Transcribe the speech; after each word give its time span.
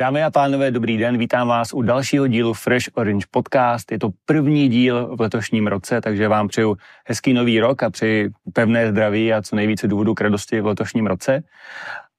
Dámy 0.00 0.24
a 0.24 0.30
pánové, 0.30 0.70
dobrý 0.70 0.96
den, 0.96 1.18
vítám 1.18 1.48
vás 1.48 1.74
u 1.74 1.82
dalšího 1.82 2.26
dílu 2.26 2.54
Fresh 2.54 2.86
Orange 2.94 3.26
Podcast. 3.30 3.92
Je 3.92 3.98
to 3.98 4.10
první 4.24 4.68
díl 4.68 5.16
v 5.16 5.20
letošním 5.20 5.66
roce, 5.66 6.00
takže 6.00 6.28
vám 6.28 6.48
přeju 6.48 6.76
hezký 7.04 7.32
nový 7.32 7.60
rok 7.60 7.82
a 7.82 7.90
přeji 7.90 8.30
pevné 8.52 8.90
zdraví 8.90 9.32
a 9.32 9.42
co 9.42 9.56
nejvíce 9.56 9.88
důvodů 9.88 10.14
k 10.14 10.20
radosti 10.20 10.60
v 10.60 10.66
letošním 10.66 11.06
roce. 11.06 11.42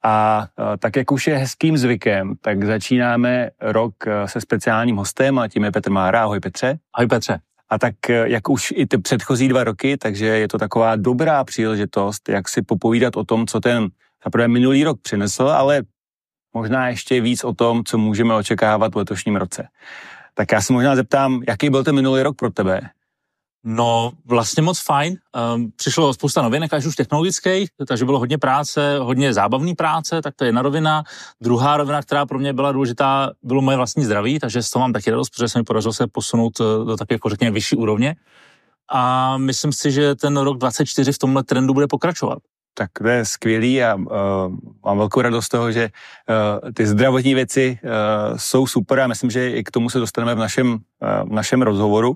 A 0.03 0.45
tak, 0.79 0.95
jak 0.95 1.11
už 1.11 1.27
je 1.27 1.37
hezkým 1.37 1.77
zvykem, 1.77 2.33
tak 2.41 2.63
začínáme 2.63 3.49
rok 3.61 3.93
se 4.25 4.41
speciálním 4.41 4.95
hostem 4.95 5.39
a 5.39 5.47
tím 5.47 5.63
je 5.63 5.71
Petr 5.71 5.89
Mára. 5.89 6.23
Ahoj 6.23 6.39
Petře. 6.39 6.77
Ahoj 6.93 7.07
Petře. 7.07 7.39
A 7.69 7.79
tak 7.79 7.95
jak 8.23 8.49
už 8.49 8.73
i 8.75 8.85
ty 8.85 8.97
předchozí 8.97 9.47
dva 9.47 9.63
roky, 9.63 9.97
takže 9.97 10.25
je 10.25 10.47
to 10.47 10.57
taková 10.57 10.95
dobrá 10.95 11.43
příležitost, 11.43 12.29
jak 12.29 12.49
si 12.49 12.61
popovídat 12.61 13.17
o 13.17 13.23
tom, 13.23 13.47
co 13.47 13.59
ten 13.59 13.87
zaprvé 14.23 14.47
minulý 14.47 14.83
rok 14.83 15.01
přinesl, 15.01 15.43
ale 15.43 15.81
možná 16.53 16.87
ještě 16.87 17.21
víc 17.21 17.43
o 17.43 17.53
tom, 17.53 17.83
co 17.83 17.97
můžeme 17.97 18.35
očekávat 18.35 18.93
v 18.93 18.97
letošním 18.97 19.35
roce. 19.35 19.67
Tak 20.33 20.51
já 20.51 20.61
se 20.61 20.73
možná 20.73 20.95
zeptám, 20.95 21.41
jaký 21.47 21.69
byl 21.69 21.83
ten 21.83 21.95
minulý 21.95 22.21
rok 22.21 22.35
pro 22.35 22.51
tebe? 22.51 22.81
No, 23.63 24.11
vlastně 24.25 24.63
moc 24.63 24.79
fajn. 24.79 25.17
Um, 25.55 25.71
přišlo 25.75 26.13
spousta 26.13 26.41
novinek, 26.41 26.73
až 26.73 26.85
už 26.85 26.95
technologických, 26.95 27.69
takže 27.87 28.05
bylo 28.05 28.19
hodně 28.19 28.37
práce, 28.37 28.97
hodně 28.99 29.33
zábavné 29.33 29.75
práce, 29.75 30.21
tak 30.21 30.35
to 30.35 30.43
je 30.43 30.47
jedna 30.47 30.61
rovina. 30.61 31.03
Druhá 31.41 31.77
rovina, 31.77 32.01
která 32.01 32.25
pro 32.25 32.39
mě 32.39 32.53
byla 32.53 32.71
důležitá, 32.71 33.31
bylo 33.43 33.61
moje 33.61 33.77
vlastní 33.77 34.05
zdraví, 34.05 34.39
takže 34.39 34.63
z 34.63 34.69
toho 34.69 34.81
mám 34.81 34.93
taky 34.93 35.11
radost, 35.11 35.29
protože 35.29 35.49
se 35.49 35.59
mi 35.59 35.63
podařilo 35.63 35.93
se 35.93 36.07
posunout 36.07 36.59
eh, 36.59 36.63
do 36.85 36.97
také, 36.97 37.15
jako 37.15 37.29
řekněme, 37.29 37.51
vyšší 37.51 37.75
úrovně. 37.75 38.15
A 38.93 39.37
myslím 39.37 39.73
si, 39.73 39.91
že 39.91 40.15
ten 40.15 40.37
rok 40.37 40.57
24 40.57 41.11
v 41.11 41.17
tomhle 41.17 41.43
trendu 41.43 41.73
bude 41.73 41.87
pokračovat 41.87 42.39
tak 42.73 42.89
to 43.01 43.07
je 43.07 43.25
skvělý 43.25 43.83
a 43.83 43.95
uh, 43.95 44.05
mám 44.85 44.97
velkou 44.97 45.21
radost 45.21 45.45
z 45.45 45.49
toho, 45.49 45.71
že 45.71 45.89
uh, 46.63 46.71
ty 46.71 46.87
zdravotní 46.87 47.33
věci 47.33 47.79
uh, 47.83 48.37
jsou 48.37 48.67
super 48.67 48.99
a 48.99 49.07
myslím, 49.07 49.31
že 49.31 49.51
i 49.51 49.63
k 49.63 49.71
tomu 49.71 49.89
se 49.89 49.99
dostaneme 49.99 50.35
v 50.35 50.37
našem, 50.37 50.71
uh, 50.71 51.29
v 51.29 51.31
našem 51.31 51.61
rozhovoru. 51.61 52.15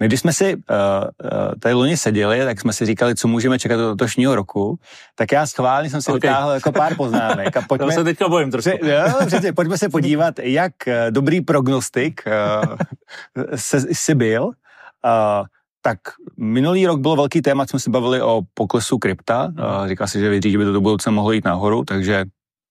My, 0.00 0.06
když 0.06 0.20
jsme 0.20 0.32
si 0.32 0.56
uh, 0.56 0.60
uh, 0.60 1.30
tady 1.60 1.74
loni 1.74 1.96
seděli, 1.96 2.44
tak 2.44 2.60
jsme 2.60 2.72
si 2.72 2.86
říkali, 2.86 3.14
co 3.14 3.28
můžeme 3.28 3.58
čekat 3.58 3.76
do 3.76 3.88
letošního 3.88 4.34
roku, 4.34 4.78
tak 5.14 5.32
já 5.32 5.46
schválně 5.46 5.90
jsem 5.90 6.02
si 6.02 6.10
okay. 6.10 6.30
vytáhl 6.30 6.50
jako 6.50 6.72
pár 6.72 6.94
poznámek. 6.94 7.56
A 7.56 7.62
pojďme, 7.68 7.86
to 7.86 7.92
se 7.92 8.04
teďka 8.04 8.28
bojím 8.28 8.50
trošku. 8.50 8.70
Jo, 8.82 9.26
přesně, 9.26 9.52
pojďme 9.52 9.78
se 9.78 9.88
podívat, 9.88 10.38
jak 10.38 10.72
dobrý 11.10 11.40
prognostik 11.40 12.22
uh, 12.26 13.44
se, 13.54 13.80
jsi 13.80 14.14
byl. 14.14 14.44
Uh, 14.44 15.46
tak 15.82 15.98
minulý 16.36 16.86
rok 16.86 17.00
bylo 17.00 17.16
velký 17.16 17.42
téma, 17.42 17.66
jsme 17.66 17.80
se 17.80 17.90
bavili 17.90 18.22
o 18.22 18.42
poklesu 18.54 18.98
krypta. 18.98 19.48
Mm. 19.48 19.88
Říkal 19.88 20.08
si, 20.08 20.20
že 20.20 20.28
věří, 20.28 20.50
že 20.50 20.58
by 20.58 20.64
to 20.64 20.72
do 20.72 20.80
budoucna 20.80 21.12
mohlo 21.12 21.32
jít 21.32 21.44
nahoru, 21.44 21.84
takže 21.84 22.24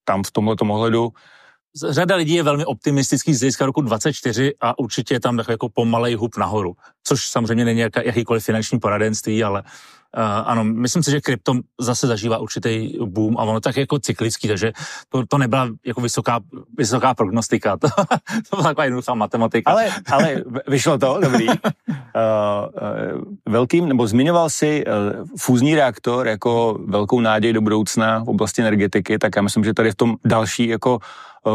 tam 0.05 0.23
v 0.23 0.31
tomhle 0.31 0.55
ohledu 0.61 1.13
Řada 1.89 2.15
lidí 2.15 2.33
je 2.33 2.43
velmi 2.43 2.65
optimistický 2.65 3.33
z 3.33 3.39
hlediska 3.39 3.65
roku 3.65 3.81
24 3.81 4.53
a 4.61 4.79
určitě 4.79 5.13
je 5.13 5.19
tam 5.19 5.37
takový 5.37 5.53
jako 5.53 5.69
pomalej 5.69 6.15
hub 6.15 6.37
nahoru, 6.37 6.73
což 7.03 7.27
samozřejmě 7.27 7.65
není 7.65 7.79
jakýkoliv 7.79 8.43
finanční 8.43 8.79
poradenství, 8.79 9.43
ale 9.43 9.63
ano, 10.45 10.63
myslím 10.63 11.03
si, 11.03 11.11
že 11.11 11.21
krypto 11.21 11.53
zase 11.79 12.07
zažívá 12.07 12.37
určitý 12.37 12.97
boom 13.05 13.37
a 13.37 13.43
ono 13.43 13.59
tak 13.59 13.77
jako 13.77 13.99
cyklický, 13.99 14.47
takže 14.47 14.71
to, 15.09 15.25
to 15.27 15.37
nebyla 15.37 15.69
jako 15.85 16.01
vysoká, 16.01 16.39
vysoká 16.77 17.13
prognostika, 17.13 17.77
to, 17.81 17.87
to 18.49 18.55
byla 18.55 18.63
taková 18.63 18.83
jednoduchá 18.83 19.13
matematika. 19.13 19.71
Ale, 19.71 19.89
ale 20.11 20.43
vyšlo 20.67 20.97
to, 20.97 21.19
dobrý. 21.21 21.47
Uh, 21.47 21.53
uh, 21.55 23.21
velkým, 23.45 23.87
nebo 23.87 24.07
zmiňoval 24.07 24.49
si 24.49 24.85
uh, 24.85 24.93
fúzní 25.37 25.75
reaktor 25.75 26.27
jako 26.27 26.79
velkou 26.85 27.19
náděj 27.21 27.53
do 27.53 27.61
budoucna 27.61 28.19
v 28.19 28.29
oblasti 28.29 28.61
energetiky, 28.61 29.19
tak 29.19 29.35
já 29.35 29.41
myslím, 29.41 29.63
že 29.63 29.73
tady 29.73 29.91
v 29.91 29.95
tom 29.95 30.15
další 30.25 30.67
jako 30.67 30.99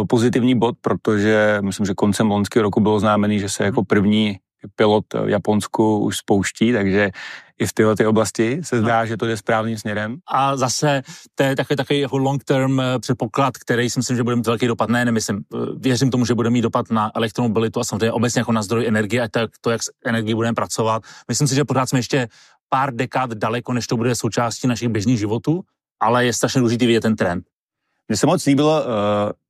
pozitivní 0.09 0.59
bod, 0.59 0.75
protože 0.81 1.59
myslím, 1.61 1.87
že 1.87 1.95
koncem 1.95 2.31
loňského 2.31 2.63
roku 2.63 2.81
bylo 2.81 3.01
známený, 3.01 3.39
že 3.41 3.49
se 3.49 3.65
jako 3.65 3.85
první 3.85 4.39
pilot 4.77 5.05
v 5.25 5.29
Japonsku 5.29 5.99
už 5.99 6.17
spouští, 6.17 6.73
takže 6.73 7.11
i 7.59 7.67
v 7.67 7.73
této 7.73 7.95
ty 7.95 8.07
oblasti 8.07 8.61
se 8.65 8.81
zdá, 8.81 9.01
no. 9.01 9.07
že 9.07 9.17
to 9.17 9.27
jde 9.27 9.37
správným 9.37 9.79
směrem. 9.79 10.17
A 10.27 10.57
zase 10.57 11.03
to 11.35 11.43
je 11.43 11.57
takový, 11.57 11.77
takový 11.77 12.01
jako 12.01 12.19
long-term 12.19 12.81
eh, 12.81 12.99
předpoklad, 12.99 13.59
který 13.59 13.91
si 13.91 13.99
myslím, 13.99 14.17
že 14.17 14.23
bude 14.23 14.37
mít 14.37 14.47
velký 14.47 14.67
dopad. 14.67 14.89
Ne, 14.89 15.05
nemyslím, 15.05 15.45
eh, 15.55 15.59
věřím 15.77 16.11
tomu, 16.11 16.27
že 16.27 16.35
bude 16.35 16.51
mít 16.51 16.63
dopad 16.63 16.91
na 16.91 17.11
elektromobilitu 17.15 17.81
a 17.81 17.85
samozřejmě 17.85 18.13
obecně 18.13 18.39
jako 18.39 18.53
na 18.53 18.63
zdroj 18.63 18.87
energie 18.87 19.23
a 19.23 19.29
tak, 19.29 19.51
to, 19.61 19.71
jak 19.71 19.83
s 19.83 19.91
energií 20.05 20.35
budeme 20.35 20.55
pracovat. 20.55 21.03
Myslím 21.29 21.49
si, 21.49 21.55
že 21.55 21.65
pořád 21.65 21.87
jsme 21.87 21.99
ještě 21.99 22.29
pár 22.69 22.95
dekád 22.95 23.31
daleko, 23.31 23.73
než 23.73 23.87
to 23.87 23.97
bude 23.97 24.15
součástí 24.15 24.69
našich 24.69 24.89
běžných 24.89 25.19
životů, 25.19 25.63
ale 26.01 26.27
je 26.27 26.33
strašně 26.33 26.59
důležitý 26.59 26.87
vidět 26.87 27.01
ten 27.01 27.17
trend. 27.17 27.45
Mně 28.09 28.17
se 28.17 28.27
moc 28.27 28.47
líbilo, 28.47 28.83
uh, 28.83 28.89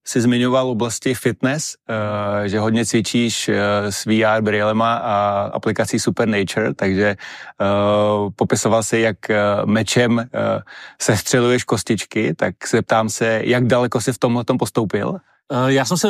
si 0.07 0.21
zmiňoval 0.21 0.69
oblasti 0.69 1.15
fitness, 1.15 1.77
uh, 1.89 2.45
že 2.45 2.59
hodně 2.59 2.87
cvičíš 2.87 3.49
uh, 3.49 3.55
s 3.91 4.05
VR 4.05 4.41
brýlema 4.43 4.95
a 4.95 5.41
aplikací 5.53 5.99
Super 5.99 6.29
Nature, 6.29 6.75
takže 6.75 7.17
uh, 7.61 8.31
popisoval 8.37 8.83
si, 8.83 8.99
jak 8.99 9.17
uh, 9.31 9.67
mečem 9.67 10.17
uh, 10.17 10.25
sestřeluješ 11.03 11.65
kostičky, 11.65 12.35
tak 12.35 12.67
se 12.67 12.83
ptám 12.83 13.09
se, 13.09 13.41
jak 13.45 13.67
daleko 13.67 14.01
jsi 14.01 14.13
v 14.13 14.19
tomhle 14.19 14.45
postoupil? 14.59 15.17
Já 15.67 15.85
jsem 15.85 15.97
se 15.97 16.09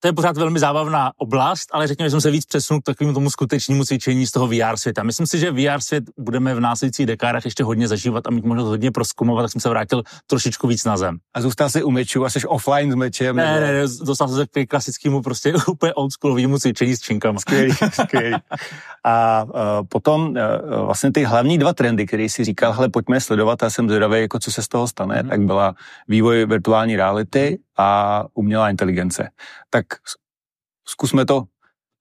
to 0.00 0.08
je 0.08 0.12
pořád 0.12 0.36
velmi 0.36 0.58
zábavná 0.58 1.12
oblast, 1.16 1.68
ale 1.72 1.86
řekněme, 1.86 2.06
že 2.06 2.10
jsme 2.10 2.20
se 2.20 2.30
víc 2.30 2.46
přesunul 2.46 2.80
k 2.80 2.84
takovému 2.84 3.14
tomu 3.14 3.30
skutečnému 3.30 3.84
cvičení 3.84 4.26
z 4.26 4.30
toho 4.30 4.46
VR 4.46 4.76
světa. 4.76 5.02
Myslím 5.02 5.26
si, 5.26 5.38
že 5.38 5.50
VR 5.50 5.80
svět 5.80 6.04
budeme 6.18 6.54
v 6.54 6.60
následujících 6.60 7.06
dekádách 7.06 7.44
ještě 7.44 7.64
hodně 7.64 7.88
zažívat 7.88 8.26
a 8.26 8.30
mít 8.30 8.44
možnost 8.44 8.68
hodně 8.68 8.90
proskumovat, 8.90 9.42
tak 9.42 9.52
jsem 9.52 9.60
se 9.60 9.68
vrátil 9.68 10.02
trošičku 10.26 10.66
víc 10.66 10.84
na 10.84 10.96
zem. 10.96 11.18
A 11.34 11.40
zůstal 11.40 11.70
jsi 11.70 11.82
u 11.82 11.90
mečů 11.90 12.24
a 12.24 12.30
jsi 12.30 12.46
offline 12.46 12.92
s 12.92 12.94
mečem? 12.94 13.36
Ne, 13.36 13.60
ne, 13.60 13.72
ne, 13.72 13.82
dostal 13.82 14.28
jsem 14.28 14.36
se 14.36 14.46
k 14.46 14.68
klasickému 14.68 15.22
prostě 15.22 15.54
úplně 15.68 15.94
oldschoolovému 15.94 16.58
cvičení 16.58 16.96
s 16.96 17.00
činkama. 17.00 17.40
Skvělý, 17.40 17.72
skvělý. 17.92 18.36
A 19.04 19.44
uh, 19.44 19.50
potom 19.88 20.28
uh, 20.28 20.36
vlastně 20.86 21.12
ty 21.12 21.24
hlavní 21.24 21.58
dva 21.58 21.72
trendy, 21.72 22.06
které 22.06 22.28
si 22.28 22.44
říkal, 22.44 22.72
hele, 22.72 22.88
pojďme 22.88 23.20
sledovat 23.20 23.62
a 23.62 23.70
jsem 23.70 23.88
zvědavý, 23.88 24.20
jako 24.20 24.38
co 24.38 24.52
se 24.52 24.62
z 24.62 24.68
toho 24.68 24.88
stane, 24.88 25.22
mm-hmm. 25.22 25.28
tak 25.28 25.40
byla 25.40 25.74
vývoj 26.08 26.46
virtuální 26.46 26.96
reality 26.96 27.58
a 27.76 28.24
umělá 28.34 28.70
inteligence. 28.70 29.28
Tak 29.70 29.86
zkusme 30.86 31.26
to 31.26 31.44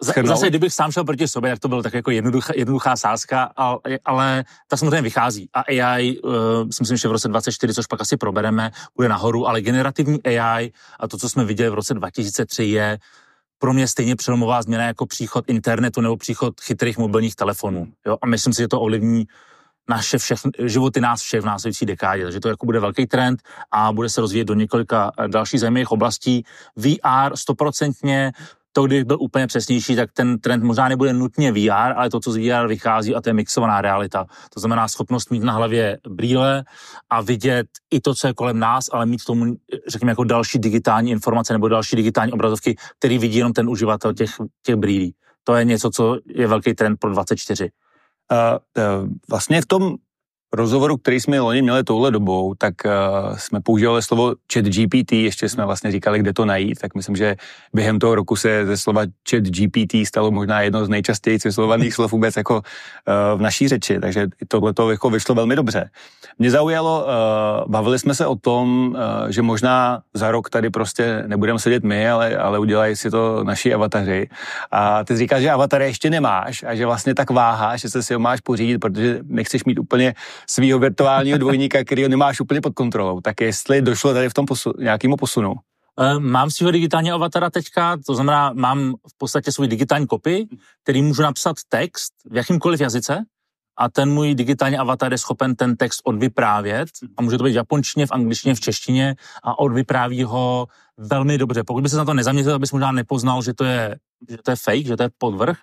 Schrnout. 0.04 0.28
Zase, 0.28 0.50
kdybych 0.50 0.74
sám 0.74 0.92
šel 0.92 1.04
proti 1.04 1.28
sobě, 1.28 1.52
tak 1.52 1.60
to 1.60 1.68
bylo 1.68 1.84
tak 1.84 1.94
jako 1.94 2.12
jednoduchá, 2.12 2.54
jednoduchá 2.56 2.96
sázka, 2.96 3.52
ale, 3.56 3.80
ale 4.06 4.44
ta 4.68 4.78
samozřejmě 4.78 5.02
vychází. 5.02 5.50
A 5.54 5.62
AI, 5.62 6.20
uh, 6.20 6.34
eh, 6.34 6.74
si 6.74 6.84
myslím, 6.84 6.98
že 6.98 7.08
v 7.08 7.12
roce 7.12 7.28
2024, 7.28 7.74
což 7.74 7.86
pak 7.88 8.02
asi 8.02 8.18
probereme, 8.18 8.72
bude 8.96 9.10
nahoru, 9.10 9.48
ale 9.48 9.62
generativní 9.62 10.24
AI 10.24 10.72
a 11.00 11.08
to, 11.08 11.18
co 11.18 11.30
jsme 11.30 11.46
viděli 11.46 11.70
v 11.70 11.74
roce 11.74 11.94
2003, 11.94 12.64
je 12.64 13.00
pro 13.58 13.74
mě 13.74 13.88
stejně 13.88 14.16
přelomová 14.16 14.62
změna 14.62 14.84
jako 14.84 15.06
příchod 15.06 15.46
internetu 15.48 16.02
nebo 16.02 16.18
příchod 16.18 16.62
chytrých 16.62 16.98
mobilních 16.98 17.36
telefonů. 17.36 17.88
Jo? 18.06 18.18
A 18.22 18.26
myslím 18.26 18.54
si, 18.54 18.62
že 18.62 18.68
to 18.68 18.82
ovlivní 18.82 19.28
naše 19.90 20.18
všech, 20.18 20.40
životy 20.66 21.02
nás 21.02 21.22
všech 21.22 21.42
v 21.42 21.46
následující 21.46 21.86
dekádě. 21.86 22.24
Takže 22.24 22.40
to 22.40 22.50
jako 22.50 22.66
bude 22.66 22.80
velký 22.80 23.08
trend 23.08 23.42
a 23.72 23.92
bude 23.92 24.10
se 24.10 24.22
rozvíjet 24.22 24.46
do 24.46 24.54
několika 24.54 25.12
eh, 25.18 25.28
dalších 25.28 25.60
zajímavých 25.60 25.92
oblastí. 25.92 26.44
VR 26.76 27.36
stoprocentně, 27.36 28.32
to, 28.72 28.88
když 28.88 29.04
byl 29.04 29.18
úplně 29.20 29.48
přesnější, 29.48 29.96
tak 29.96 30.10
ten 30.14 30.40
trend 30.40 30.64
možná 30.64 30.90
nebude 30.90 31.14
nutně 31.14 31.52
VR, 31.52 31.94
ale 31.96 32.10
to, 32.10 32.20
co 32.20 32.32
z 32.32 32.38
VR 32.38 32.68
vychází, 32.68 33.16
a 33.16 33.22
to 33.22 33.30
je 33.30 33.34
mixovaná 33.34 33.82
realita. 33.82 34.26
To 34.54 34.60
znamená 34.60 34.88
schopnost 34.88 35.32
mít 35.32 35.44
na 35.44 35.54
hlavě 35.54 35.98
brýle 36.10 36.64
a 37.10 37.22
vidět 37.22 37.68
i 37.92 38.00
to, 38.00 38.16
co 38.16 38.28
je 38.28 38.34
kolem 38.34 38.60
nás, 38.60 38.86
ale 38.92 39.06
mít 39.06 39.22
k 39.22 39.26
tomu, 39.26 39.56
řekněme, 39.88 40.12
jako 40.12 40.24
další 40.24 40.60
digitální 40.60 41.12
informace 41.12 41.54
nebo 41.54 41.68
další 41.68 41.96
digitální 41.96 42.32
obrazovky, 42.32 42.76
který 43.00 43.18
vidí 43.18 43.38
jenom 43.38 43.54
ten 43.54 43.70
uživatel 43.70 44.14
těch, 44.14 44.32
těch 44.64 44.76
brýlí. 44.76 45.16
To 45.44 45.56
je 45.56 45.66
něco, 45.66 45.90
co 45.90 46.18
je 46.26 46.48
velký 46.48 46.74
trend 46.74 46.98
pro 46.98 47.10
24. 47.10 47.70
Uh, 48.32 49.10
vlastně 49.30 49.62
v 49.62 49.66
tom 49.66 49.96
rozhovoru, 50.54 50.98
který 50.98 51.20
jsme 51.20 51.40
loni 51.40 51.62
měli 51.62 51.84
touhle 51.84 52.12
dobou, 52.12 52.54
tak 52.58 52.74
uh, 52.86 52.92
jsme 53.38 53.62
používali 53.62 54.02
slovo 54.02 54.34
chat 54.54 54.66
GPT, 54.66 55.12
ještě 55.12 55.50
jsme 55.50 55.66
vlastně 55.66 55.92
říkali, 55.92 56.20
kde 56.20 56.34
to 56.34 56.46
najít, 56.46 56.80
tak 56.80 56.96
myslím, 56.96 57.16
že 57.16 57.36
během 57.74 58.00
toho 58.00 58.16
roku 58.16 58.36
se 58.36 58.66
ze 58.66 58.78
slova 58.78 59.02
chat 59.30 59.44
GPT 59.44 60.08
stalo 60.08 60.32
možná 60.32 60.62
jedno 60.62 60.86
z 60.86 60.90
nejčastěji 60.90 61.40
vyslovovaných 61.46 61.94
slov 61.94 62.12
vůbec 62.12 62.38
jako 62.38 62.56
uh, 62.56 63.40
v 63.40 63.42
naší 63.42 63.68
řeči, 63.68 64.00
takže 64.00 64.28
tohle 64.48 64.74
to 64.74 64.92
jako 64.92 65.10
vyšlo 65.10 65.36
velmi 65.36 65.56
dobře. 65.56 65.90
Mě 66.40 66.52
zaujalo, 66.52 67.06
uh, 67.06 67.72
bavili 67.72 68.00
jsme 68.00 68.16
se 68.16 68.26
o 68.26 68.36
tom, 68.36 68.96
uh, 68.96 69.30
že 69.30 69.42
možná 69.42 70.02
za 70.14 70.32
rok 70.32 70.50
tady 70.50 70.70
prostě 70.70 71.24
nebudeme 71.28 71.60
sedět 71.60 71.84
my, 71.84 72.10
ale, 72.10 72.38
ale 72.38 72.60
udělají 72.60 72.96
si 72.96 73.12
to 73.12 73.44
naši 73.44 73.74
avataři. 73.74 74.30
A 74.72 75.04
ty 75.04 75.18
říkáš, 75.18 75.42
že 75.42 75.52
avatar 75.52 75.82
ještě 75.82 76.10
nemáš 76.10 76.64
a 76.64 76.76
že 76.76 76.86
vlastně 76.86 77.16
tak 77.16 77.30
váháš, 77.30 77.82
že 77.82 77.90
se 77.90 78.04
si 78.04 78.14
ho 78.14 78.20
máš 78.20 78.42
pořídit, 78.42 78.78
protože 78.78 79.20
nechceš 79.24 79.64
mít 79.64 79.80
úplně 79.80 80.14
svého 80.48 80.80
virtuálního 80.80 81.38
dvojníka, 81.38 81.84
který 81.84 82.08
nemáš 82.08 82.40
úplně 82.40 82.62
pod 82.62 82.74
kontrolou. 82.74 83.22
Tak 83.22 83.42
jestli 83.42 83.82
došlo 83.82 84.14
tady 84.14 84.30
v 84.30 84.34
tom 84.34 84.46
posu, 84.46 84.74
nějakému 84.80 85.16
posunu? 85.16 85.54
Eh, 86.00 86.20
mám 86.20 86.52
svého 86.52 86.72
digitálního 86.72 87.16
avatara 87.16 87.50
teďka, 87.50 87.98
to 88.06 88.16
znamená, 88.16 88.52
mám 88.54 88.94
v 88.94 89.18
podstatě 89.18 89.52
svůj 89.52 89.68
digitální 89.68 90.08
kopii, 90.08 90.48
který 90.84 91.02
můžu 91.02 91.22
napsat 91.22 91.56
text 91.70 92.14
v 92.32 92.36
jakýmkoliv 92.36 92.82
jazyce 92.82 93.24
a 93.78 93.90
ten 93.90 94.12
můj 94.12 94.36
digitální 94.36 94.78
avatar 94.78 95.12
je 95.12 95.18
schopen 95.18 95.56
ten 95.56 95.76
text 95.76 96.02
odvyprávět 96.04 96.90
a 97.18 97.22
může 97.22 97.38
to 97.38 97.44
být 97.44 97.52
v 97.52 97.56
japonštině, 97.56 98.06
v 98.06 98.12
angličtině, 98.12 98.56
v 98.56 98.60
češtině 98.60 99.16
a 99.44 99.60
odvypráví 99.60 100.24
ho 100.24 100.68
velmi 100.98 101.38
dobře. 101.38 101.64
Pokud 101.64 101.84
by 101.84 101.90
se 101.90 101.98
na 101.98 102.06
to 102.06 102.14
nezaměřil, 102.14 102.56
abys 102.56 102.72
možná 102.72 102.92
nepoznal, 102.92 103.42
že 103.42 103.54
to 103.54 103.64
je, 103.64 103.96
že 104.30 104.38
to 104.38 104.52
je 104.52 104.56
fake, 104.56 104.86
že 104.86 104.98
to 104.98 105.04
je 105.04 105.10
podvrh, 105.18 105.58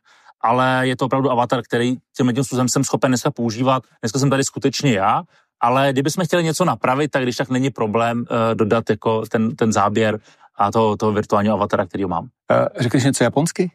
ale 0.47 0.89
je 0.89 0.97
to 0.97 1.05
opravdu 1.07 1.31
avatar, 1.31 1.63
který 1.63 1.97
tím 2.17 2.33
tím 2.35 2.45
způsobem 2.45 2.69
jsem 2.69 2.85
schopen 2.85 3.11
dneska 3.11 3.31
používat. 3.31 3.83
Dneska 4.03 4.19
jsem 4.19 4.31
tady 4.31 4.45
skutečně 4.45 4.93
já, 4.93 5.23
ale 5.61 5.93
kdybychom 5.93 6.25
chtěli 6.25 6.45
něco 6.45 6.65
napravit, 6.65 7.11
tak 7.11 7.23
když 7.23 7.37
tak 7.37 7.51
není 7.51 7.71
problém 7.71 8.19
uh, 8.19 8.27
dodat 8.55 8.91
jako 8.91 9.23
ten, 9.27 9.57
ten 9.57 9.73
záběr 9.73 10.19
a 10.59 10.73
toho, 10.73 10.97
toho 10.97 11.13
virtuálního 11.13 11.55
avatara, 11.55 11.87
který 11.87 12.05
mám. 12.05 12.25
Uh, 12.25 12.29
řekneš 12.79 13.05
něco 13.05 13.25
japonsky? 13.25 13.71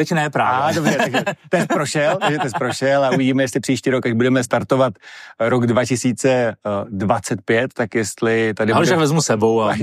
Teď 0.00 0.12
ne 0.12 0.30
právě. 0.30 0.68
A, 0.68 0.72
dobře, 0.72 0.96
takže 0.96 1.22
test 1.48 1.66
prošel, 1.66 2.18
takže 2.20 2.38
test 2.38 2.58
prošel 2.58 3.04
a 3.04 3.10
uvidíme, 3.10 3.42
jestli 3.42 3.60
příští 3.60 3.90
rok, 3.90 4.06
až 4.06 4.12
budeme 4.12 4.44
startovat 4.44 4.94
rok 5.40 5.66
2025, 5.66 7.74
tak 7.74 7.94
jestli 7.94 8.54
tady 8.54 8.72
Ale 8.72 8.86
bude... 8.86 8.96
vezmu 8.96 9.22
sebou. 9.22 9.62
A... 9.62 9.74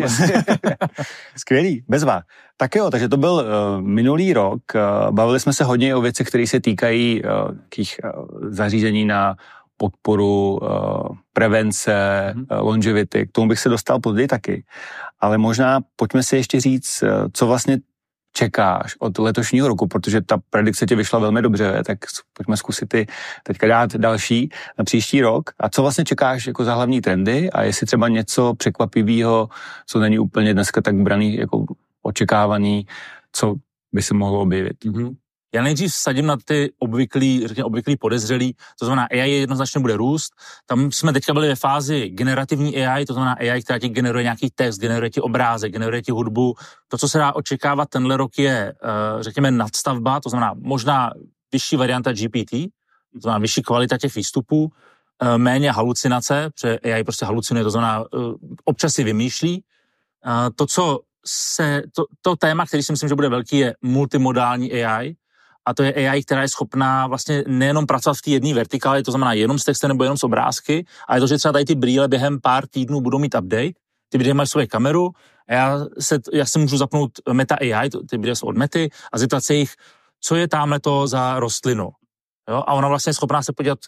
Skvělý, 1.38 1.84
bezva. 1.88 2.22
Tak 2.58 2.75
jo, 2.75 2.92
takže 2.92 3.10
to 3.10 3.18
byl 3.18 3.34
uh, 3.34 3.42
minulý 3.81 4.34
rok. 4.34 4.62
Uh, 4.75 4.81
bavili 5.12 5.40
jsme 5.40 5.54
se 5.54 5.64
hodně 5.64 5.96
o 5.96 6.02
věcech, 6.02 6.28
které 6.28 6.48
se 6.48 6.60
týkají 6.60 7.24
uh, 7.24 7.30
takých 7.69 7.96
uh, 8.04 8.10
zařízení 8.50 9.06
na 9.06 9.36
podporu 9.78 10.60
uh, 10.62 10.68
prevence, 11.34 11.94
mm-hmm. 12.36 12.60
uh, 12.60 12.68
longevity. 12.68 13.28
K 13.28 13.31
tomu 13.31 13.48
bych 13.48 13.60
se 13.60 13.69
dostal 13.69 14.00
později 14.00 14.28
taky. 14.28 14.64
Ale 15.19 15.38
možná 15.38 15.80
pojďme 15.96 16.24
si 16.24 16.36
ještě 16.36 16.60
říct, 16.60 17.04
uh, 17.04 17.10
co 17.34 17.48
vlastně 17.48 17.78
čekáš 18.38 18.95
od 19.00 19.18
letošního 19.18 19.68
roku, 19.68 19.88
protože 19.88 20.22
ta 20.22 20.38
predikce 20.50 20.86
ti 20.86 20.95
vyšla 20.95 21.19
velmi 21.19 21.42
dobře, 21.42 21.84
tak 21.86 21.98
pojďme 22.34 22.57
zkusit 22.57 22.89
ty 22.89 23.07
teďka 23.44 23.68
dát 23.68 23.95
další 23.95 24.50
na 24.78 24.86
příští 24.86 25.22
rok. 25.22 25.50
A 25.60 25.69
co 25.69 25.81
vlastně 25.81 26.04
čekáš 26.04 26.48
jako 26.48 26.63
za 26.63 26.75
hlavní 26.75 27.01
trendy 27.01 27.50
a 27.50 27.63
jestli 27.63 27.88
třeba 27.88 28.07
něco 28.07 28.54
překvapivého, 28.54 29.50
co 29.86 30.00
není 30.00 30.19
úplně 30.19 30.54
dneska 30.54 30.81
tak 30.81 30.95
braný 30.95 31.36
jako 31.36 31.66
očekávaný, 32.01 32.86
co 33.31 33.56
by 33.94 34.01
se 34.01 34.13
mohlo 34.13 34.42
objevit. 34.42 34.86
Mm-hmm. 34.86 35.16
Já 35.54 35.64
nejdřív 35.64 35.94
sadím 35.94 36.26
na 36.26 36.38
ty 36.46 36.74
obvyklý, 36.80 37.48
řekněme, 37.48 37.66
obvyklý 37.66 37.98
podezřelý, 37.98 38.56
to 38.80 38.86
znamená 38.86 39.08
AI 39.12 39.32
jednoznačně 39.32 39.82
bude 39.82 39.98
růst. 39.98 40.34
Tam 40.66 40.92
jsme 40.92 41.14
teďka 41.14 41.34
byli 41.34 41.48
ve 41.48 41.56
fázi 41.56 42.10
generativní 42.10 42.86
AI, 42.86 43.06
to 43.06 43.14
znamená 43.14 43.34
AI, 43.34 43.64
která 43.64 43.80
ti 43.80 43.90
generuje 43.90 44.24
nějaký 44.24 44.50
text, 44.56 44.78
generuje 44.78 45.10
ti 45.10 45.22
obrázek, 45.22 45.72
generuje 45.72 46.02
ti 46.02 46.12
hudbu. 46.12 46.56
To, 46.88 46.98
co 46.98 47.10
se 47.10 47.18
dá 47.18 47.36
očekávat 47.36 47.90
tenhle 47.90 48.18
rok, 48.18 48.40
je, 48.40 48.74
eh, 48.84 49.24
řekněme, 49.24 49.52
nadstavba, 49.52 50.20
to 50.20 50.30
znamená 50.30 50.54
možná 50.58 51.12
vyšší 51.52 51.76
varianta 51.76 52.14
GPT, 52.14 52.52
to 53.14 53.20
znamená 53.20 53.40
vyšší 53.40 53.62
kvalita 53.62 53.98
těch 53.98 54.16
výstupů, 54.16 54.72
eh, 55.22 55.38
méně 55.38 55.72
halucinace, 55.72 56.50
protože 56.50 56.80
AI 56.80 57.04
prostě 57.04 57.26
halucinuje, 57.26 57.64
to 57.64 57.72
znamená 57.72 58.02
eh, 58.02 58.18
občas 58.66 58.94
si 58.94 59.04
vymýšlí. 59.04 59.64
To, 60.56 60.66
co 60.66 61.00
se, 61.26 61.84
to, 61.96 62.06
to 62.22 62.36
téma, 62.36 62.66
který 62.66 62.84
si 62.84 62.92
myslím, 62.92 63.10
že 63.10 63.16
bude 63.16 63.30
velký, 63.30 63.58
je 63.58 63.76
multimodální 63.82 64.84
AI, 64.84 65.16
a 65.68 65.74
to 65.74 65.84
je 65.84 65.94
AI, 65.94 66.24
která 66.24 66.42
je 66.42 66.48
schopná 66.48 67.08
vlastně 67.08 67.44
nejenom 67.48 67.86
pracovat 67.86 68.18
v 68.18 68.22
té 68.22 68.31
jedné 68.31 68.54
vertikále, 68.54 69.04
to 69.04 69.12
znamená 69.12 69.34
jenom 69.34 69.60
s 69.60 69.64
textem 69.64 69.88
nebo 69.88 70.04
jenom 70.04 70.18
s 70.18 70.24
obrázky, 70.24 70.86
ale 71.08 71.19
to, 71.19 71.28
že 71.28 71.38
třeba 71.38 71.52
tady 71.52 71.66
ty 71.66 71.75
brýle 71.75 72.08
během 72.08 72.42
pár 72.42 72.68
týdnů 72.68 73.02
budou 73.02 73.19
mít 73.19 73.36
update, 73.36 73.72
ty 74.10 74.18
brýle 74.18 74.34
mají 74.34 74.48
svoji 74.48 74.68
kameru 74.68 75.12
a 75.50 75.54
já 75.54 75.86
se, 76.00 76.19
já 76.34 76.46
se 76.46 76.60
můžu 76.60 76.78
zapnout 76.78 77.12
Meta 77.31 77.56
AI, 77.56 77.90
ty 78.10 78.18
brýle 78.18 78.36
jsou 78.36 78.48
od 78.48 78.58
Mety, 78.58 78.90
a 79.14 79.18
zeptat 79.18 79.44
se 79.44 79.54
jich, 79.56 79.74
co 80.22 80.36
je 80.36 80.48
tamhle 80.48 80.80
to 80.80 81.08
za 81.08 81.40
rostlinu. 81.40 81.90
Jo? 82.50 82.64
A 82.68 82.74
ona 82.74 82.88
vlastně 82.88 83.10
je 83.10 83.14
schopná 83.14 83.42
se 83.42 83.54
podívat 83.54 83.80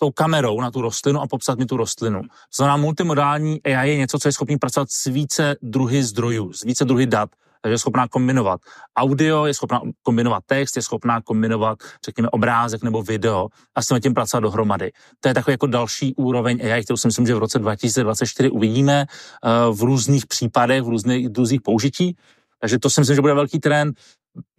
tou 0.00 0.10
kamerou 0.10 0.60
na 0.60 0.70
tu 0.70 0.80
rostlinu 0.80 1.20
a 1.20 1.26
popsat 1.26 1.58
mi 1.58 1.66
tu 1.66 1.76
rostlinu. 1.76 2.22
To 2.22 2.56
znamená, 2.56 2.76
multimodální 2.76 3.62
AI 3.62 3.90
je 3.90 3.96
něco, 3.96 4.18
co 4.18 4.28
je 4.28 4.32
schopný 4.32 4.56
pracovat 4.56 4.88
s 4.90 5.04
více 5.04 5.56
druhy 5.62 6.02
zdrojů, 6.02 6.52
s 6.52 6.62
více 6.62 6.84
druhy 6.84 7.06
dat 7.06 7.30
takže 7.66 7.74
je 7.74 7.78
schopná 7.78 8.08
kombinovat 8.08 8.60
audio, 8.96 9.46
je 9.46 9.54
schopná 9.54 9.80
kombinovat 10.02 10.42
text, 10.46 10.76
je 10.76 10.82
schopná 10.82 11.20
kombinovat, 11.20 11.78
řekněme, 12.04 12.30
obrázek 12.30 12.82
nebo 12.82 13.02
video 13.02 13.48
a 13.74 13.82
s 13.82 14.00
tím 14.00 14.14
pracovat 14.14 14.40
dohromady. 14.40 14.92
To 15.20 15.28
je 15.28 15.34
takový 15.34 15.52
jako 15.52 15.66
další 15.66 16.14
úroveň 16.14 16.58
AI, 16.62 16.82
kterou 16.84 16.96
si 16.96 17.08
myslím, 17.08 17.26
že 17.26 17.34
v 17.34 17.38
roce 17.38 17.58
2024 17.58 18.50
uvidíme 18.50 19.06
uh, 19.06 19.76
v 19.76 19.82
různých 19.82 20.26
případech, 20.26 20.82
v 20.82 20.88
různých 20.88 21.28
druzích 21.28 21.60
použití. 21.62 22.16
Takže 22.60 22.78
to 22.78 22.90
si 22.90 23.00
myslím, 23.00 23.14
že 23.14 23.20
bude 23.20 23.34
velký 23.34 23.58
trend. 23.58 23.98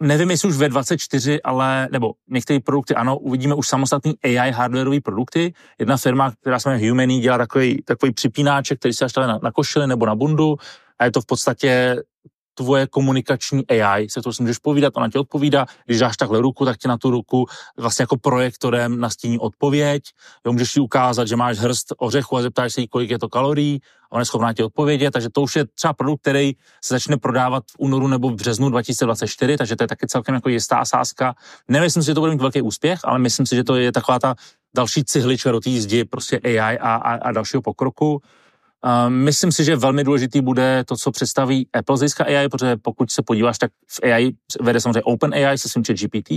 Nevím, 0.02 0.30
jestli 0.30 0.48
už 0.48 0.56
ve 0.56 0.68
24, 0.68 1.42
ale, 1.42 1.88
nebo 1.92 2.12
některé 2.28 2.60
produkty, 2.60 2.94
ano, 2.94 3.18
uvidíme 3.18 3.54
už 3.54 3.68
samostatný 3.68 4.14
AI 4.24 4.50
hardwareové 4.50 5.00
produkty. 5.00 5.52
Jedna 5.78 5.96
firma, 5.96 6.32
která 6.40 6.58
se 6.58 6.68
jmenuje 6.68 6.90
Humany, 6.90 7.18
dělá 7.18 7.38
takový, 7.38 7.82
takový 7.84 8.12
připínáček, 8.12 8.78
který 8.78 8.94
se 8.94 9.04
až 9.04 9.14
na, 9.16 9.38
na 9.42 9.52
košili 9.52 9.86
nebo 9.86 10.06
na 10.06 10.14
bundu 10.14 10.56
a 10.98 11.04
je 11.04 11.10
to 11.10 11.20
v 11.20 11.26
podstatě 11.26 11.96
tvoje 12.58 12.86
komunikační 12.86 13.62
AI, 13.66 14.10
se 14.10 14.22
to 14.22 14.32
si 14.32 14.42
můžeš 14.42 14.58
povídat, 14.58 14.96
ona 14.96 15.08
ti 15.08 15.18
odpovídá, 15.18 15.66
když 15.86 15.98
dáš 15.98 16.16
takhle 16.16 16.40
ruku, 16.40 16.64
tak 16.64 16.78
ti 16.78 16.88
na 16.88 16.98
tu 16.98 17.10
ruku 17.10 17.46
vlastně 17.76 18.02
jako 18.02 18.16
projektorem 18.16 19.00
nastíní 19.00 19.38
odpověď, 19.38 20.02
jo, 20.46 20.52
můžeš 20.52 20.72
ti 20.72 20.80
ukázat, 20.80 21.28
že 21.28 21.36
máš 21.36 21.58
hrst 21.58 21.86
ořechu 21.98 22.36
a 22.36 22.42
zeptáš 22.42 22.74
se 22.74 22.80
jí, 22.80 22.88
kolik 22.88 23.10
je 23.10 23.18
to 23.18 23.28
kalorií, 23.28 23.80
a 24.10 24.12
ona 24.12 24.20
je 24.20 24.24
schopná 24.24 24.52
ti 24.52 24.62
odpovědět, 24.62 25.10
takže 25.10 25.30
to 25.30 25.42
už 25.42 25.56
je 25.56 25.64
třeba 25.74 25.92
produkt, 25.92 26.20
který 26.20 26.52
se 26.84 26.94
začne 26.94 27.16
prodávat 27.16 27.64
v 27.70 27.74
únoru 27.78 28.08
nebo 28.08 28.30
v 28.30 28.34
březnu 28.34 28.68
2024, 28.70 29.56
takže 29.56 29.76
to 29.76 29.84
je 29.84 29.88
taky 29.88 30.06
celkem 30.06 30.34
jako 30.34 30.48
jistá 30.48 30.84
sázka. 30.84 31.34
Nemyslím 31.68 32.02
si, 32.02 32.06
že 32.06 32.14
to 32.14 32.20
bude 32.20 32.32
mít 32.32 32.40
velký 32.40 32.62
úspěch, 32.62 33.00
ale 33.04 33.18
myslím 33.18 33.46
si, 33.46 33.56
že 33.56 33.64
to 33.64 33.76
je 33.76 33.92
taková 33.92 34.18
ta 34.18 34.34
další 34.76 35.04
cihlička 35.04 35.52
do 35.52 35.60
té 35.60 35.70
zdi 35.70 36.04
prostě 36.04 36.40
AI 36.44 36.78
a, 36.78 36.94
a, 36.94 37.14
a 37.14 37.32
dalšího 37.32 37.62
pokroku. 37.62 38.22
Myslím 39.08 39.52
si, 39.52 39.64
že 39.64 39.76
velmi 39.76 40.04
důležitý 40.04 40.40
bude 40.40 40.84
to, 40.84 40.96
co 40.96 41.10
představí 41.10 41.68
Apple 41.72 42.08
z 42.08 42.20
AI, 42.20 42.48
protože 42.48 42.76
pokud 42.76 43.10
se 43.10 43.22
podíváš, 43.22 43.58
tak 43.58 43.70
v 43.86 44.00
AI 44.02 44.32
vede 44.60 44.80
samozřejmě 44.80 45.02
OpenAI 45.02 45.58
se 45.58 45.68
svým 45.68 45.82
GPT 45.82 46.30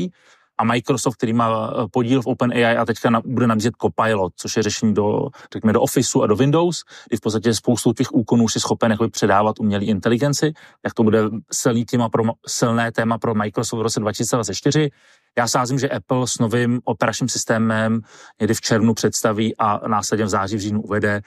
a 0.58 0.64
Microsoft, 0.64 1.16
který 1.16 1.34
má 1.34 1.74
eh, 1.74 1.88
podíl 1.92 2.22
v 2.22 2.28
OpenAI 2.28 2.78
a 2.78 2.86
teďka 2.86 3.10
na, 3.10 3.22
bude 3.26 3.48
nabízet 3.48 3.74
Copilot, 3.82 4.34
což 4.36 4.58
je 4.58 4.64
řešení 4.64 4.94
do, 4.94 5.30
řekněme, 5.54 5.74
do 5.74 5.82
Officeu 5.82 6.22
a 6.22 6.28
do 6.28 6.36
Windows, 6.36 6.84
kdy 7.10 7.18
v 7.18 7.22
podstatě 7.22 7.54
spoustu 7.54 7.94
těch 7.94 8.12
úkonů 8.12 8.50
si 8.50 8.60
schopen 8.60 8.98
předávat 9.12 9.60
umělé 9.60 9.84
inteligenci, 9.84 10.54
jak 10.86 10.94
to 10.94 11.04
bude 11.04 11.20
silný 11.52 11.86
téma 11.86 12.10
pro, 12.10 12.24
silné 12.48 12.92
téma 12.92 13.18
pro 13.18 13.36
Microsoft 13.36 13.80
v 13.80 13.82
roce 13.82 14.00
2024. 14.00 14.90
Já 15.38 15.48
sázím, 15.48 15.80
že 15.80 15.90
Apple 15.90 16.28
s 16.28 16.40
novým 16.40 16.80
operačním 16.84 17.30
systémem 17.30 18.02
někdy 18.42 18.54
v 18.54 18.62
červnu 18.62 18.94
představí 18.94 19.58
a 19.58 19.88
následně 19.88 20.26
v 20.26 20.30
září 20.30 20.56
v 20.56 20.60
říjnu 20.60 20.82
uvede 20.82 21.22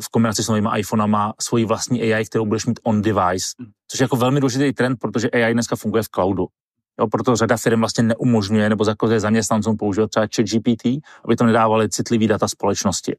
v 0.00 0.08
kombinaci 0.08 0.44
s 0.44 0.48
novými 0.48 0.68
iPhonama 0.76 1.32
svoji 1.40 1.64
vlastní 1.64 2.02
AI, 2.02 2.24
kterou 2.24 2.46
budeš 2.46 2.66
mít 2.66 2.80
on 2.82 3.02
device, 3.02 3.46
což 3.88 4.00
je 4.00 4.04
jako 4.04 4.16
velmi 4.16 4.40
důležitý 4.40 4.72
trend, 4.72 4.96
protože 4.96 5.30
AI 5.30 5.52
dneska 5.52 5.76
funguje 5.76 6.02
v 6.02 6.08
cloudu. 6.08 6.46
Jo, 7.00 7.06
proto 7.06 7.36
řada 7.36 7.56
firm 7.56 7.80
vlastně 7.80 8.04
neumožňuje 8.04 8.68
nebo 8.68 8.84
zakazuje 8.84 9.20
zaměstnancům 9.20 9.76
používat 9.76 10.10
třeba 10.10 10.26
chat 10.36 10.46
GPT, 10.46 10.86
aby 11.24 11.36
tam 11.36 11.46
nedávali 11.46 11.88
citlivý 11.88 12.26
data 12.26 12.48
společnosti. 12.48 13.16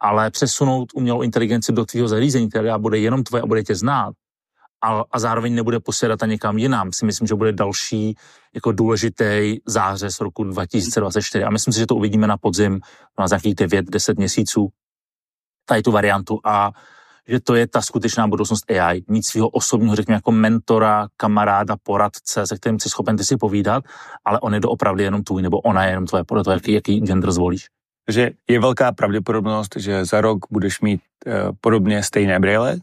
Ale 0.00 0.30
přesunout 0.30 0.88
umělou 0.94 1.22
inteligenci 1.22 1.72
do 1.72 1.84
tvého 1.84 2.08
zařízení, 2.08 2.48
která 2.48 2.78
bude 2.78 2.98
jenom 2.98 3.24
tvoje 3.24 3.42
a 3.42 3.46
bude 3.46 3.64
tě 3.64 3.74
znát, 3.74 4.14
a, 4.82 5.04
a 5.10 5.18
zároveň 5.18 5.54
nebude 5.54 5.80
posílat 5.80 6.20
někam 6.26 6.58
jinam, 6.58 6.92
si 6.92 7.06
myslím, 7.06 7.26
že 7.26 7.34
bude 7.34 7.52
další 7.52 8.16
jako 8.54 8.72
důležitý 8.72 9.58
zářez 9.66 10.20
roku 10.20 10.44
2024. 10.44 11.44
A 11.44 11.50
myslím 11.50 11.72
si, 11.72 11.80
že 11.80 11.86
to 11.86 11.96
uvidíme 11.96 12.26
na 12.26 12.36
podzim, 12.36 12.80
na 13.18 13.26
nějakých 13.30 13.54
9-10 13.54 14.16
měsíců, 14.16 14.68
tady 15.68 15.82
tu 15.82 15.92
variantu 15.92 16.40
a 16.44 16.70
že 17.28 17.40
to 17.40 17.54
je 17.54 17.66
ta 17.66 17.82
skutečná 17.82 18.26
budoucnost 18.26 18.70
AI. 18.70 19.02
Mít 19.08 19.26
svého 19.26 19.48
osobního, 19.48 19.96
řekněme, 19.96 20.16
jako 20.16 20.32
mentora, 20.32 21.08
kamaráda, 21.16 21.76
poradce, 21.82 22.46
se 22.46 22.56
kterým 22.56 22.80
jsi 22.80 22.88
schopen 22.88 23.16
ty 23.16 23.24
si 23.24 23.36
povídat, 23.36 23.84
ale 24.24 24.40
on 24.40 24.54
je 24.54 24.60
doopravdy 24.60 25.04
jenom 25.04 25.22
tvůj, 25.22 25.42
nebo 25.42 25.60
ona 25.60 25.84
je 25.84 25.90
jenom 25.90 26.06
tvoje, 26.06 26.24
podle 26.24 26.44
toho, 26.44 26.54
jaký, 26.54 26.72
jaký 26.72 27.00
gender 27.00 27.32
zvolíš. 27.32 27.66
Takže 28.06 28.30
je 28.48 28.60
velká 28.60 28.92
pravděpodobnost, 28.92 29.76
že 29.76 30.04
za 30.04 30.20
rok 30.20 30.38
budeš 30.50 30.80
mít 30.80 31.00
uh, 31.26 31.32
podobně 31.60 32.02
stejné 32.02 32.40
brýle, 32.40 32.76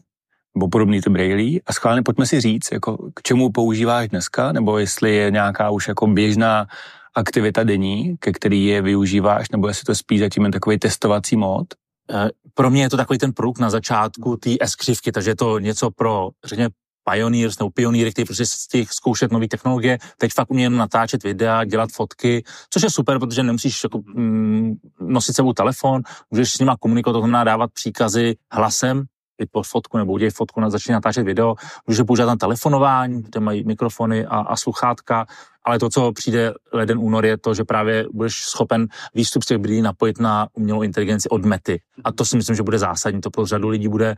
nebo 0.54 0.68
podobný 0.68 1.00
ty 1.00 1.10
brýlí 1.10 1.62
a 1.66 1.72
schválně 1.72 2.02
pojďme 2.02 2.26
si 2.26 2.40
říct, 2.40 2.72
jako 2.72 3.10
k 3.14 3.22
čemu 3.22 3.52
používáš 3.52 4.08
dneska, 4.08 4.52
nebo 4.52 4.78
jestli 4.78 5.14
je 5.14 5.30
nějaká 5.30 5.70
už 5.70 5.88
jako 5.88 6.06
běžná 6.06 6.66
aktivita 7.14 7.64
denní, 7.64 8.16
ke 8.16 8.32
který 8.32 8.64
je 8.64 8.82
využíváš, 8.82 9.50
nebo 9.50 9.68
jestli 9.68 9.84
to 9.84 9.94
spíš 9.94 10.20
zatím 10.20 10.42
jen 10.42 10.52
takový 10.52 10.78
testovací 10.78 11.36
mód. 11.36 11.66
Eh, 12.10 12.28
pro 12.54 12.70
mě 12.70 12.82
je 12.82 12.90
to 12.90 12.96
takový 12.96 13.18
ten 13.18 13.32
produkt 13.32 13.58
na 13.58 13.70
začátku 13.70 14.36
té 14.36 14.50
S-křivky, 14.60 15.12
takže 15.12 15.30
je 15.30 15.36
to 15.36 15.58
něco 15.58 15.90
pro, 15.90 16.30
řekněme, 16.44 16.70
pioneers 17.10 17.58
nebo 17.58 17.70
pionýry, 17.70 18.12
kteří 18.12 18.24
prostě 18.24 18.44
chtějí 18.68 18.86
zkoušet 18.86 19.32
nové 19.32 19.48
technologie, 19.48 19.98
teď 20.18 20.32
fakt 20.32 20.50
umí 20.50 20.62
jenom 20.62 20.78
natáčet 20.78 21.22
videa, 21.22 21.64
dělat 21.64 21.90
fotky, 21.92 22.44
což 22.70 22.82
je 22.82 22.90
super, 22.90 23.18
protože 23.18 23.42
nemusíš 23.42 23.84
jako, 23.84 24.00
mm, 24.14 24.74
nosit 25.00 25.36
sebou 25.36 25.52
telefon, 25.52 26.02
můžeš 26.30 26.52
s 26.52 26.58
nima 26.58 26.76
komunikovat, 26.80 27.12
to 27.12 27.18
znamená 27.18 27.44
dávat 27.44 27.70
příkazy 27.72 28.34
hlasem, 28.52 29.04
pod 29.50 29.66
fotku 29.66 29.98
nebo 29.98 30.12
udělej 30.12 30.30
fotku, 30.30 30.60
na 30.60 30.70
začne 30.70 30.94
natáčet 30.94 31.26
video, 31.26 31.54
může 31.86 32.04
používat 32.04 32.28
na 32.28 32.36
telefonování, 32.36 33.22
kde 33.22 33.40
mají 33.40 33.64
mikrofony 33.64 34.26
a, 34.26 34.38
a 34.38 34.56
sluchátka, 34.56 35.26
ale 35.64 35.78
to, 35.78 35.90
co 35.90 36.12
přijde 36.12 36.54
leden 36.72 36.98
únor, 36.98 37.26
je 37.26 37.36
to, 37.38 37.54
že 37.54 37.64
právě 37.64 38.06
budeš 38.12 38.34
schopen 38.34 38.86
výstup 39.14 39.42
z 39.42 39.46
těch 39.46 39.58
brýlí 39.58 39.82
napojit 39.82 40.20
na 40.20 40.48
umělou 40.52 40.82
inteligenci 40.82 41.28
od 41.28 41.44
mety. 41.44 41.80
A 42.04 42.12
to 42.12 42.24
si 42.24 42.36
myslím, 42.36 42.56
že 42.56 42.62
bude 42.62 42.78
zásadní. 42.78 43.20
To 43.20 43.30
pro 43.30 43.46
řadu 43.46 43.68
lidí 43.68 43.88
bude 43.88 44.16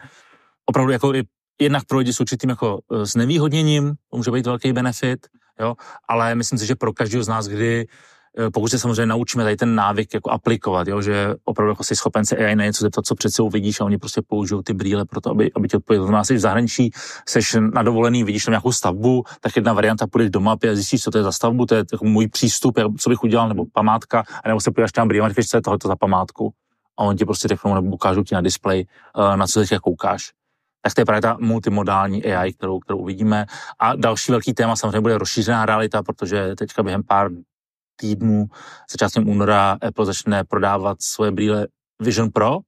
opravdu 0.67 0.93
jako 0.93 1.15
i 1.15 1.23
jednak 1.61 1.85
pro 1.85 1.99
lidi 1.99 2.13
s 2.13 2.21
určitým 2.21 2.51
jako 2.51 2.81
e, 2.93 3.07
znevýhodněním, 3.07 3.95
to 4.11 4.17
může 4.17 4.31
být 4.31 4.47
velký 4.47 4.73
benefit, 4.73 5.27
jo, 5.61 5.75
ale 6.09 6.35
myslím 6.35 6.59
si, 6.59 6.67
že 6.67 6.75
pro 6.75 6.93
každého 6.93 7.25
z 7.25 7.29
nás, 7.29 7.49
kdy 7.49 7.87
pokud 8.53 8.69
se 8.69 8.79
samozřejmě 8.79 9.07
naučíme 9.07 9.45
tady 9.45 9.57
ten 9.57 9.75
návyk 9.75 10.15
jako 10.15 10.31
aplikovat, 10.31 10.89
jo, 10.89 11.03
že 11.03 11.35
opravdu 11.45 11.71
jako 11.71 11.85
jsi 11.85 11.97
schopen 11.97 12.25
se 12.25 12.37
AI 12.37 12.57
na 12.57 12.65
něco 12.65 12.85
zeptat, 12.85 13.07
co 13.07 13.15
před 13.15 13.31
sebou 13.31 13.51
vidíš 13.51 13.81
a 13.81 13.85
oni 13.85 13.99
prostě 13.99 14.23
použijou 14.29 14.63
ty 14.63 14.73
brýle 14.73 15.05
pro 15.05 15.21
to, 15.21 15.31
aby, 15.31 15.51
aby 15.57 15.69
ti 15.69 15.77
odpověděl. 15.77 16.19
To 16.19 16.25
jsi 16.25 16.35
v 16.35 16.39
zahraničí, 16.39 16.91
jsi 17.29 17.61
na 17.61 17.83
dovolený, 17.83 18.25
vidíš 18.25 18.45
tam 18.45 18.53
nějakou 18.53 18.73
stavbu, 18.73 19.25
tak 19.41 19.57
jedna 19.57 19.73
varianta 19.73 20.07
půjdeš 20.07 20.31
do 20.31 20.41
mapy 20.41 20.69
a 20.69 20.75
zjistíš, 20.75 21.03
co 21.03 21.11
to 21.11 21.19
je 21.19 21.25
za 21.25 21.33
stavbu, 21.33 21.67
to 21.67 21.75
je 21.75 21.85
jako 21.93 22.05
můj 22.05 22.29
přístup, 22.29 22.79
co 22.99 23.11
bych 23.11 23.23
udělal, 23.23 23.49
nebo 23.49 23.65
památka, 23.73 24.25
a 24.45 24.49
nebo 24.49 24.61
se 24.61 24.71
podíváš 24.71 24.93
tam 24.93 25.09
brýle 25.09 25.27
a 25.27 25.29
říkáš, 25.29 25.47
co 25.47 25.57
je 25.57 25.63
za 25.85 25.97
památku. 25.97 26.53
A 26.99 27.05
oni 27.05 27.19
ti 27.19 27.25
prostě 27.25 27.49
řeknou, 27.49 27.75
nebo 27.75 27.95
ukážou 27.95 28.23
ti 28.23 28.35
na 28.35 28.41
display, 28.41 28.81
e, 28.81 29.37
na 29.37 29.47
co 29.47 29.61
teď 29.61 29.79
koukáš 29.79 30.33
tak 30.83 30.95
to 30.95 31.01
je 31.01 31.05
právě 31.05 31.23
ta 31.23 31.37
multimodální 31.41 32.25
AI, 32.25 32.53
kterou, 32.53 32.79
kterou 32.79 32.99
uvidíme. 32.99 33.47
A 33.79 33.97
další 33.97 34.33
velký 34.33 34.55
téma 34.55 34.77
samozřejmě 34.77 35.01
bude 35.01 35.19
rozšířená 35.19 35.67
realita, 35.67 36.03
protože 36.03 36.55
teďka 36.57 36.83
během 36.83 37.03
pár 37.03 37.31
týdnů, 38.01 38.47
začátkem 38.91 39.29
února, 39.29 39.79
Apple 39.83 40.07
začne 40.07 40.45
prodávat 40.45 41.03
svoje 41.03 41.31
brýle 41.31 41.67
Vision 42.01 42.31
Pro, 42.31 42.59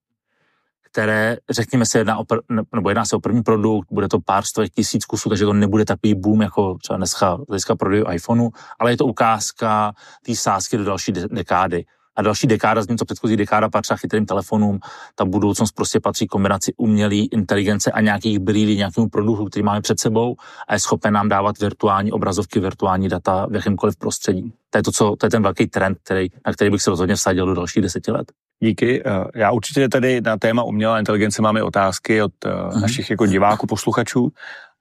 které, 0.92 1.36
řekněme 1.50 1.86
se, 1.86 1.98
jedná 1.98 2.18
o, 2.18 2.22
pr- 2.22 2.64
nebo 2.74 2.90
jedná 2.90 3.04
se 3.04 3.16
o 3.16 3.20
první 3.20 3.42
produkt, 3.42 3.88
bude 3.90 4.08
to 4.08 4.20
pár 4.20 4.44
stovek 4.44 4.72
tisíc 4.72 5.04
kusů, 5.04 5.28
takže 5.28 5.44
to 5.44 5.52
nebude 5.52 5.84
takový 5.84 6.14
boom 6.14 6.42
jako 6.42 6.78
třeba 6.82 6.96
dneska, 6.96 7.38
dneska 7.48 7.76
prodej 7.76 8.04
iPhoneu, 8.12 8.50
ale 8.78 8.92
je 8.92 8.96
to 8.96 9.06
ukázka 9.06 9.92
té 10.26 10.36
sázky 10.36 10.76
do 10.76 10.84
další 10.84 11.12
de- 11.12 11.28
dekády. 11.28 11.84
A 12.16 12.22
další 12.22 12.46
dekáda, 12.46 12.82
co 12.98 13.04
předchozí 13.04 13.36
dekáda 13.36 13.68
patřila 13.68 13.96
chytrým 13.96 14.26
telefonům, 14.26 14.78
ta 15.14 15.24
budoucnost 15.24 15.72
prostě 15.72 16.00
patří 16.00 16.26
kombinaci 16.26 16.72
umělé 16.76 17.14
inteligence 17.14 17.90
a 17.90 18.00
nějakých 18.00 18.38
brýlí, 18.38 18.76
nějakému 18.76 19.08
produktu, 19.08 19.44
který 19.44 19.62
máme 19.62 19.80
před 19.80 20.00
sebou 20.00 20.36
a 20.68 20.74
je 20.74 20.80
schopen 20.80 21.14
nám 21.14 21.28
dávat 21.28 21.58
virtuální 21.58 22.12
obrazovky, 22.12 22.60
virtuální 22.60 23.08
data 23.08 23.46
v 23.50 23.54
jakémkoliv 23.54 23.96
prostředí. 23.96 24.52
To 24.70 24.78
je, 24.78 24.82
to, 24.82 24.92
co, 24.92 25.16
to 25.16 25.26
je 25.26 25.30
ten 25.30 25.42
velký 25.42 25.66
trend, 25.66 25.98
který, 26.04 26.28
na 26.46 26.52
který 26.52 26.70
bych 26.70 26.82
se 26.82 26.90
rozhodně 26.90 27.14
vsadil 27.14 27.46
do 27.46 27.54
dalších 27.54 27.82
deseti 27.82 28.10
let. 28.10 28.32
Díky. 28.62 29.02
Eh, 29.06 29.24
já 29.34 29.50
určitě 29.50 29.88
tady 29.88 30.20
na 30.20 30.36
téma 30.36 30.62
umělé 30.62 30.98
inteligence 30.98 31.42
máme 31.42 31.62
otázky 31.62 32.22
od 32.22 32.32
uh-huh. 32.44 32.80
našich 32.80 33.10
jako 33.10 33.26
diváků, 33.26 33.66
posluchačů. 33.66 34.32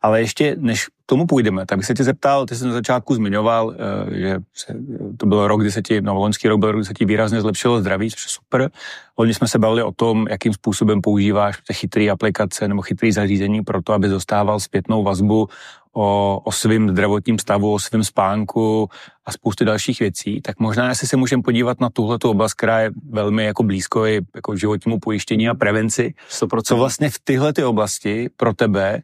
Ale 0.02 0.22
ještě 0.22 0.56
než 0.60 0.88
k 0.88 0.92
tomu 1.06 1.26
půjdeme, 1.26 1.66
tak 1.66 1.78
bych 1.78 1.86
se 1.86 1.94
tě 1.94 2.04
zeptal, 2.04 2.46
ty 2.46 2.56
jsi 2.56 2.66
na 2.66 2.72
začátku 2.72 3.16
zmiňoval, 3.16 3.76
eh, 3.76 4.20
že 4.20 4.38
se, 4.54 4.76
to 5.18 5.26
byl 5.26 5.48
rok, 5.48 5.62
kdy 5.62 5.72
se 5.72 5.82
ti, 5.82 6.02
no 6.02 6.14
loňský 6.14 6.48
rok 6.48 6.60
byl 6.60 6.72
rok, 6.72 6.82
kdy 6.82 6.86
se 6.86 6.94
ti 6.94 7.06
výrazně 7.06 7.42
zlepšilo 7.42 7.80
zdraví, 7.80 8.12
což 8.12 8.26
je 8.26 8.30
super. 8.30 8.72
Hodně 9.16 9.34
jsme 9.34 9.48
se 9.48 9.60
bavili 9.60 9.84
o 9.84 9.92
tom, 9.92 10.28
jakým 10.30 10.54
způsobem 10.54 11.02
používáš 11.02 11.58
ty 11.68 11.74
chytré 11.74 12.10
aplikace 12.10 12.68
nebo 12.68 12.82
chytré 12.82 13.12
zařízení 13.12 13.62
pro 13.62 13.82
to, 13.82 13.94
aby 13.94 14.08
dostával 14.08 14.60
zpětnou 14.60 15.04
vazbu 15.04 15.48
o, 15.94 16.40
o 16.44 16.52
svém 16.52 16.90
zdravotním 16.90 17.40
stavu, 17.40 17.74
o 17.74 17.80
svém 17.80 18.04
spánku 18.04 18.90
a 19.26 19.32
spousty 19.32 19.66
dalších 19.66 20.00
věcí, 20.00 20.42
tak 20.42 20.60
možná 20.60 20.90
jestli 20.90 21.08
se 21.08 21.18
můžeme 21.18 21.44
podívat 21.44 21.80
na 21.80 21.90
tuhle 21.90 22.18
oblast, 22.24 22.54
která 22.54 22.80
je 22.80 22.92
velmi 23.10 23.46
jako 23.46 23.64
blízko 23.64 24.06
i 24.06 24.22
jako 24.36 24.56
životnímu 24.56 25.00
pojištění 25.00 25.50
a 25.50 25.54
prevenci. 25.54 26.14
100%. 26.30 26.62
Co 26.62 26.78
vlastně 26.78 27.10
v 27.10 27.20
tyhle 27.24 27.54
ty 27.54 27.64
oblasti 27.64 28.30
pro 28.38 28.54
tebe 28.54 29.02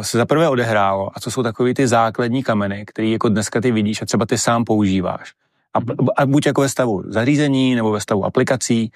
se 0.00 0.18
zaprvé 0.18 0.48
odehrálo 0.48 1.10
a 1.14 1.20
co 1.20 1.30
jsou 1.30 1.42
takové 1.42 1.74
ty 1.74 1.88
základní 1.88 2.42
kameny, 2.42 2.84
které 2.86 3.08
jako 3.08 3.28
dneska 3.28 3.60
ty 3.60 3.72
vidíš 3.72 4.02
a 4.02 4.06
třeba 4.06 4.26
ty 4.26 4.38
sám 4.38 4.64
používáš. 4.64 5.32
A, 5.74 5.78
a 6.16 6.26
buď 6.26 6.46
jako 6.46 6.60
ve 6.60 6.68
stavu 6.68 7.02
zařízení 7.06 7.74
nebo 7.74 7.90
ve 7.90 8.00
stavu 8.00 8.24
aplikací. 8.24 8.92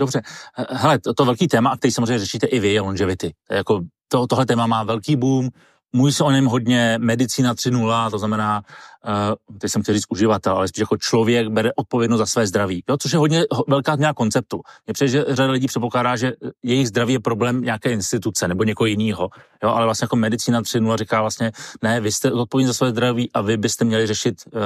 Dobře, 0.00 0.22
hele, 0.70 0.98
to, 0.98 1.14
to 1.14 1.24
velký 1.24 1.48
téma, 1.48 1.76
který 1.76 1.92
samozřejmě 1.92 2.18
řešíte 2.18 2.46
i 2.46 2.58
vy, 2.60 2.72
je 2.72 2.80
longevity. 2.80 3.34
Jako 3.50 3.80
to, 4.08 4.26
tohle 4.26 4.46
téma 4.46 4.66
má 4.66 4.82
velký 4.82 5.16
boom, 5.16 5.50
Mluví 5.94 6.12
se 6.12 6.24
o 6.24 6.30
něm 6.30 6.46
hodně 6.46 6.98
medicína 7.00 7.54
3.0, 7.54 8.10
to 8.10 8.18
znamená, 8.18 8.62
uh, 9.06 9.58
teď 9.58 9.70
jsem 9.70 9.82
chtěl 9.82 9.94
říct 9.94 10.04
uživatel, 10.08 10.56
ale 10.56 10.68
spíš 10.68 10.80
jako 10.80 10.96
člověk 10.96 11.48
bere 11.48 11.70
odpovědnost 11.76 12.18
za 12.18 12.26
své 12.26 12.46
zdraví. 12.46 12.84
Jo, 12.88 12.96
což 12.96 13.12
je 13.12 13.18
hodně 13.18 13.44
velká 13.68 13.94
změna 13.94 14.14
konceptu. 14.14 14.60
Mě 14.86 14.94
přijde, 14.94 15.08
že 15.08 15.24
řada 15.28 15.52
lidí 15.52 15.66
předpokládá, 15.66 16.16
že 16.16 16.32
jejich 16.62 16.88
zdraví 16.88 17.12
je 17.12 17.20
problém 17.20 17.60
nějaké 17.60 17.92
instituce 17.92 18.48
nebo 18.48 18.64
někoho 18.64 18.86
jiného. 18.86 19.28
Jo, 19.62 19.70
ale 19.70 19.84
vlastně 19.84 20.04
jako 20.04 20.16
medicína 20.16 20.62
3.0 20.62 20.96
říká 20.96 21.20
vlastně, 21.20 21.52
ne, 21.82 22.00
vy 22.00 22.12
jste 22.12 22.32
odpovědní 22.32 22.66
za 22.66 22.74
své 22.74 22.90
zdraví 22.90 23.30
a 23.32 23.40
vy 23.40 23.56
byste 23.56 23.84
měli 23.84 24.06
řešit 24.06 24.34
uh, 24.46 24.60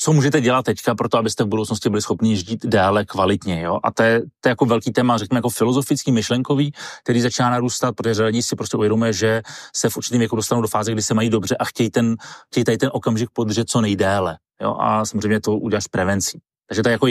co 0.00 0.12
můžete 0.12 0.40
dělat 0.40 0.64
teďka 0.64 0.94
pro 0.94 1.08
to, 1.08 1.18
abyste 1.18 1.44
v 1.44 1.46
budoucnosti 1.46 1.88
byli 1.88 2.02
schopni 2.02 2.36
žít 2.36 2.66
déle 2.66 3.04
kvalitně. 3.04 3.60
Jo? 3.62 3.78
A 3.82 3.90
to 3.90 4.02
je, 4.02 4.20
to 4.20 4.48
je 4.48 4.50
jako 4.50 4.64
velký 4.64 4.92
téma, 4.92 5.18
řekněme, 5.18 5.38
jako 5.38 5.48
filozofický, 5.48 6.12
myšlenkový, 6.12 6.72
který 7.02 7.20
začíná 7.20 7.50
narůstat, 7.50 7.94
protože 7.94 8.24
lidí 8.24 8.42
si 8.42 8.56
prostě 8.56 8.76
uvědomuje, 8.76 9.12
že 9.12 9.42
se 9.76 9.90
v 9.90 9.96
určitém 9.96 10.18
věku 10.18 10.36
dostanou 10.36 10.62
do 10.62 10.68
fáze, 10.68 10.92
kdy 10.92 11.02
se 11.02 11.14
mají 11.14 11.30
dobře 11.30 11.56
a 11.56 11.64
chtějí, 11.64 11.90
ten, 11.90 12.16
chtějí 12.46 12.64
tady 12.64 12.78
ten 12.78 12.90
okamžik 12.92 13.30
podržet 13.32 13.70
co 13.70 13.80
nejdéle. 13.80 14.38
Jo? 14.62 14.76
A 14.80 15.04
samozřejmě 15.04 15.40
to 15.40 15.56
uděláš 15.56 15.86
prevencí. 15.86 16.40
Takže 16.68 16.82
to 16.82 16.88
je 16.88 16.92
jako 16.92 17.06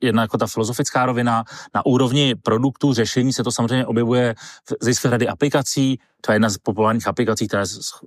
jedna 0.00 0.22
jako 0.22 0.38
ta 0.38 0.46
filozofická 0.46 1.06
rovina. 1.06 1.44
Na 1.74 1.86
úrovni 1.86 2.34
produktů, 2.34 2.94
řešení 2.94 3.32
se 3.32 3.44
to 3.44 3.52
samozřejmě 3.52 3.86
objevuje 3.86 4.34
ze 4.80 4.92
řady 4.92 5.28
aplikací. 5.28 5.98
To 6.20 6.32
je 6.32 6.34
jedna 6.34 6.48
z 6.48 6.58
populárních 6.58 7.06
aplikací, 7.06 7.48
která 7.48 7.60
je 7.60 7.66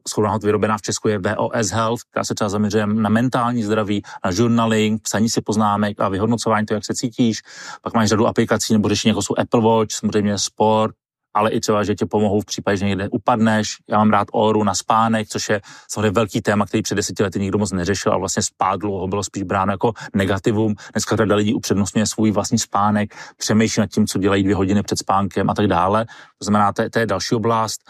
shodná 0.10 0.38
vyrobená 0.38 0.77
v 0.77 0.81
Česku, 0.81 1.07
je 1.07 1.19
VOS 1.19 1.69
Health, 1.72 2.01
která 2.12 2.24
se 2.24 2.36
třeba 2.36 2.50
zaměřuje 2.50 2.88
na 2.88 3.10
mentální 3.10 3.63
zdraví, 3.63 4.03
na 4.25 4.31
journaling, 4.33 5.01
psaní 5.01 5.29
si 5.29 5.41
poznámek 5.41 6.00
a 6.00 6.10
vyhodnocování 6.10 6.65
toho, 6.65 6.75
jak 6.75 6.86
se 6.86 6.93
cítíš. 6.93 7.41
Pak 7.81 7.93
máš 7.93 8.10
řadu 8.10 8.27
aplikací 8.27 8.74
nebo 8.74 8.89
řešení, 8.89 9.10
jako 9.10 9.22
jsou 9.22 9.36
Apple 9.38 9.62
Watch, 9.62 9.91
samozřejmě 9.91 10.38
sport, 10.38 10.95
ale 11.33 11.51
i 11.51 11.59
třeba, 11.59 11.83
že 11.83 11.95
tě 11.95 12.05
pomohou 12.05 12.41
v 12.41 12.45
případě, 12.45 12.77
že 12.77 12.85
někde 12.85 13.09
upadneš. 13.09 13.75
Já 13.89 13.97
mám 13.97 14.09
rád 14.09 14.27
oru 14.31 14.63
na 14.63 14.73
spánek, 14.73 15.27
což 15.27 15.49
je 15.49 15.61
samozřejmě 15.89 16.11
velký 16.11 16.41
téma, 16.41 16.65
který 16.65 16.83
před 16.83 16.95
deseti 16.95 17.23
lety 17.23 17.39
nikdo 17.39 17.57
moc 17.57 17.71
neřešil 17.71 18.13
a 18.13 18.17
vlastně 18.17 18.43
spát 18.43 18.79
dlouho 18.79 19.07
bylo 19.07 19.23
spíš 19.23 19.43
bráno 19.43 19.73
jako 19.73 19.93
negativum. 20.15 20.75
Dneska 20.93 21.15
řada 21.15 21.35
lidí 21.35 21.53
upřednostňuje 21.53 22.05
svůj 22.05 22.31
vlastní 22.31 22.59
spánek, 22.59 23.15
přemýšlí 23.37 23.81
nad 23.81 23.87
tím, 23.87 24.07
co 24.07 24.19
dělají 24.19 24.43
dvě 24.43 24.55
hodiny 24.55 24.83
před 24.83 24.99
spánkem 24.99 25.49
a 25.49 25.53
tak 25.53 25.67
dále. 25.67 26.05
To 26.39 26.45
znamená, 26.45 26.73
to 26.73 26.81
je, 26.81 26.89
to 26.89 26.99
je 26.99 27.05
další 27.05 27.35
oblast 27.35 27.81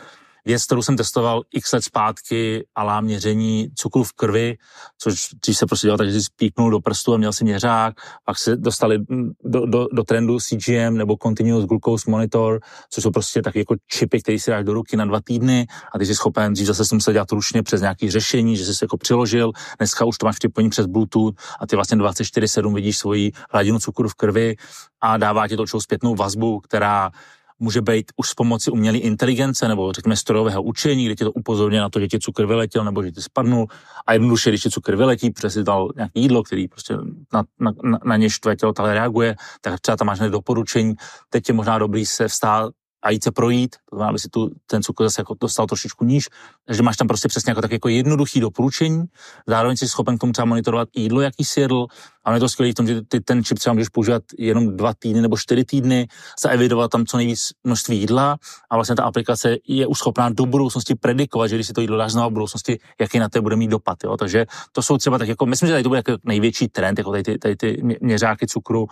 věc, 0.45 0.65
kterou 0.65 0.81
jsem 0.81 0.97
testoval 0.97 1.41
x 1.51 1.73
let 1.73 1.83
zpátky, 1.83 2.65
alá 2.75 3.01
měření 3.01 3.69
cukru 3.75 4.03
v 4.03 4.13
krvi, 4.13 4.57
což 4.97 5.27
když 5.45 5.57
se 5.57 5.65
prostě 5.65 5.87
dělal, 5.87 5.97
takže 5.97 6.13
si 6.13 6.23
spíknul 6.23 6.71
do 6.71 6.79
prstu 6.79 7.13
a 7.13 7.17
měl 7.17 7.33
si 7.33 7.43
měřák, 7.43 7.93
pak 8.25 8.37
se 8.37 8.55
dostali 8.55 8.99
do, 9.43 9.65
do, 9.65 9.87
do 9.91 10.03
trendu 10.03 10.37
CGM 10.39 10.97
nebo 10.97 11.17
Continuous 11.23 11.65
Glucose 11.65 12.11
Monitor, 12.11 12.59
což 12.89 13.03
jsou 13.03 13.11
prostě 13.11 13.41
taky 13.41 13.59
jako 13.59 13.75
čipy, 13.87 14.21
které 14.21 14.39
si 14.39 14.51
dáš 14.51 14.65
do 14.65 14.73
ruky 14.73 14.97
na 14.97 15.05
dva 15.05 15.19
týdny 15.23 15.67
a 15.93 15.99
ty 15.99 16.05
jsi 16.05 16.15
schopen, 16.15 16.53
dřív 16.53 16.67
zase 16.67 16.85
jsem 16.85 17.01
se 17.01 17.13
dělat 17.13 17.31
ručně 17.31 17.63
přes 17.63 17.81
nějaké 17.81 18.11
řešení, 18.11 18.57
že 18.57 18.65
jsi 18.65 18.75
se 18.75 18.85
jako 18.85 18.97
přiložil, 18.97 19.51
dneska 19.79 20.05
už 20.05 20.17
to 20.17 20.25
máš 20.25 20.35
připojení 20.39 20.69
přes 20.69 20.85
Bluetooth 20.85 21.35
a 21.59 21.67
ty 21.67 21.75
vlastně 21.75 21.97
24-7 21.97 22.73
vidíš 22.73 22.97
svoji 22.97 23.31
hladinu 23.51 23.79
cukru 23.79 24.09
v 24.09 24.15
krvi 24.15 24.55
a 25.01 25.17
dává 25.17 25.47
ti 25.47 25.57
to 25.57 25.67
zpětnou 25.79 26.15
vazbu, 26.15 26.59
která 26.59 27.11
může 27.59 27.81
být 27.81 28.11
už 28.15 28.29
s 28.29 28.33
pomocí 28.33 28.71
umělé 28.71 28.97
inteligence 28.97 29.67
nebo 29.67 29.91
řekněme 29.91 30.15
strojového 30.15 30.63
učení, 30.63 31.05
kde 31.05 31.15
ti 31.15 31.23
to 31.23 31.31
upozorně 31.31 31.79
na 31.79 31.89
to, 31.89 31.99
že 31.99 32.07
ti 32.07 32.19
cukr 32.19 32.45
vyletěl 32.45 32.83
nebo 32.83 33.03
že 33.03 33.11
ti 33.11 33.21
spadnul. 33.21 33.67
A 34.07 34.13
jednoduše, 34.13 34.49
když 34.49 34.61
ti 34.61 34.69
cukr 34.69 34.95
vyletí, 34.95 35.29
protože 35.31 35.63
dal 35.63 35.89
nějaké 35.95 36.19
jídlo, 36.19 36.43
který 36.43 36.67
prostě 36.67 36.97
na, 37.33 37.43
na, 37.59 37.71
na, 37.83 37.99
na 38.05 38.17
něž 38.17 38.39
tvoje 38.39 38.55
tělo 38.55 38.73
reaguje, 38.77 39.35
tak 39.61 39.79
třeba 39.79 39.97
tam 39.97 40.07
máš 40.07 40.19
doporučení, 40.19 40.93
teď 41.29 41.49
je 41.49 41.53
možná 41.53 41.79
dobrý 41.79 42.05
se 42.05 42.27
vstát 42.27 42.71
a 43.03 43.09
jít 43.09 43.23
se 43.23 43.31
projít, 43.31 43.75
to 43.89 43.95
znamená, 43.95 44.09
aby 44.09 44.19
si 44.19 44.29
tu, 44.29 44.49
ten 44.67 44.83
cukr 44.83 45.03
zase 45.03 45.21
jako 45.21 45.35
dostal 45.41 45.67
trošičku 45.67 46.05
níž, 46.05 46.29
takže 46.65 46.83
máš 46.83 46.97
tam 46.97 47.07
prostě 47.07 47.27
přesně 47.27 47.51
jako 47.51 47.61
tak 47.61 47.71
jako 47.71 47.89
jednoduchý 47.89 48.39
doporučení, 48.39 49.03
zároveň 49.47 49.77
jsi 49.77 49.87
schopen 49.87 50.17
k 50.17 50.21
tomu 50.21 50.33
třeba 50.33 50.45
monitorovat 50.45 50.89
jídlo, 50.95 51.21
jaký 51.21 51.45
si 51.45 51.59
jedl, 51.59 51.87
a 52.25 52.33
je 52.33 52.39
to 52.39 52.49
skvělé 52.49 52.71
v 52.71 52.75
tom, 52.75 52.87
že 52.87 53.01
ty 53.01 53.19
ten 53.19 53.43
čip 53.43 53.59
třeba 53.59 53.73
můžeš 53.73 53.89
používat 53.89 54.23
jenom 54.37 54.77
dva 54.77 54.93
týdny 54.93 55.21
nebo 55.21 55.37
čtyři 55.37 55.65
týdny, 55.65 56.07
zaevidovat 56.41 56.91
tam 56.91 57.05
co 57.05 57.17
nejvíc 57.17 57.39
množství 57.63 57.99
jídla 57.99 58.37
a 58.69 58.75
vlastně 58.75 58.95
ta 58.95 59.03
aplikace 59.03 59.57
je 59.67 59.87
už 59.87 59.97
schopná 59.97 60.29
do 60.29 60.45
budoucnosti 60.45 60.95
predikovat, 60.95 61.47
že 61.47 61.55
když 61.55 61.67
si 61.67 61.73
to 61.73 61.81
jídlo 61.81 61.97
dáš 61.97 62.11
znovu 62.11 62.29
v 62.29 62.33
budoucnosti, 62.33 62.79
jaký 62.99 63.19
na 63.19 63.29
to 63.29 63.41
bude 63.41 63.55
mít 63.55 63.67
dopad. 63.67 64.03
Jo? 64.03 64.17
Takže 64.17 64.45
to 64.71 64.81
jsou 64.81 64.97
třeba 64.97 65.17
tak 65.17 65.27
jako, 65.27 65.45
myslím, 65.45 65.67
že 65.67 65.73
tady 65.73 65.83
to 65.83 65.89
bude 65.89 65.99
jako 65.99 66.17
největší 66.23 66.67
trend, 66.67 66.97
jako 66.97 67.11
tady 67.11 67.23
ty, 67.23 67.37
tady 67.37 67.55
ty 67.55 67.81
měřáky 68.01 68.47
cukru, 68.47 68.87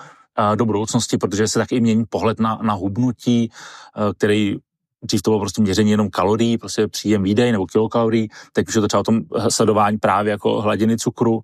do 0.55 0.65
budoucnosti, 0.65 1.17
protože 1.17 1.47
se 1.47 1.59
taky 1.59 1.81
mění 1.81 2.05
pohled 2.09 2.39
na, 2.39 2.59
na 2.61 2.73
hubnutí, 2.73 3.51
který 4.17 4.55
dřív 5.03 5.21
to 5.21 5.31
bylo 5.31 5.39
prostě 5.39 5.61
měření 5.61 5.91
jenom 5.91 6.09
kalorií, 6.09 6.57
prostě 6.57 6.87
příjem 6.87 7.23
výdej 7.23 7.51
nebo 7.51 7.65
kilokalorií, 7.65 8.29
teď 8.53 8.67
už 8.67 8.75
je 8.75 8.81
to 8.81 8.87
třeba 8.87 9.01
o 9.01 9.03
tom 9.03 9.21
sledování 9.49 9.97
právě 9.97 10.31
jako 10.31 10.61
hladiny 10.61 10.97
cukru 10.97 11.41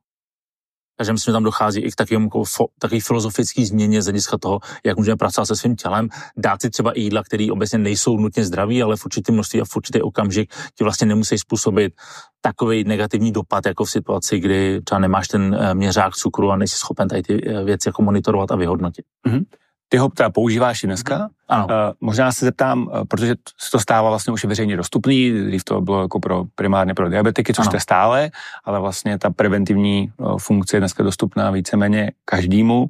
Takže 0.98 1.14
myslím, 1.14 1.32
že 1.32 1.34
tam 1.34 1.44
dochází 1.44 1.82
i 1.82 1.92
k 1.92 1.96
takovému 1.96 2.26
jako 2.26 2.44
takový 2.80 3.02
filozofický 3.02 3.66
změně 3.66 4.02
z 4.02 4.06
hlediska 4.06 4.38
toho, 4.38 4.60
jak 4.86 4.98
můžeme 4.98 5.18
pracovat 5.18 5.46
se 5.46 5.56
svým 5.56 5.76
tělem, 5.76 6.10
dát 6.38 6.62
si 6.62 6.70
třeba 6.70 6.94
jídla, 6.96 7.24
které 7.24 7.48
obecně 7.52 7.80
nejsou 7.80 8.18
nutně 8.18 8.46
zdraví, 8.46 8.84
ale 8.84 8.98
v 8.98 9.06
určitém 9.06 9.36
množství 9.36 9.62
a 9.62 9.66
v 9.66 9.76
určitý 9.76 10.02
okamžik 10.02 10.54
ti 10.76 10.84
vlastně 10.84 11.08
nemusí 11.08 11.38
způsobit 11.38 11.94
takový 12.42 12.84
negativní 12.84 13.32
dopad, 13.32 13.66
jako 13.66 13.86
v 13.86 13.90
situaci, 13.90 14.40
kdy 14.40 14.82
třeba 14.82 15.00
nemáš 15.00 15.28
ten 15.28 15.58
eh, 15.60 15.74
měřák 15.74 16.14
cukru 16.16 16.52
a 16.52 16.56
nejsi 16.56 16.76
schopen 16.76 17.08
tady 17.08 17.24
ty 17.24 17.50
eh, 17.50 17.64
věci 17.64 17.90
jako 17.90 18.02
monitorovat 18.02 18.52
a 18.52 18.56
vyhodnotit. 18.56 19.06
Mm-hmm. 19.28 19.44
Ty 19.90 19.98
ho 19.98 20.10
teda 20.10 20.30
používáš 20.30 20.84
i 20.84 20.88
dneska? 20.88 21.18
Mhm. 21.18 21.28
Ano. 21.48 21.66
Uh, 21.66 21.72
možná 22.02 22.32
se 22.32 22.46
zeptám, 22.46 22.88
uh, 22.88 23.06
protože 23.06 23.36
se 23.58 23.72
to 23.72 23.80
stává 23.80 24.10
vlastně 24.10 24.34
už 24.34 24.46
veřejně 24.46 24.78
dostupný, 24.78 25.32
dřív 25.32 25.64
to 25.64 25.82
bylo 25.82 26.02
jako 26.02 26.20
pro 26.20 26.44
primárně 26.56 26.94
pro 26.94 27.10
diabetiky, 27.10 27.54
což 27.54 27.66
ano. 27.66 27.72
to 27.72 27.76
je 27.76 27.82
stále, 27.82 28.32
ale 28.66 28.80
vlastně 28.80 29.20
ta 29.20 29.30
preventivní 29.30 30.12
uh, 30.18 30.38
funkce 30.38 30.78
je 30.78 30.82
dneska 30.82 31.04
dostupná 31.04 31.52
víceméně 31.52 32.12
každému. 32.26 32.84
Uh, 32.84 32.90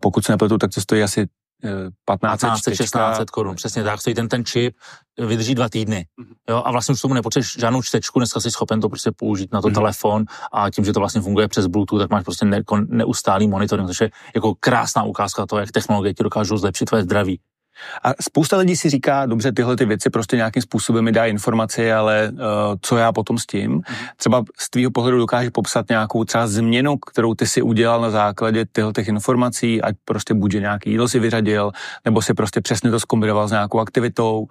pokud 0.00 0.24
se 0.24 0.32
nepletu, 0.32 0.58
tak 0.58 0.70
to 0.74 0.80
stojí 0.80 1.02
asi 1.02 1.26
1500, 1.62 2.74
1600 2.74 3.30
korun, 3.30 3.56
přesně 3.56 3.84
tak, 3.84 4.00
stojí 4.00 4.14
ten, 4.14 4.28
ten 4.28 4.44
čip, 4.44 4.76
vydrží 5.18 5.54
dva 5.54 5.68
týdny. 5.68 6.06
Mm-hmm. 6.20 6.34
Jo, 6.48 6.62
a 6.64 6.70
vlastně 6.70 6.92
už 6.92 7.00
tomu 7.00 7.14
nepotřebuješ 7.14 7.56
žádnou 7.58 7.82
čtečku, 7.82 8.18
dneska 8.18 8.40
jsi 8.40 8.50
schopen 8.50 8.80
to 8.80 8.88
prostě 8.88 9.10
použít 9.16 9.52
na 9.52 9.60
to 9.60 9.68
mm-hmm. 9.68 9.74
telefon 9.74 10.24
a 10.52 10.70
tím, 10.70 10.84
že 10.84 10.92
to 10.92 11.00
vlastně 11.00 11.20
funguje 11.20 11.48
přes 11.48 11.66
Bluetooth, 11.66 12.00
tak 12.00 12.10
máš 12.10 12.24
prostě 12.24 12.44
ne, 12.44 12.62
neustálý 12.86 13.48
monitoring, 13.48 13.88
což 13.88 14.00
je 14.00 14.10
jako 14.34 14.54
krásná 14.60 15.02
ukázka 15.02 15.46
toho, 15.46 15.60
jak 15.60 15.72
technologie 15.72 16.14
ti 16.14 16.22
dokážou 16.22 16.56
zlepšit 16.56 16.84
tvoje 16.84 17.02
zdraví. 17.02 17.40
A 18.02 18.22
spousta 18.22 18.56
lidí 18.56 18.76
si 18.76 18.90
říká, 18.90 19.26
dobře, 19.26 19.52
tyhle 19.52 19.76
ty 19.76 19.84
věci 19.84 20.10
prostě 20.10 20.36
nějakým 20.36 20.62
způsobem 20.62 21.04
mi 21.04 21.12
dá 21.12 21.26
informaci, 21.26 21.92
ale 21.92 22.30
uh, 22.32 22.38
co 22.80 22.96
já 22.96 23.12
potom 23.12 23.38
s 23.38 23.46
tím? 23.46 23.80
Mm-hmm. 23.80 24.08
Třeba 24.16 24.44
z 24.58 24.70
tvýho 24.70 24.90
pohledu 24.90 25.18
dokáže 25.18 25.50
popsat 25.50 25.88
nějakou 25.88 26.24
třeba 26.24 26.46
změnu, 26.46 26.96
kterou 26.96 27.34
ty 27.34 27.46
si 27.46 27.62
udělal 27.62 28.00
na 28.00 28.10
základě 28.10 28.64
těchto 28.72 28.92
těch 28.92 29.08
informací, 29.08 29.82
ať 29.82 29.94
prostě 30.04 30.34
buď 30.34 30.54
nějaký 30.54 30.90
jídlo 30.90 31.08
si 31.08 31.18
vyřadil, 31.18 31.72
nebo 32.04 32.22
si 32.22 32.34
prostě 32.34 32.60
přesně 32.60 32.90
to 32.90 33.00
zkombinoval 33.00 33.48
s 33.48 33.50
nějakou 33.50 33.80
aktivitou. 33.80 34.46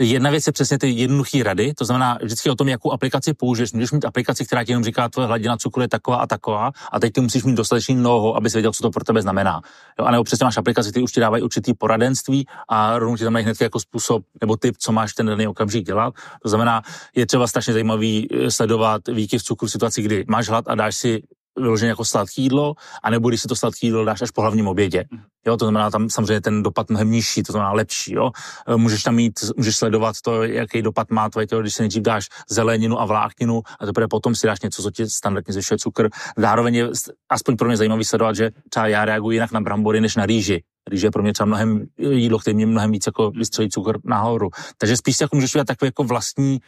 Jedna 0.00 0.30
věc 0.30 0.46
je 0.46 0.52
přesně 0.52 0.78
ty 0.78 0.90
jednoduché 0.90 1.42
rady, 1.42 1.74
to 1.74 1.84
znamená 1.84 2.18
vždycky 2.22 2.50
o 2.50 2.54
tom, 2.54 2.68
jakou 2.68 2.92
aplikaci 2.92 3.34
použiješ. 3.34 3.72
Můžeš 3.72 3.92
mít 3.92 4.04
aplikaci, 4.04 4.44
která 4.44 4.64
ti 4.64 4.72
jenom 4.72 4.84
říká, 4.84 5.08
tvoje 5.08 5.26
hladina 5.26 5.56
cukru 5.56 5.82
je 5.82 5.88
taková 5.88 6.16
a 6.16 6.26
taková, 6.26 6.72
a 6.92 7.00
teď 7.00 7.12
ty 7.12 7.20
musíš 7.20 7.44
mít 7.44 7.54
dostatečný 7.54 7.94
mnoho, 7.94 8.36
aby 8.36 8.50
si 8.50 8.56
věděl, 8.56 8.72
co 8.72 8.82
to 8.82 8.90
pro 8.90 9.04
tebe 9.04 9.22
znamená. 9.22 9.60
Jo, 9.98 10.04
a 10.04 10.10
nebo 10.10 10.24
přesně 10.24 10.44
máš 10.44 10.56
aplikaci, 10.56 10.90
které 10.90 11.04
už 11.04 11.12
ti 11.12 11.20
dávají 11.20 11.42
určitý 11.42 11.74
poradenství 11.74 12.46
a 12.68 12.98
rovnou 12.98 13.16
ti 13.16 13.24
tam 13.24 13.32
mají 13.32 13.44
hned 13.44 13.60
jako 13.60 13.80
způsob 13.80 14.22
nebo 14.40 14.56
typ, 14.56 14.76
co 14.78 14.92
máš 14.92 15.14
ten 15.14 15.26
daný 15.26 15.46
okamžik 15.46 15.86
dělat. 15.86 16.14
To 16.42 16.48
znamená, 16.48 16.82
je 17.14 17.26
třeba 17.26 17.46
strašně 17.46 17.72
zajímavý 17.72 18.28
eh, 18.30 18.50
sledovat 18.50 19.08
výkyv 19.08 19.42
cukru 19.42 19.68
v 19.68 19.70
situaci, 19.70 20.02
kdy 20.02 20.24
máš 20.28 20.48
hlad 20.48 20.64
a 20.68 20.74
dáš 20.74 20.94
si 20.94 21.22
vyloženě 21.58 21.88
jako 21.88 22.04
sladký 22.04 22.42
jídlo, 22.42 22.74
anebo 23.02 23.28
když 23.28 23.40
si 23.40 23.48
to 23.48 23.56
sladký 23.56 23.86
jídlo 23.86 24.04
dáš 24.04 24.22
až 24.22 24.30
po 24.30 24.40
hlavním 24.40 24.68
obědě. 24.68 25.04
Mhm. 25.10 25.22
Jo, 25.46 25.56
to 25.56 25.64
znamená 25.64 25.90
tam 25.90 26.10
samozřejmě 26.10 26.40
ten 26.40 26.62
dopad 26.62 26.90
mnohem 26.90 27.10
nižší, 27.10 27.42
to 27.42 27.52
znamená 27.52 27.72
lepší. 27.72 28.14
Jo. 28.14 28.30
E, 28.68 28.76
můžeš 28.76 29.02
tam 29.02 29.14
mít, 29.14 29.40
můžeš 29.56 29.76
sledovat 29.76 30.16
to, 30.24 30.42
jaký 30.42 30.82
dopad 30.82 31.10
má 31.10 31.30
tvoje 31.30 31.46
tělo, 31.46 31.60
když 31.60 31.74
si 31.74 31.82
nejdřív 31.82 32.02
dáš 32.02 32.28
zeleninu 32.50 33.00
a 33.00 33.04
vlákninu 33.04 33.62
a 33.80 33.86
teprve 33.86 34.08
potom 34.08 34.34
si 34.34 34.46
dáš 34.46 34.60
něco, 34.60 34.82
co 34.82 34.90
ti 34.90 35.06
standardně 35.06 35.52
zvyšuje 35.52 35.78
cukr. 35.78 36.08
Zároveň 36.36 36.74
je 36.74 36.88
aspoň 37.30 37.56
pro 37.56 37.68
mě 37.68 37.76
zajímavý 37.76 38.04
sledovat, 38.04 38.36
že 38.36 38.50
třeba 38.70 38.86
já 38.86 39.04
reaguji 39.04 39.36
jinak 39.36 39.52
na 39.52 39.60
brambory 39.60 40.00
než 40.00 40.16
na 40.16 40.26
rýži. 40.26 40.62
Rýže 40.90 41.06
je 41.06 41.10
pro 41.10 41.22
mě 41.22 41.32
třeba 41.32 41.46
mnohem 41.46 41.86
jídlo, 41.98 42.38
které 42.38 42.54
mě 42.54 42.66
mnohem 42.66 42.92
víc 42.92 43.06
jako 43.06 43.30
vystřelí 43.30 43.70
cukr 43.70 43.98
nahoru. 44.04 44.50
Takže 44.78 44.96
spíš 44.96 45.20
jako 45.20 45.36
můžeš 45.36 45.54
udělat 45.54 45.66
takové 45.66 45.86
jako 45.86 46.04
vlastní 46.04 46.58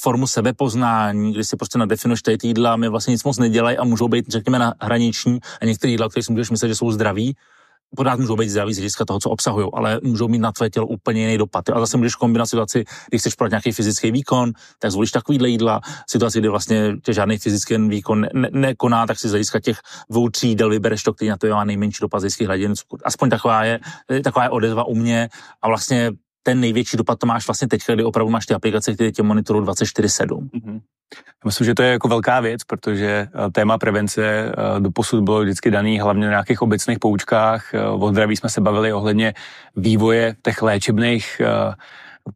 formu 0.00 0.26
sebepoznání, 0.26 1.32
kdy 1.32 1.44
si 1.44 1.56
prostě 1.56 1.78
nadefinuješ 1.78 2.22
tady 2.22 2.38
ty 2.38 2.46
jídla, 2.46 2.76
mi 2.76 2.88
vlastně 2.88 3.12
nic 3.12 3.24
moc 3.24 3.38
nedělají 3.38 3.76
a 3.76 3.84
můžou 3.84 4.08
být, 4.08 4.30
řekněme, 4.30 4.58
na 4.58 4.74
hraniční 4.80 5.38
a 5.60 5.64
některé 5.64 5.90
jídla, 5.90 6.08
které 6.08 6.24
si 6.24 6.32
můžeš 6.32 6.50
myslet, 6.50 6.68
že 6.68 6.74
jsou 6.74 6.92
zdraví, 6.92 7.36
pořád 7.96 8.18
můžou 8.18 8.36
být 8.36 8.48
zdraví 8.48 8.74
z 8.74 8.76
hlediska 8.76 9.04
toho, 9.04 9.20
co 9.20 9.30
obsahují, 9.30 9.68
ale 9.74 10.00
můžou 10.02 10.28
mít 10.28 10.38
na 10.38 10.52
tvé 10.52 10.70
tělo 10.70 10.86
úplně 10.86 11.20
jiný 11.20 11.38
dopad. 11.38 11.70
A 11.70 11.80
zase 11.80 11.96
můžeš 11.96 12.14
kombinovat 12.14 12.48
situaci, 12.48 12.84
kdy 13.08 13.18
chceš 13.18 13.34
podat 13.34 13.50
nějaký 13.50 13.72
fyzický 13.72 14.10
výkon, 14.10 14.52
tak 14.78 14.90
zvolíš 14.90 15.10
takovýhle 15.10 15.48
jídla, 15.48 15.80
situaci, 16.08 16.38
kdy 16.38 16.48
vlastně 16.48 16.96
tě 17.04 17.12
žádný 17.12 17.38
fyzický 17.38 17.76
výkon 17.76 18.26
ne- 18.34 18.48
nekoná, 18.52 19.06
tak 19.06 19.18
si 19.18 19.28
z 19.28 19.30
hlediska 19.30 19.60
těch 19.60 19.78
dvou 20.10 20.28
jídel 20.42 20.70
vybereš 20.70 21.02
to, 21.02 21.12
který 21.12 21.28
na 21.28 21.36
to 21.36 21.48
má 21.48 21.64
nejmenší 21.64 21.98
dopad 22.00 22.20
z 22.20 22.46
hladin 22.46 22.76
cukru. 22.76 22.98
Aspoň 23.04 23.30
taková 23.30 23.64
je, 23.64 23.80
taková 24.24 24.44
je 24.44 24.50
odezva 24.50 24.84
u 24.84 24.94
mě 24.94 25.28
a 25.62 25.68
vlastně 25.68 26.12
ten 26.42 26.60
největší 26.60 26.96
dopad 26.96 27.18
to 27.18 27.26
máš 27.26 27.48
vlastně 27.48 27.68
teď, 27.68 27.80
kdy 27.94 28.04
opravdu 28.04 28.30
máš 28.30 28.46
ty 28.46 28.54
aplikace, 28.54 28.94
které 28.94 29.12
tě 29.12 29.22
monitorují 29.22 29.66
24-7. 29.66 30.26
Mm-hmm. 30.26 30.80
Myslím, 31.44 31.64
že 31.64 31.74
to 31.74 31.82
je 31.82 31.90
jako 31.90 32.08
velká 32.08 32.40
věc, 32.40 32.64
protože 32.64 33.06
eh, 33.06 33.50
téma 33.50 33.78
prevence 33.78 34.22
eh, 34.26 34.80
do 34.80 34.90
posud 34.90 35.24
bylo 35.24 35.40
vždycky 35.40 35.70
daný 35.70 36.00
hlavně 36.00 36.24
na 36.24 36.30
nějakých 36.30 36.62
obecných 36.62 36.98
poučkách. 36.98 37.74
Eh, 37.74 37.88
o 37.88 38.08
zdraví 38.08 38.36
jsme 38.36 38.48
se 38.50 38.60
bavili 38.60 38.92
ohledně 38.92 39.34
vývoje 39.76 40.36
těch 40.42 40.62
léčebných 40.62 41.40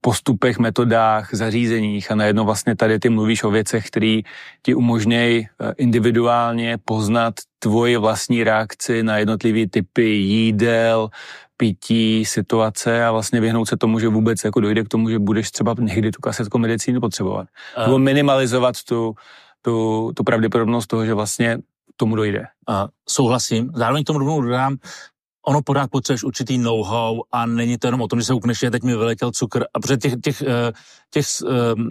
postupech, 0.01 0.59
metodách, 0.59 1.35
zařízeních 1.35 2.11
a 2.11 2.15
najednou 2.15 2.45
vlastně 2.45 2.77
tady 2.77 2.99
ty 2.99 3.09
mluvíš 3.09 3.45
o 3.45 3.51
věcech, 3.51 3.87
které 3.87 4.21
ti 4.63 4.75
umožňují 4.75 5.49
individuálně 5.77 6.79
poznat 6.85 7.35
tvoji 7.59 7.97
vlastní 7.97 8.45
reakci 8.45 9.03
na 9.03 9.19
jednotlivé 9.19 9.69
typy 9.69 10.05
jídel, 10.05 11.11
pití, 11.63 12.25
situace 12.25 13.05
a 13.05 13.13
vlastně 13.13 13.41
vyhnout 13.41 13.69
se 13.69 13.77
tomu, 13.77 13.99
že 13.99 14.09
vůbec 14.09 14.45
jako 14.45 14.61
dojde 14.61 14.85
k 14.85 14.89
tomu, 14.89 15.11
že 15.11 15.19
budeš 15.19 15.51
třeba 15.51 15.75
někdy 15.79 16.11
tu 16.11 16.21
kasetku 16.21 16.59
medicíny 16.59 17.01
potřebovat. 17.01 17.47
Uh, 17.79 17.85
Nebo 17.85 17.99
minimalizovat 17.99 18.83
tu, 18.83 19.15
tu, 19.63 20.11
tu 20.17 20.25
pravděpodobnost 20.25 20.87
toho, 20.87 21.07
že 21.07 21.15
vlastně 21.15 21.59
tomu 21.97 22.17
dojde. 22.17 22.41
Uh, 22.69 22.87
souhlasím. 23.09 23.71
Zároveň 23.75 24.05
k 24.05 24.07
tomu 24.07 24.19
rovnou 24.19 24.41
dodám, 24.41 24.77
ono 25.47 25.63
pořád 25.63 25.91
potřebuješ 25.91 26.25
určitý 26.25 26.59
know-how 26.59 27.23
a 27.33 27.47
není 27.47 27.79
to 27.79 27.87
jenom 27.87 28.01
o 28.01 28.09
tom, 28.09 28.21
že 28.21 28.27
se 28.27 28.35
ukneš, 28.35 28.59
že 28.59 28.71
teď 28.71 28.83
mi 28.83 28.97
vyletěl 28.97 29.31
cukr. 29.31 29.65
A 29.75 29.81
protože 29.81 29.97
těch, 29.97 30.13
těch, 30.25 30.43
eh, 30.43 30.73
těch, 31.11 31.27
těch 31.27 31.49
ehm, 31.49 31.91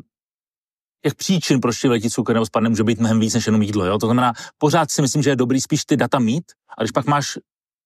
těch 1.03 1.15
příčin, 1.15 1.62
proč 1.62 1.79
ti 1.79 1.88
letí 1.88 2.10
cukr 2.10 2.34
nebo 2.34 2.45
spadne, 2.45 2.69
může 2.69 2.84
být 2.84 2.99
mnohem 2.99 3.19
víc 3.19 3.34
než 3.34 3.45
jenom 3.45 3.62
jídlo. 3.62 3.86
Jo? 3.86 3.97
To 3.97 4.07
znamená, 4.07 4.34
pořád 4.57 4.91
si 4.91 5.01
myslím, 5.01 5.23
že 5.23 5.29
je 5.29 5.36
dobrý 5.36 5.62
spíš 5.62 5.86
ty 5.86 5.97
data 5.97 6.19
mít 6.19 6.43
a 6.77 6.84
když 6.84 6.91
pak 6.91 7.05
máš 7.05 7.38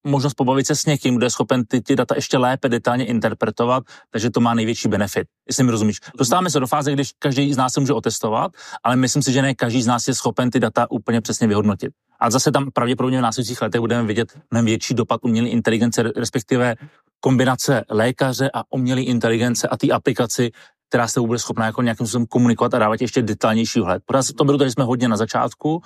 možnost 0.06 0.34
pobavit 0.34 0.68
se 0.68 0.76
s 0.76 0.86
někým, 0.86 1.16
kdo 1.16 1.26
je 1.26 1.30
schopen 1.30 1.66
ty, 1.66 1.82
ty 1.82 1.96
data 1.96 2.16
ještě 2.16 2.38
lépe 2.38 2.70
detailně 2.70 3.06
interpretovat, 3.06 3.84
takže 4.12 4.30
to 4.30 4.40
má 4.40 4.54
největší 4.54 4.88
benefit. 4.88 5.28
Jestli 5.48 5.64
mi 5.64 5.72
rozumíš. 5.72 6.00
Dostáváme 6.18 6.50
se 6.50 6.60
do 6.60 6.68
fáze, 6.68 6.94
když 6.94 7.12
každý 7.20 7.54
z 7.54 7.58
nás 7.58 7.74
se 7.74 7.80
může 7.80 7.94
otestovat, 7.94 8.52
ale 8.84 8.96
myslím 8.96 9.24
si, 9.24 9.32
že 9.32 9.42
ne 9.42 9.56
každý 9.56 9.82
z 9.82 9.88
nás 9.88 10.08
je 10.08 10.14
schopen 10.14 10.50
ty 10.50 10.60
data 10.60 10.92
úplně 10.92 11.22
přesně 11.22 11.48
vyhodnotit. 11.48 11.92
A 12.20 12.30
zase 12.30 12.52
tam 12.52 12.72
pravděpodobně 12.74 13.18
v 13.18 13.22
následujících 13.22 13.62
letech 13.62 13.82
budeme 13.82 14.08
vidět 14.08 14.40
mnohem 14.52 14.66
větší 14.66 14.94
dopad 14.94 15.20
umělé 15.24 15.48
inteligence, 15.48 16.04
respektive 16.16 16.76
kombinace 17.20 17.84
lékaře 17.90 18.50
a 18.54 18.64
umělé 18.70 19.02
inteligence 19.02 19.68
a 19.68 19.78
té 19.78 19.88
aplikaci, 19.90 20.52
která 20.90 21.08
se 21.08 21.22
bude 21.22 21.40
schopná 21.40 21.66
jako 21.66 21.82
nějakým 21.82 22.08
způsobem 22.08 22.28
komunikovat 22.28 22.74
a 22.74 22.80
dávat 22.80 23.02
ještě 23.02 23.22
detailnější 23.22 23.80
vhled. 23.80 24.04
Pořád 24.06 24.26
to 24.38 24.44
bylo 24.44 24.60
že 24.64 24.72
jsme 24.72 24.84
hodně 24.84 25.08
na 25.08 25.18
začátku, 25.18 25.82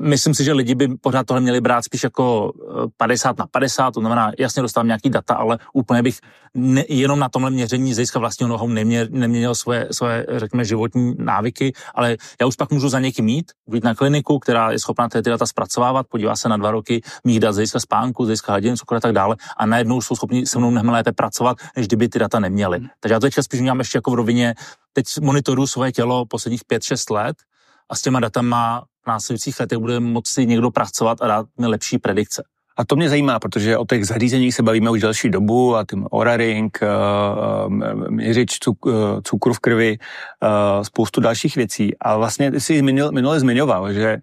myslím 0.00 0.34
si, 0.34 0.44
že 0.44 0.52
lidi 0.52 0.74
by 0.74 0.88
pořád 0.88 1.26
tohle 1.26 1.40
měli 1.40 1.60
brát 1.60 1.84
spíš 1.84 2.02
jako 2.02 2.52
50 2.96 3.30
eh, 3.30 3.34
na 3.38 3.46
50, 3.46 3.90
to 3.90 4.00
znamená, 4.00 4.32
jasně 4.38 4.62
dostávám 4.62 4.86
nějaký 4.86 5.10
data, 5.10 5.34
ale 5.34 5.58
úplně 5.72 6.02
bych 6.02 6.18
ne, 6.54 6.84
jenom 6.88 7.18
na 7.18 7.28
tomhle 7.28 7.50
měření 7.50 7.94
získa 7.94 8.18
vlastního 8.18 8.48
nohou 8.48 8.68
nemě, 8.68 9.06
neměnil 9.10 9.54
svoje, 9.54 9.88
svoje, 9.90 10.26
řekněme, 10.36 10.64
životní 10.64 11.14
návyky, 11.18 11.72
ale 11.94 12.16
já 12.40 12.46
už 12.46 12.56
pak 12.56 12.70
můžu 12.70 12.88
za 12.88 13.00
někým 13.00 13.24
mít, 13.24 13.52
být 13.68 13.84
na 13.84 13.94
kliniku, 13.94 14.38
která 14.38 14.70
je 14.70 14.78
schopná 14.78 15.08
ty 15.08 15.22
data 15.22 15.46
zpracovávat, 15.46 16.06
podívá 16.08 16.36
se 16.36 16.48
na 16.48 16.56
dva 16.56 16.70
roky 16.70 17.00
mých 17.24 17.40
dat 17.40 17.54
získa 17.54 17.80
spánku, 17.80 18.26
získa 18.26 18.52
hladin, 18.52 18.76
cukru 18.76 18.96
a 18.96 19.00
tak 19.00 19.12
dále 19.12 19.36
a 19.56 19.66
najednou 19.66 20.00
jsou 20.00 20.16
schopni 20.16 20.46
se 20.46 20.58
mnou 20.58 20.70
mnohem 20.70 20.88
lépe 20.88 21.12
pracovat, 21.12 21.56
než 21.76 21.86
kdyby 21.86 22.08
ty 22.08 22.18
data 22.18 22.40
neměli. 22.40 22.78
Hmm. 22.78 22.88
Takže 23.00 23.14
já 23.14 23.20
to 23.20 23.26
teďka 23.26 23.42
spíš 23.42 23.60
mám 23.60 23.78
ještě 23.78 23.98
jako 23.98 24.10
v 24.10 24.14
rovině, 24.14 24.54
teď 24.92 25.06
monitoruji 25.20 25.66
svoje 25.66 25.92
tělo 25.92 26.26
posledních 26.26 26.62
5-6 26.72 27.14
let 27.14 27.36
a 27.88 27.94
s 27.96 28.02
těma 28.02 28.20
datama 28.20 28.84
v 29.04 29.06
následujících 29.06 29.60
letech 29.60 29.78
bude 29.78 30.00
moci 30.00 30.46
někdo 30.46 30.70
pracovat 30.70 31.18
a 31.22 31.26
dát 31.26 31.46
mi 31.60 31.66
lepší 31.66 31.98
predikce. 31.98 32.42
A 32.76 32.84
to 32.84 32.96
mě 32.96 33.08
zajímá, 33.08 33.38
protože 33.38 33.76
o 33.76 33.84
těch 33.84 34.06
zařízeních 34.06 34.54
se 34.54 34.62
bavíme 34.62 34.90
už 34.90 35.00
delší 35.00 35.30
dobu 35.30 35.76
a 35.76 35.84
tím 35.90 36.06
Oura 36.14 36.36
Ring, 36.36 36.78
eh, 36.82 36.86
eh, 36.86 38.10
měřič 38.10 38.58
eh, 38.68 38.92
cukru 39.24 39.54
v 39.54 39.58
krvi, 39.58 39.98
spoustu 40.82 41.20
dalších 41.20 41.56
věcí. 41.56 41.98
A 42.00 42.16
vlastně 42.16 42.50
ty 42.50 42.60
jsi 42.60 42.82
minule 42.82 43.40
zmiňoval, 43.40 43.92
že 43.92 44.18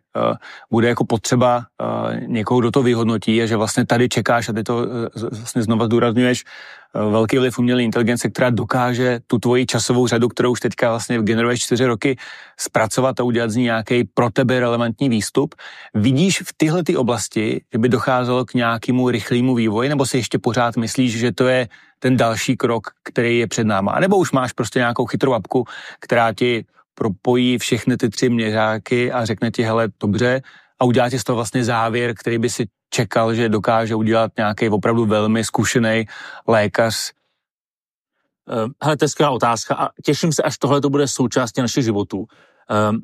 bude 0.71 0.87
jako 0.87 1.05
potřeba 1.05 1.65
někoho, 2.27 2.59
kdo 2.59 2.71
to 2.71 2.83
vyhodnotí 2.83 3.41
a 3.41 3.45
že 3.45 3.55
vlastně 3.55 3.85
tady 3.85 4.09
čekáš 4.09 4.49
a 4.49 4.53
ty 4.53 4.63
to 4.63 4.87
vlastně 5.31 5.63
znova 5.63 5.85
zdůrazňuješ, 5.85 6.43
velký 6.93 7.37
vliv 7.37 7.59
umělé 7.59 7.83
inteligence, 7.83 8.29
která 8.29 8.49
dokáže 8.49 9.19
tu 9.27 9.39
tvoji 9.39 9.65
časovou 9.65 10.07
řadu, 10.07 10.27
kterou 10.27 10.51
už 10.51 10.59
teďka 10.59 10.89
vlastně 10.89 11.21
generuješ 11.21 11.61
čtyři 11.61 11.85
roky, 11.85 12.17
zpracovat 12.59 13.19
a 13.19 13.23
udělat 13.23 13.49
z 13.49 13.55
ní 13.55 13.63
nějaký 13.63 14.03
pro 14.03 14.29
tebe 14.29 14.59
relevantní 14.59 15.09
výstup. 15.09 15.55
Vidíš 15.93 16.41
v 16.41 16.53
tyhle 16.57 16.83
ty 16.83 16.97
oblasti, 16.97 17.61
že 17.73 17.79
by 17.79 17.89
docházelo 17.89 18.45
k 18.45 18.53
nějakému 18.53 19.09
rychlému 19.09 19.55
vývoji, 19.55 19.89
nebo 19.89 20.05
si 20.05 20.17
ještě 20.17 20.39
pořád 20.39 20.77
myslíš, 20.77 21.17
že 21.17 21.31
to 21.31 21.47
je 21.47 21.67
ten 21.99 22.17
další 22.17 22.57
krok, 22.57 22.87
který 23.03 23.39
je 23.39 23.47
před 23.47 23.63
náma? 23.63 23.91
A 23.91 23.99
nebo 23.99 24.17
už 24.17 24.31
máš 24.31 24.53
prostě 24.53 24.79
nějakou 24.79 25.05
chytrou 25.05 25.33
apku, 25.33 25.65
která 25.99 26.33
ti 26.33 26.65
propojí 26.95 27.57
všechny 27.57 27.97
ty 27.97 28.09
tři 28.09 28.29
měřáky 28.29 29.11
a 29.11 29.25
řekne 29.25 29.51
ti, 29.51 29.63
hele, 29.63 29.87
dobře, 30.01 30.41
a 30.79 30.85
udělat 30.85 31.13
z 31.13 31.23
toho 31.23 31.35
vlastně 31.35 31.63
závěr, 31.63 32.15
který 32.15 32.37
by 32.37 32.49
si 32.49 32.65
čekal, 32.89 33.33
že 33.33 33.49
dokáže 33.49 33.95
udělat 33.95 34.31
nějaký 34.37 34.69
opravdu 34.69 35.05
velmi 35.05 35.43
zkušený 35.43 36.05
lékař. 36.47 37.11
Uh, 38.49 38.71
hele, 38.83 38.97
to 38.97 39.05
je 39.05 39.09
skvělá 39.09 39.31
otázka 39.31 39.75
a 39.75 39.89
těším 40.05 40.33
se, 40.33 40.43
až 40.43 40.57
tohle 40.57 40.81
to 40.81 40.89
bude 40.89 41.07
součástí 41.07 41.61
našich 41.61 41.83
životů. 41.83 42.17
Um, 42.17 43.01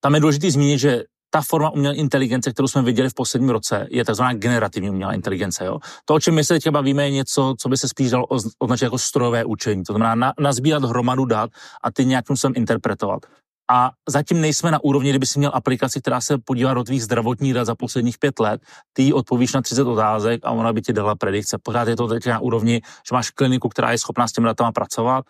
tam 0.00 0.14
je 0.14 0.20
důležité 0.20 0.50
zmínit, 0.50 0.78
že 0.78 1.02
ta 1.30 1.42
forma 1.42 1.70
umělé 1.70 1.94
inteligence, 1.94 2.52
kterou 2.52 2.68
jsme 2.68 2.82
viděli 2.82 3.10
v 3.10 3.14
posledním 3.14 3.50
roce, 3.50 3.86
je 3.90 4.04
tzv. 4.04 4.22
generativní 4.34 4.90
umělá 4.90 5.12
inteligence. 5.12 5.64
Jo? 5.64 5.78
To, 6.04 6.14
o 6.14 6.20
čem 6.20 6.34
my 6.34 6.44
se 6.44 6.54
teď 6.54 6.68
bavíme, 6.68 7.04
je 7.04 7.10
něco, 7.10 7.54
co 7.58 7.68
by 7.68 7.76
se 7.76 7.88
spíš 7.88 8.10
dalo 8.10 8.26
označit 8.58 8.84
jako 8.84 8.98
strojové 8.98 9.44
učení. 9.44 9.84
To 9.84 9.92
znamená 9.92 10.14
na, 10.14 10.32
nazbírat 10.40 10.84
hromadu 10.84 11.24
dat 11.24 11.50
a 11.82 11.92
ty 11.92 12.04
nějakým 12.04 12.36
způsobem 12.36 12.54
interpretovat. 12.56 13.22
A 13.70 13.90
zatím 14.08 14.40
nejsme 14.40 14.70
na 14.70 14.84
úrovni, 14.84 15.10
kdyby 15.10 15.26
si 15.26 15.38
měl 15.38 15.50
aplikaci, 15.54 16.00
která 16.00 16.20
se 16.20 16.38
podívá 16.38 16.74
do 16.74 16.84
tvých 16.84 17.04
zdravotních 17.04 17.54
dat 17.54 17.64
za 17.64 17.74
posledních 17.74 18.18
pět 18.18 18.38
let, 18.38 18.60
ty 18.92 19.12
odpovíš 19.12 19.52
na 19.52 19.62
30 19.62 19.86
otázek 19.86 20.40
a 20.44 20.50
ona 20.50 20.72
by 20.72 20.82
ti 20.82 20.92
dala 20.92 21.14
predikce. 21.14 21.58
Pořád 21.62 21.88
je 21.88 21.96
to 21.96 22.06
teď 22.06 22.26
na 22.26 22.38
úrovni, 22.38 22.80
že 23.08 23.14
máš 23.14 23.30
kliniku, 23.30 23.68
která 23.68 23.90
je 23.92 23.98
schopná 23.98 24.28
s 24.28 24.32
těmi 24.32 24.44
datama 24.44 24.72
pracovat, 24.72 25.24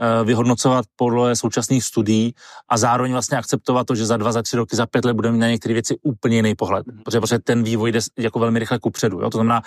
eh, 0.00 0.24
vyhodnocovat 0.24 0.84
podle 0.96 1.36
současných 1.36 1.84
studií 1.84 2.34
a 2.68 2.78
zároveň 2.78 3.12
vlastně 3.12 3.38
akceptovat 3.38 3.86
to, 3.86 3.94
že 3.94 4.06
za 4.06 4.16
dva, 4.16 4.32
za 4.32 4.42
tři 4.42 4.56
roky, 4.56 4.76
za 4.76 4.86
pět 4.86 5.04
let 5.04 5.14
budeme 5.14 5.32
mít 5.32 5.40
na 5.40 5.48
některé 5.48 5.74
věci 5.74 5.96
úplně 6.02 6.36
jiný 6.36 6.54
pohled. 6.54 6.86
Protože, 7.04 7.20
protože 7.20 7.38
ten 7.38 7.62
vývoj 7.62 7.92
jde 7.92 8.00
jako 8.18 8.38
velmi 8.38 8.58
rychle 8.58 8.78
kupředu. 8.78 9.20
Jo? 9.20 9.30
To 9.30 9.38
znamená, 9.38 9.62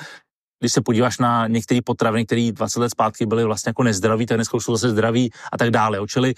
když 0.62 0.74
se 0.74 0.82
podíváš 0.82 1.18
na 1.18 1.48
některé 1.48 1.80
potraviny, 1.86 2.26
které 2.26 2.52
20 2.52 2.80
let 2.80 2.90
zpátky 2.90 3.26
byly 3.26 3.44
vlastně 3.44 3.70
jako 3.70 3.84
nezdraví, 3.84 4.26
tak 4.26 4.38
dneska 4.38 4.60
jsou 4.60 4.72
zase 4.72 4.90
zdraví 4.90 5.32
a 5.52 5.58
tak 5.58 5.72
dále. 5.72 5.98
Čili 6.08 6.34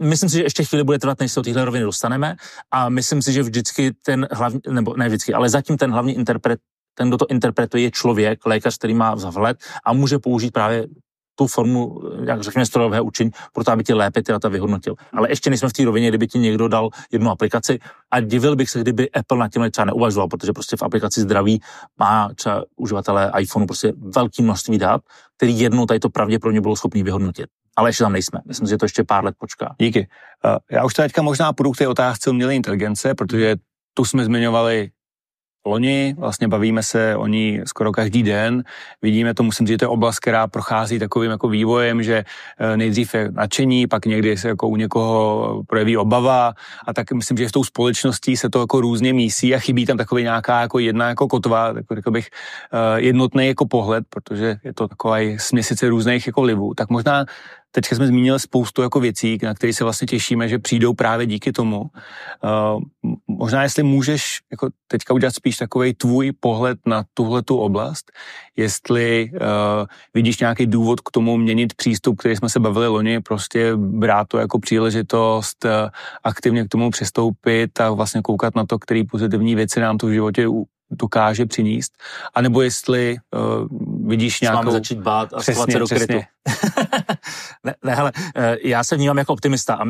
myslím 0.00 0.28
si, 0.28 0.36
že 0.36 0.42
ještě 0.42 0.64
chvíli 0.64 0.84
bude 0.84 0.98
trvat, 0.98 1.20
než 1.20 1.32
se 1.32 1.40
do 1.40 1.44
téhle 1.44 1.64
roviny 1.64 1.84
dostaneme 1.84 2.36
a 2.70 2.88
myslím 2.88 3.22
si, 3.22 3.32
že 3.32 3.42
vždycky 3.42 3.92
ten 4.04 4.28
hlavní, 4.32 4.60
nebo 4.70 4.96
ne 4.96 5.08
vždycky, 5.08 5.34
ale 5.34 5.48
zatím 5.48 5.76
ten 5.76 5.92
hlavní 5.92 6.14
interpret 6.14 6.60
ten, 6.94 7.08
kdo 7.08 7.16
to 7.16 7.26
interpretuje, 7.30 7.82
je 7.82 7.90
člověk, 7.90 8.46
lékař, 8.46 8.78
který 8.78 8.94
má 8.94 9.14
vhled 9.14 9.56
a 9.84 9.92
může 9.92 10.18
použít 10.18 10.50
právě 10.50 10.86
tu 11.34 11.46
formu, 11.46 12.00
jak 12.24 12.42
řekněme, 12.42 12.66
strojového 12.66 13.04
učení, 13.04 13.30
proto 13.52 13.70
aby 13.70 13.84
ti 13.84 13.94
lépe 13.94 14.22
ty 14.22 14.32
data 14.32 14.48
vyhodnotil. 14.48 14.94
Ale 15.12 15.30
ještě 15.30 15.50
nejsme 15.50 15.68
v 15.68 15.72
té 15.72 15.84
rovině, 15.84 16.08
kdyby 16.08 16.26
ti 16.26 16.38
někdo 16.38 16.68
dal 16.68 16.88
jednu 17.12 17.30
aplikaci 17.30 17.78
a 18.10 18.20
divil 18.20 18.56
bych 18.56 18.70
se, 18.70 18.80
kdyby 18.80 19.10
Apple 19.10 19.38
na 19.38 19.48
tím 19.48 19.70
třeba 19.70 19.84
neuvažoval, 19.84 20.28
protože 20.28 20.52
prostě 20.52 20.76
v 20.76 20.82
aplikaci 20.82 21.20
zdraví 21.20 21.60
má 21.98 22.28
třeba 22.34 22.64
uživatelé 22.76 23.32
iPhoneu 23.38 23.66
prostě 23.66 23.92
velké 23.96 24.42
množství 24.42 24.78
dat, 24.78 25.02
který 25.36 25.60
jednou 25.60 25.86
tady 25.86 26.00
to 26.00 26.08
pravděpodobně 26.10 26.60
budou 26.60 26.76
schopni 26.76 27.02
vyhodnotit. 27.02 27.46
Ale 27.76 27.88
ještě 27.88 28.04
tam 28.04 28.12
nejsme. 28.12 28.40
Myslím 28.46 28.68
že 28.68 28.76
to 28.76 28.84
ještě 28.84 29.04
pár 29.04 29.24
let 29.24 29.34
počká. 29.38 29.74
Díky. 29.78 30.08
Já 30.70 30.84
už 30.84 30.94
teďka 30.94 31.22
možná 31.22 31.52
půjdu 31.52 31.72
k 31.72 31.76
té 31.76 31.88
otázce 31.88 32.30
umělé 32.30 32.54
inteligence, 32.54 33.14
protože 33.14 33.56
tu 33.94 34.04
jsme 34.04 34.24
zmiňovali 34.24 34.90
loni, 35.66 36.14
vlastně 36.18 36.48
bavíme 36.48 36.82
se 36.82 37.16
o 37.16 37.26
ní 37.26 37.60
skoro 37.64 37.92
každý 37.92 38.22
den. 38.22 38.64
Vidíme 39.02 39.34
to, 39.34 39.42
musím 39.42 39.66
říct, 39.66 39.74
že 39.74 39.78
to 39.78 39.84
je 39.84 39.88
oblast, 39.88 40.18
která 40.18 40.46
prochází 40.46 40.98
takovým 40.98 41.30
jako 41.30 41.48
vývojem, 41.48 42.02
že 42.02 42.24
eh, 42.58 42.76
nejdřív 42.76 43.14
je 43.14 43.28
nadšení, 43.32 43.86
pak 43.86 44.06
někdy 44.06 44.36
se 44.36 44.48
jako 44.48 44.68
u 44.68 44.76
někoho 44.76 45.62
projeví 45.66 45.96
obava 45.96 46.52
a 46.86 46.94
tak 46.94 47.12
myslím, 47.12 47.36
že 47.36 47.48
v 47.48 47.52
tou 47.52 47.64
společností 47.64 48.36
se 48.36 48.50
to 48.50 48.60
jako 48.60 48.80
různě 48.80 49.12
mísí 49.12 49.54
a 49.54 49.58
chybí 49.58 49.86
tam 49.86 49.96
takový 49.96 50.22
nějaká 50.22 50.60
jako 50.60 50.78
jedna 50.78 51.08
jako 51.08 51.28
kotva, 51.28 51.72
jako 51.76 51.94
řekl 51.94 52.10
bych 52.10 52.28
eh, 52.72 53.00
jednotný 53.00 53.46
jako 53.46 53.66
pohled, 53.66 54.04
protože 54.08 54.56
je 54.64 54.74
to 54.74 54.88
taková 54.88 55.16
směsice 55.36 55.88
různých 55.88 56.26
jako 56.26 56.42
livů. 56.42 56.74
Tak 56.74 56.90
možná 56.90 57.24
Teďka 57.70 57.96
jsme 57.96 58.06
zmínili 58.06 58.40
spoustu 58.40 58.82
jako 58.82 59.00
věcí, 59.00 59.38
na 59.42 59.54
které 59.54 59.72
se 59.72 59.84
vlastně 59.84 60.06
těšíme, 60.06 60.48
že 60.48 60.58
přijdou 60.58 60.94
právě 60.94 61.26
díky 61.26 61.52
tomu. 61.52 61.80
Uh, 61.80 62.82
možná 63.26 63.62
jestli 63.62 63.82
můžeš 63.82 64.38
jako 64.50 64.68
teďka 64.86 65.14
udělat 65.14 65.34
spíš 65.34 65.56
takový 65.56 65.94
tvůj 65.94 66.32
pohled 66.40 66.78
na 66.86 67.04
tuhle 67.14 67.42
tu 67.42 67.56
oblast, 67.56 68.12
jestli 68.56 69.30
uh, 69.32 69.38
vidíš 70.14 70.38
nějaký 70.38 70.66
důvod 70.66 71.00
k 71.00 71.10
tomu 71.10 71.36
měnit 71.36 71.74
přístup, 71.74 72.18
který 72.18 72.36
jsme 72.36 72.48
se 72.48 72.60
bavili 72.60 72.88
loni, 72.88 73.20
prostě 73.20 73.72
brát 73.76 74.28
to 74.28 74.38
jako 74.38 74.58
příležitost, 74.58 75.64
uh, 75.64 75.70
aktivně 76.24 76.64
k 76.64 76.68
tomu 76.68 76.90
přistoupit 76.90 77.80
a 77.80 77.90
vlastně 77.90 78.22
koukat 78.22 78.54
na 78.56 78.66
to, 78.66 78.78
který 78.78 79.04
pozitivní 79.04 79.54
věci 79.54 79.80
nám 79.80 79.98
to 79.98 80.06
v 80.06 80.12
životě 80.12 80.48
dokáže 80.90 81.46
přinést, 81.46 81.92
anebo 82.34 82.62
jestli 82.62 83.16
uh, 83.34 84.08
vidíš 84.08 84.40
nějakou... 84.40 84.58
Máme 84.58 84.72
začít 84.72 84.98
bát 84.98 85.32
a 85.32 85.38
přesně, 85.38 85.72
se 85.72 85.78
do 85.78 85.86
krytu. 85.86 86.12
ne, 87.64 87.74
ne, 87.84 87.94
hele, 87.94 88.12
eh, 88.36 88.56
já 88.64 88.84
se 88.84 88.96
vnímám 88.96 89.18
jako 89.18 89.32
optimista 89.32 89.74
a 89.74 89.84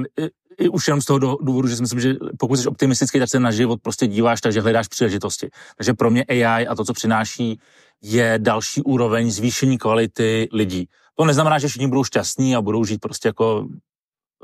i 0.58 0.68
už 0.68 0.88
jenom 0.88 1.00
z 1.00 1.04
toho 1.04 1.18
důvodu, 1.18 1.68
že 1.68 1.76
si 1.76 1.82
myslím, 1.82 2.00
že 2.00 2.14
pokud 2.38 2.56
jsi 2.56 2.68
optimistický, 2.68 3.18
tak 3.18 3.28
se 3.28 3.40
na 3.40 3.50
život 3.50 3.80
prostě 3.82 4.06
díváš, 4.06 4.40
takže 4.40 4.60
hledáš 4.60 4.88
příležitosti. 4.88 5.50
Takže 5.76 5.94
pro 5.94 6.10
mě 6.10 6.24
AI 6.24 6.66
a 6.66 6.74
to, 6.74 6.84
co 6.84 6.92
přináší, 6.92 7.60
je 8.02 8.34
další 8.38 8.82
úroveň 8.82 9.30
zvýšení 9.30 9.78
kvality 9.78 10.48
lidí. 10.52 10.88
To 11.14 11.24
neznamená, 11.24 11.58
že 11.58 11.68
všichni 11.68 11.88
budou 11.88 12.04
šťastní 12.04 12.56
a 12.56 12.62
budou 12.62 12.84
žít 12.84 13.00
prostě 13.00 13.28
jako 13.28 13.68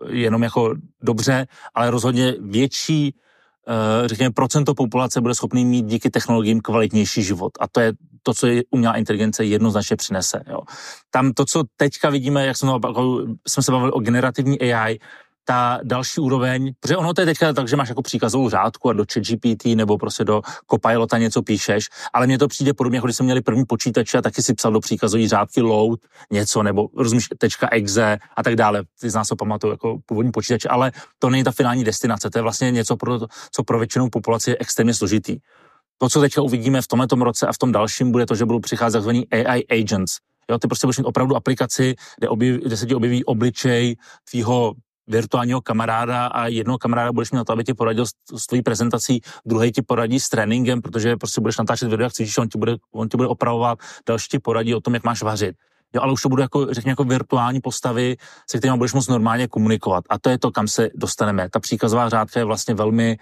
jenom 0.08 0.42
jako 0.42 0.74
dobře, 1.02 1.46
ale 1.74 1.90
rozhodně 1.90 2.34
větší 2.40 3.14
řekněme, 4.06 4.30
procento 4.30 4.74
populace 4.74 5.20
bude 5.20 5.34
schopný 5.34 5.64
mít 5.64 5.86
díky 5.86 6.10
technologiím 6.10 6.60
kvalitnější 6.60 7.22
život. 7.22 7.52
A 7.60 7.68
to 7.68 7.80
je 7.80 7.92
to, 8.22 8.34
co 8.34 8.46
umělá 8.70 8.96
inteligence 8.96 9.44
jednoznačně 9.44 9.96
přinese. 9.96 10.42
Jo. 10.46 10.60
Tam 11.10 11.32
to, 11.32 11.44
co 11.44 11.64
teďka 11.76 12.10
vidíme, 12.10 12.46
jak 12.46 12.56
jsme, 12.56 12.72
jsme 13.48 13.62
se 13.62 13.72
bavili 13.72 13.92
o 13.92 14.00
generativní 14.00 14.60
AI, 14.60 14.98
ta 15.46 15.80
další 15.82 16.20
úroveň, 16.20 16.72
protože 16.80 16.96
ono 16.96 17.14
to 17.14 17.20
je 17.20 17.24
teďka 17.24 17.52
tak, 17.52 17.68
že 17.68 17.76
máš 17.76 17.88
jako 17.88 18.02
příkazovou 18.02 18.50
řádku 18.50 18.90
a 18.90 18.92
do 18.92 19.04
ChatGPT 19.12 19.64
nebo 19.64 19.98
prostě 19.98 20.24
do 20.24 20.42
Copilota 20.70 21.18
něco 21.18 21.42
píšeš, 21.42 21.88
ale 22.12 22.26
mně 22.26 22.38
to 22.38 22.48
přijde 22.48 22.74
podobně, 22.74 22.96
jako 22.96 23.06
když 23.06 23.16
jsme 23.16 23.24
měli 23.24 23.40
první 23.40 23.64
počítače 23.64 24.18
a 24.18 24.22
taky 24.22 24.42
si 24.42 24.54
psal 24.54 24.72
do 24.72 24.80
příkazové 24.80 25.28
řádky 25.28 25.60
load 25.60 26.00
něco, 26.32 26.62
nebo 26.62 26.88
rozumíš, 26.96 27.28
tečka 27.38 27.68
exe 27.72 28.18
a 28.36 28.42
tak 28.42 28.56
dále. 28.56 28.82
Ty 29.00 29.10
z 29.10 29.14
nás 29.14 29.28
to 29.28 29.36
pamatuju 29.36 29.70
jako 29.70 29.98
původní 30.06 30.32
počítače, 30.32 30.68
ale 30.68 30.92
to 31.18 31.30
není 31.30 31.44
ta 31.44 31.52
finální 31.52 31.84
destinace, 31.84 32.30
to 32.30 32.38
je 32.38 32.42
vlastně 32.42 32.70
něco, 32.70 32.96
pro, 32.96 33.20
co 33.52 33.62
pro 33.64 33.78
většinou 33.78 34.08
populaci 34.10 34.50
je 34.50 34.56
extrémně 34.60 34.94
složitý. 34.94 35.38
To, 35.98 36.08
co 36.08 36.20
teďka 36.20 36.42
uvidíme 36.42 36.82
v 36.82 36.86
tomto 36.86 37.16
roce 37.16 37.46
a 37.46 37.52
v 37.52 37.58
tom 37.58 37.72
dalším, 37.72 38.12
bude 38.12 38.26
to, 38.26 38.34
že 38.34 38.44
budou 38.44 38.60
přicházet 38.60 39.00
tzv. 39.00 39.10
AI 39.32 39.64
agents, 39.70 40.16
Jo, 40.50 40.58
ty 40.58 40.68
prostě 40.68 40.86
budeš 40.86 40.98
mít 40.98 41.04
opravdu 41.04 41.36
aplikaci, 41.36 41.94
kde, 42.18 42.28
objeví, 42.28 42.58
kde 42.58 42.76
se 42.76 42.86
ti 42.86 42.94
objeví 42.94 43.24
obličej 43.24 43.96
tvýho 44.30 44.74
virtuálního 45.08 45.60
kamaráda 45.60 46.26
a 46.26 46.46
jednoho 46.46 46.78
kamaráda 46.78 47.12
budeš 47.12 47.30
mít 47.30 47.36
na 47.36 47.44
to, 47.44 47.52
aby 47.52 47.64
ti 47.64 47.74
poradil 47.74 48.06
s, 48.06 48.46
tvojí 48.46 48.62
prezentací, 48.62 49.20
druhý 49.46 49.72
ti 49.72 49.82
poradí 49.82 50.20
s 50.20 50.28
tréninkem, 50.28 50.82
protože 50.82 51.16
prostě 51.16 51.40
budeš 51.40 51.58
natáčet 51.58 51.88
video, 51.88 52.04
jak 52.04 52.12
cvičíš, 52.12 52.38
on 52.38 52.48
ti 52.48 52.58
bude, 52.58 52.76
on 52.92 53.08
ti 53.08 53.16
bude 53.16 53.28
opravovat, 53.28 53.78
další 54.08 54.28
ti 54.30 54.38
poradí 54.38 54.74
o 54.74 54.80
tom, 54.80 54.94
jak 54.94 55.04
máš 55.04 55.22
vařit. 55.22 55.56
Jo, 55.94 56.02
ale 56.02 56.12
už 56.12 56.22
to 56.22 56.28
bude 56.28 56.42
jako, 56.42 56.74
řekněme, 56.74 56.92
jako 56.92 57.04
virtuální 57.04 57.60
postavy, 57.60 58.16
se 58.50 58.58
kterými 58.58 58.78
budeš 58.78 58.92
moct 58.92 59.08
normálně 59.08 59.48
komunikovat. 59.48 60.04
A 60.10 60.18
to 60.18 60.30
je 60.30 60.38
to, 60.38 60.50
kam 60.50 60.68
se 60.68 60.88
dostaneme. 60.94 61.48
Ta 61.50 61.60
příkazová 61.60 62.08
řádka 62.08 62.40
je 62.40 62.44
vlastně 62.44 62.74
velmi, 62.74 63.16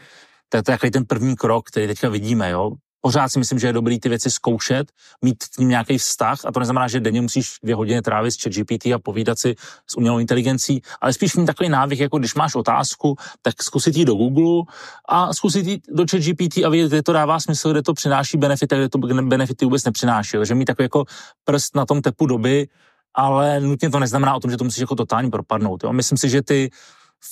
to 0.49 0.57
je 0.57 0.63
to 0.63 0.71
jako 0.71 0.91
ten 0.91 1.05
první 1.05 1.37
krok, 1.37 1.69
který 1.69 1.87
teďka 1.87 2.09
vidíme, 2.09 2.51
jo 2.51 2.73
pořád 3.05 3.29
si 3.29 3.39
myslím, 3.39 3.59
že 3.59 3.67
je 3.67 3.73
dobrý 3.73 4.01
ty 4.01 4.09
věci 4.09 4.31
zkoušet, 4.31 4.93
mít 5.23 5.45
k 5.45 5.59
ním 5.59 5.69
nějaký 5.69 5.99
vztah 5.99 6.45
a 6.45 6.53
to 6.53 6.61
neznamená, 6.61 6.89
že 6.89 7.01
denně 7.01 7.21
musíš 7.21 7.61
dvě 7.63 7.75
hodiny 7.75 8.03
trávit 8.03 8.33
s 8.33 8.37
ChatGPT 8.43 8.87
a 8.87 8.99
povídat 8.99 9.39
si 9.39 9.55
s 9.87 9.97
umělou 9.97 10.19
inteligencí, 10.19 10.81
ale 11.01 11.13
spíš 11.13 11.37
mít 11.37 11.47
takový 11.47 11.69
návyk, 11.69 12.01
jako 12.01 12.19
když 12.19 12.35
máš 12.35 12.55
otázku, 12.55 13.17
tak 13.43 13.63
zkusit 13.63 13.97
jít 13.97 14.05
do 14.05 14.15
Google 14.15 14.63
a 15.09 15.33
zkusit 15.33 15.67
jít 15.67 15.85
do 15.89 16.05
ChatGPT 16.11 16.65
a 16.65 16.69
vidět, 16.69 16.89
kde 16.89 17.03
to 17.03 17.13
dává 17.13 17.41
smysl, 17.41 17.73
kde 17.73 17.83
to 17.83 17.95
přináší 17.95 18.39
benefity 18.39 18.75
a 18.75 18.79
kde 18.79 18.89
to 18.89 18.99
benefity 18.99 19.65
vůbec 19.65 19.85
nepřináší. 19.85 20.37
Takže 20.37 20.55
mít 20.55 20.65
takový 20.65 20.85
jako 20.85 21.05
prst 21.45 21.77
na 21.77 21.87
tom 21.87 22.03
tepu 22.03 22.27
doby, 22.27 22.69
ale 23.15 23.61
nutně 23.61 23.91
to 23.91 23.99
neznamená 24.01 24.35
o 24.35 24.41
tom, 24.41 24.51
že 24.51 24.57
to 24.57 24.65
musíš 24.65 24.81
jako 24.81 24.95
totálně 24.95 25.31
propadnout. 25.31 25.85
Jo? 25.85 25.93
Myslím 25.93 26.19
si, 26.19 26.29
že 26.29 26.43
ty 26.43 26.71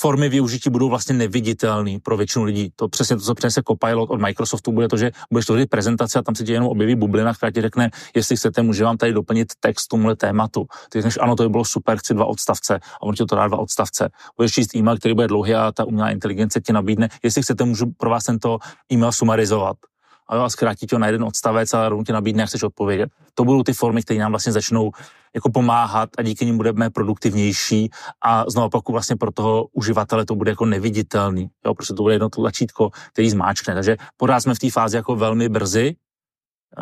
formy 0.00 0.28
využití 0.28 0.70
budou 0.70 0.88
vlastně 0.88 1.14
neviditelné 1.14 1.98
pro 2.02 2.16
většinu 2.16 2.44
lidí. 2.44 2.72
To 2.76 2.88
přesně 2.88 3.16
to, 3.16 3.22
co 3.22 3.34
přinese 3.34 3.62
Copilot 3.68 4.10
od 4.10 4.20
Microsoftu, 4.20 4.72
bude 4.72 4.88
to, 4.88 4.96
že 4.96 5.10
budeš 5.30 5.46
tvořit 5.46 5.70
prezentaci 5.70 6.18
a 6.18 6.22
tam 6.22 6.34
se 6.34 6.44
ti 6.44 6.52
jenom 6.52 6.68
objeví 6.68 6.94
bublina, 6.94 7.34
která 7.34 7.50
ti 7.50 7.60
řekne, 7.60 7.90
jestli 8.16 8.36
chcete, 8.36 8.62
může 8.62 8.84
vám 8.84 8.96
tady 8.96 9.12
doplnit 9.12 9.52
text 9.60 9.86
tomuhle 9.86 10.16
tématu. 10.16 10.66
Ty 10.88 10.98
řekneš, 10.98 11.18
ano, 11.20 11.36
to 11.36 11.42
by 11.42 11.48
bylo 11.48 11.64
super, 11.64 11.98
chci 11.98 12.14
dva 12.14 12.24
odstavce 12.24 12.74
a 12.76 13.02
on 13.02 13.14
ti 13.14 13.24
to 13.24 13.36
dá 13.36 13.48
dva 13.48 13.58
odstavce. 13.58 14.10
Budeš 14.36 14.52
číst 14.52 14.74
e-mail, 14.74 14.96
který 14.96 15.14
bude 15.14 15.28
dlouhý 15.28 15.54
a 15.54 15.72
ta 15.72 15.84
umělá 15.84 16.10
inteligence 16.10 16.60
ti 16.60 16.72
nabídne, 16.72 17.08
jestli 17.22 17.42
chcete, 17.42 17.64
můžu 17.64 17.86
pro 17.96 18.10
vás 18.10 18.24
tento 18.24 18.58
e-mail 18.92 19.12
sumarizovat 19.12 19.76
a 20.32 20.48
zkrátit 20.48 20.86
to 20.86 20.98
na 20.98 21.06
jeden 21.06 21.24
odstavec 21.24 21.74
a 21.74 21.88
rovnou 21.88 22.04
ti 22.04 22.12
nabídne, 22.12 22.42
jak 22.42 22.48
chceš 22.48 22.62
odpovědět. 22.62 23.10
To 23.34 23.44
budou 23.44 23.62
ty 23.62 23.72
formy, 23.72 24.02
které 24.02 24.20
nám 24.20 24.32
vlastně 24.32 24.52
začnou 24.52 24.90
jako 25.34 25.50
pomáhat 25.50 26.10
a 26.18 26.22
díky 26.22 26.46
nim 26.46 26.56
budeme 26.56 26.90
produktivnější 26.90 27.90
a 28.24 28.44
znovu 28.50 28.68
pokud 28.68 28.92
vlastně 28.92 29.16
pro 29.16 29.32
toho 29.32 29.66
uživatele 29.72 30.26
to 30.26 30.34
bude 30.34 30.50
jako 30.50 30.66
neviditelný, 30.66 31.50
jo, 31.66 31.74
protože 31.74 31.94
to 31.94 32.02
bude 32.02 32.14
jedno 32.14 32.28
tlačítko, 32.28 32.90
který 33.12 33.30
zmáčkne. 33.30 33.74
Takže 33.74 33.96
pořád 34.16 34.40
jsme 34.40 34.54
v 34.54 34.58
té 34.58 34.70
fázi 34.70 34.96
jako 34.96 35.16
velmi 35.16 35.48
brzy, 35.48 35.96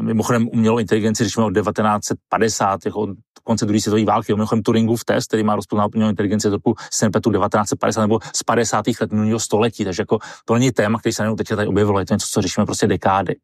Mimochodem 0.00 0.48
umělou 0.48 0.78
inteligenci, 0.78 1.30
jsme 1.30 1.44
od 1.44 1.54
1950, 1.54 2.86
jako 2.86 3.14
konce 3.44 3.66
druhé 3.66 3.80
světové 3.80 4.04
války. 4.04 4.32
Mimochodem 4.32 4.62
Turingův 4.62 5.04
test, 5.04 5.26
který 5.26 5.42
má 5.42 5.56
rozpoznat 5.56 5.94
umělou 5.94 6.10
inteligenci 6.10 6.48
z 6.48 6.52
roku 6.52 6.74
1950 6.74 8.00
nebo 8.00 8.18
z 8.34 8.42
50. 8.42 8.84
let 9.00 9.12
minulého 9.12 9.40
století. 9.40 9.84
Takže 9.84 10.02
jako 10.02 10.18
to 10.44 10.54
není 10.54 10.72
téma, 10.72 10.98
který 10.98 11.12
se 11.12 11.24
teď 11.38 11.48
tady 11.48 11.66
objevilo, 11.66 11.98
je 11.98 12.06
to 12.06 12.14
něco, 12.14 12.26
co 12.30 12.42
řešíme 12.42 12.66
prostě 12.66 12.86
dekády. 12.86 13.36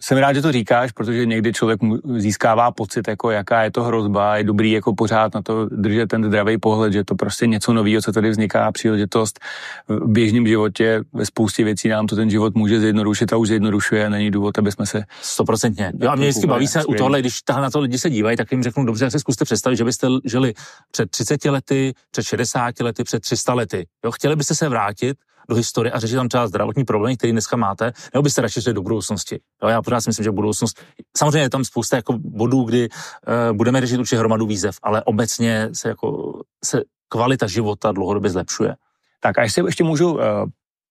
Jsem 0.00 0.18
rád, 0.18 0.32
že 0.32 0.42
to 0.42 0.52
říkáš, 0.52 0.92
protože 0.92 1.26
někdy 1.26 1.52
člověk 1.52 1.80
získává 2.16 2.70
pocit, 2.70 3.08
jako 3.08 3.30
jaká 3.30 3.62
je 3.62 3.70
to 3.70 3.82
hrozba, 3.82 4.36
je 4.36 4.44
dobrý 4.44 4.72
jako 4.72 4.94
pořád 4.94 5.34
na 5.34 5.42
to 5.42 5.68
držet 5.68 6.06
ten 6.06 6.24
zdravý 6.24 6.58
pohled, 6.58 6.92
že 6.92 7.04
to 7.04 7.14
prostě 7.14 7.46
něco 7.46 7.72
nového, 7.72 8.02
co 8.02 8.12
tady 8.12 8.30
vzniká, 8.30 8.72
příležitost 8.72 9.40
v 9.88 10.08
běžném 10.08 10.46
životě, 10.46 11.00
ve 11.12 11.26
spoustě 11.26 11.64
věcí 11.64 11.88
nám 11.88 12.06
to 12.06 12.16
ten 12.16 12.30
život 12.30 12.54
může 12.54 12.80
zjednodušit 12.80 13.32
a 13.32 13.36
už 13.36 13.48
zjednodušuje, 13.48 14.10
není 14.10 14.30
důvod, 14.30 14.58
aby 14.58 14.72
jsme 14.72 14.86
se... 14.86 15.02
Stoprocentně. 15.22 15.92
Jo, 16.00 16.10
a 16.10 16.14
mě 16.14 16.28
vždycky 16.28 16.46
baví 16.46 16.68
se 16.68 16.84
u 16.84 16.94
tohle, 16.94 17.20
když 17.20 17.38
na 17.50 17.70
to 17.70 17.80
lidi 17.80 17.98
se 17.98 18.10
dívají, 18.10 18.36
tak 18.36 18.52
jim 18.52 18.62
řeknu, 18.62 18.84
dobře, 18.84 19.04
jak 19.04 19.12
se 19.12 19.18
zkuste 19.18 19.44
představit, 19.44 19.76
že 19.76 19.84
byste 19.84 20.06
žili 20.24 20.54
před 20.90 21.10
30 21.10 21.44
lety, 21.44 21.92
před 22.10 22.22
60 22.22 22.80
lety, 22.80 23.04
před 23.04 23.20
300 23.20 23.54
lety. 23.54 23.86
Jo, 24.04 24.10
chtěli 24.10 24.36
byste 24.36 24.54
se 24.54 24.68
vrátit 24.68 25.16
do 25.48 25.54
historie 25.54 25.92
a 25.92 25.98
řešit 25.98 26.14
tam 26.14 26.28
třeba 26.28 26.46
zdravotní 26.46 26.84
problémy, 26.84 27.16
které 27.16 27.32
dneska 27.32 27.56
máte, 27.56 27.92
nebo 28.14 28.22
byste 28.22 28.42
radši 28.42 28.62
šli 28.62 28.74
do 28.74 28.82
budoucnosti. 28.82 29.40
Jo, 29.62 29.68
já 29.68 29.82
pořád 29.82 30.00
si 30.00 30.08
myslím, 30.08 30.24
že 30.24 30.30
budoucnost, 30.30 30.80
samozřejmě 31.16 31.40
je 31.40 31.50
tam 31.50 31.64
spousta 31.64 31.96
jako 31.96 32.18
bodů, 32.18 32.64
kdy 32.64 32.88
uh, 32.88 33.56
budeme 33.56 33.80
řešit 33.80 33.98
určitě 33.98 34.18
hromadu 34.18 34.46
výzev, 34.46 34.76
ale 34.82 35.02
obecně 35.02 35.68
se 35.72 35.88
jako 35.88 36.40
se 36.64 36.82
kvalita 37.08 37.46
života 37.46 37.92
dlouhodobě 37.92 38.30
zlepšuje. 38.30 38.74
Tak 39.20 39.38
a 39.38 39.42
ještě, 39.42 39.62
ještě 39.66 39.84
můžu 39.84 40.12
uh, 40.12 40.20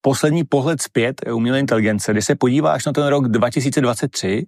poslední 0.02 0.44
pohled 0.44 0.82
zpět 0.82 1.22
umělé 1.34 1.60
inteligence, 1.60 2.12
když 2.12 2.26
se 2.26 2.36
podíváš 2.36 2.86
na 2.86 2.92
ten 2.92 3.08
rok 3.08 3.28
2023 3.28 4.46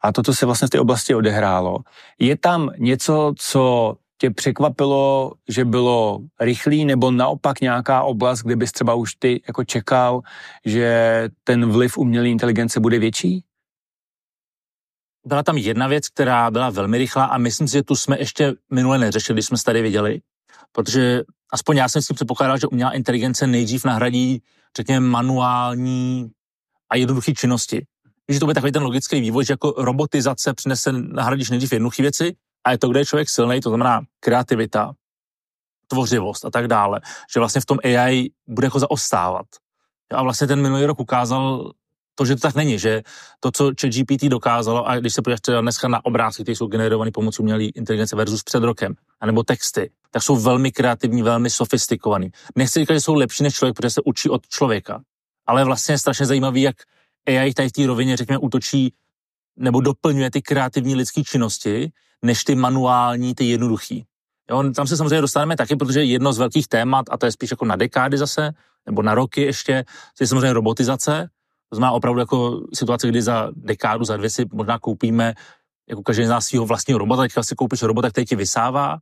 a 0.00 0.12
to, 0.12 0.22
co 0.22 0.34
se 0.34 0.46
vlastně 0.46 0.66
v 0.66 0.70
té 0.70 0.80
oblasti 0.80 1.14
odehrálo, 1.14 1.78
je 2.18 2.36
tam 2.36 2.70
něco, 2.78 3.32
co 3.38 3.94
tě 4.18 4.30
překvapilo, 4.30 5.32
že 5.48 5.64
bylo 5.64 6.20
rychlý, 6.40 6.84
nebo 6.84 7.10
naopak 7.10 7.60
nějaká 7.60 8.02
oblast, 8.02 8.42
kde 8.42 8.56
bys 8.56 8.72
třeba 8.72 8.94
už 8.94 9.14
ty 9.14 9.42
jako 9.46 9.64
čekal, 9.64 10.20
že 10.64 11.28
ten 11.44 11.70
vliv 11.70 11.98
umělé 11.98 12.28
inteligence 12.28 12.80
bude 12.80 12.98
větší? 12.98 13.44
Byla 15.26 15.42
tam 15.42 15.56
jedna 15.56 15.86
věc, 15.86 16.08
která 16.08 16.50
byla 16.50 16.70
velmi 16.70 16.98
rychlá 16.98 17.24
a 17.24 17.38
myslím 17.38 17.68
si, 17.68 17.72
že 17.72 17.82
tu 17.82 17.96
jsme 17.96 18.18
ještě 18.18 18.54
minule 18.72 18.98
neřešili, 18.98 19.34
když 19.34 19.46
jsme 19.46 19.58
se 19.58 19.64
tady 19.64 19.82
viděli, 19.82 20.20
protože 20.72 21.22
aspoň 21.52 21.76
já 21.76 21.88
jsem 21.88 22.02
si 22.02 22.14
předpokládal, 22.14 22.58
že 22.58 22.66
umělá 22.66 22.90
inteligence 22.90 23.46
nejdřív 23.46 23.84
nahradí, 23.84 24.42
řekněme, 24.76 25.06
manuální 25.06 26.30
a 26.90 26.96
jednoduché 26.96 27.34
činnosti. 27.34 27.86
Že 28.28 28.40
to 28.40 28.46
bude 28.46 28.54
takový 28.54 28.72
ten 28.72 28.82
logický 28.82 29.20
vývoj, 29.20 29.44
že 29.44 29.52
jako 29.52 29.74
robotizace 29.76 30.54
přinese, 30.54 30.92
nahradíš 30.92 31.50
nejdřív 31.50 31.72
jednoduché 31.72 32.02
věci 32.02 32.36
a 32.68 32.72
je 32.72 32.78
to, 32.78 32.88
kde 32.88 33.00
je 33.00 33.06
člověk 33.06 33.28
silný, 33.28 33.60
to 33.60 33.70
znamená 33.70 34.00
kreativita, 34.20 34.92
tvořivost 35.86 36.44
a 36.44 36.50
tak 36.50 36.68
dále, 36.68 37.00
že 37.32 37.40
vlastně 37.40 37.60
v 37.60 37.66
tom 37.66 37.78
AI 37.84 38.30
bude 38.46 38.66
jako 38.66 38.78
zaostávat. 38.78 39.46
A 40.12 40.22
vlastně 40.22 40.46
ten 40.46 40.62
minulý 40.62 40.84
rok 40.84 41.00
ukázal 41.00 41.72
to, 42.14 42.24
že 42.24 42.34
to 42.34 42.40
tak 42.40 42.54
není, 42.54 42.78
že 42.78 43.02
to, 43.40 43.50
co 43.50 43.88
GPT 43.88 44.24
dokázalo, 44.24 44.88
a 44.88 44.96
když 44.96 45.14
se 45.14 45.22
podíváš 45.22 45.40
třeba 45.40 45.60
dneska 45.60 45.88
na 45.88 46.04
obrázky, 46.04 46.42
které 46.42 46.56
jsou 46.56 46.66
generované 46.66 47.10
pomocí 47.10 47.42
umělé 47.42 47.64
inteligence 47.64 48.16
versus 48.16 48.42
před 48.42 48.62
rokem, 48.62 48.94
anebo 49.20 49.42
texty, 49.42 49.90
tak 50.10 50.22
jsou 50.22 50.36
velmi 50.36 50.72
kreativní, 50.72 51.22
velmi 51.22 51.50
sofistikovaný. 51.50 52.30
Nechci 52.56 52.80
říkat, 52.80 52.94
že 52.94 53.00
jsou 53.00 53.14
lepší 53.14 53.42
než 53.42 53.54
člověk, 53.54 53.76
protože 53.76 53.90
se 53.90 54.00
učí 54.04 54.28
od 54.28 54.48
člověka, 54.48 55.00
ale 55.46 55.64
vlastně 55.64 55.94
je 55.94 55.98
strašně 55.98 56.26
zajímavý, 56.26 56.62
jak 56.62 56.76
AI 57.28 57.54
tady 57.54 57.68
v 57.68 57.72
té 57.72 57.86
rovině, 57.86 58.16
řekněme, 58.16 58.38
útočí 58.38 58.94
nebo 59.58 59.80
doplňuje 59.80 60.30
ty 60.30 60.42
kreativní 60.42 60.94
lidské 60.94 61.22
činnosti, 61.24 61.92
než 62.22 62.44
ty 62.44 62.54
manuální, 62.54 63.34
ty 63.34 63.44
jednoduchý. 63.44 64.04
Jo, 64.50 64.64
tam 64.76 64.86
se 64.86 64.96
samozřejmě 64.96 65.20
dostaneme 65.20 65.56
taky, 65.56 65.76
protože 65.76 66.04
jedno 66.04 66.32
z 66.32 66.38
velkých 66.38 66.68
témat, 66.68 67.06
a 67.10 67.16
to 67.16 67.26
je 67.26 67.32
spíš 67.32 67.50
jako 67.50 67.64
na 67.64 67.76
dekády 67.76 68.18
zase, 68.18 68.50
nebo 68.86 69.02
na 69.02 69.14
roky 69.14 69.42
ještě, 69.42 69.84
je 70.20 70.26
samozřejmě 70.26 70.52
robotizace. 70.52 71.28
To 71.68 71.76
znamená 71.76 71.92
opravdu 71.92 72.20
jako 72.20 72.60
situace, 72.74 73.08
kdy 73.08 73.22
za 73.22 73.50
dekádu, 73.56 74.04
za 74.04 74.16
dvě 74.16 74.30
si 74.30 74.44
možná 74.52 74.78
koupíme 74.78 75.34
jako 75.88 76.02
každý 76.02 76.24
z 76.24 76.28
nás 76.28 76.46
svého 76.46 76.66
vlastního 76.66 76.98
robota, 76.98 77.22
teďka 77.22 77.42
si 77.42 77.54
koupíš 77.54 77.82
robota, 77.82 78.10
který 78.10 78.26
ti 78.26 78.36
vysává 78.36 78.98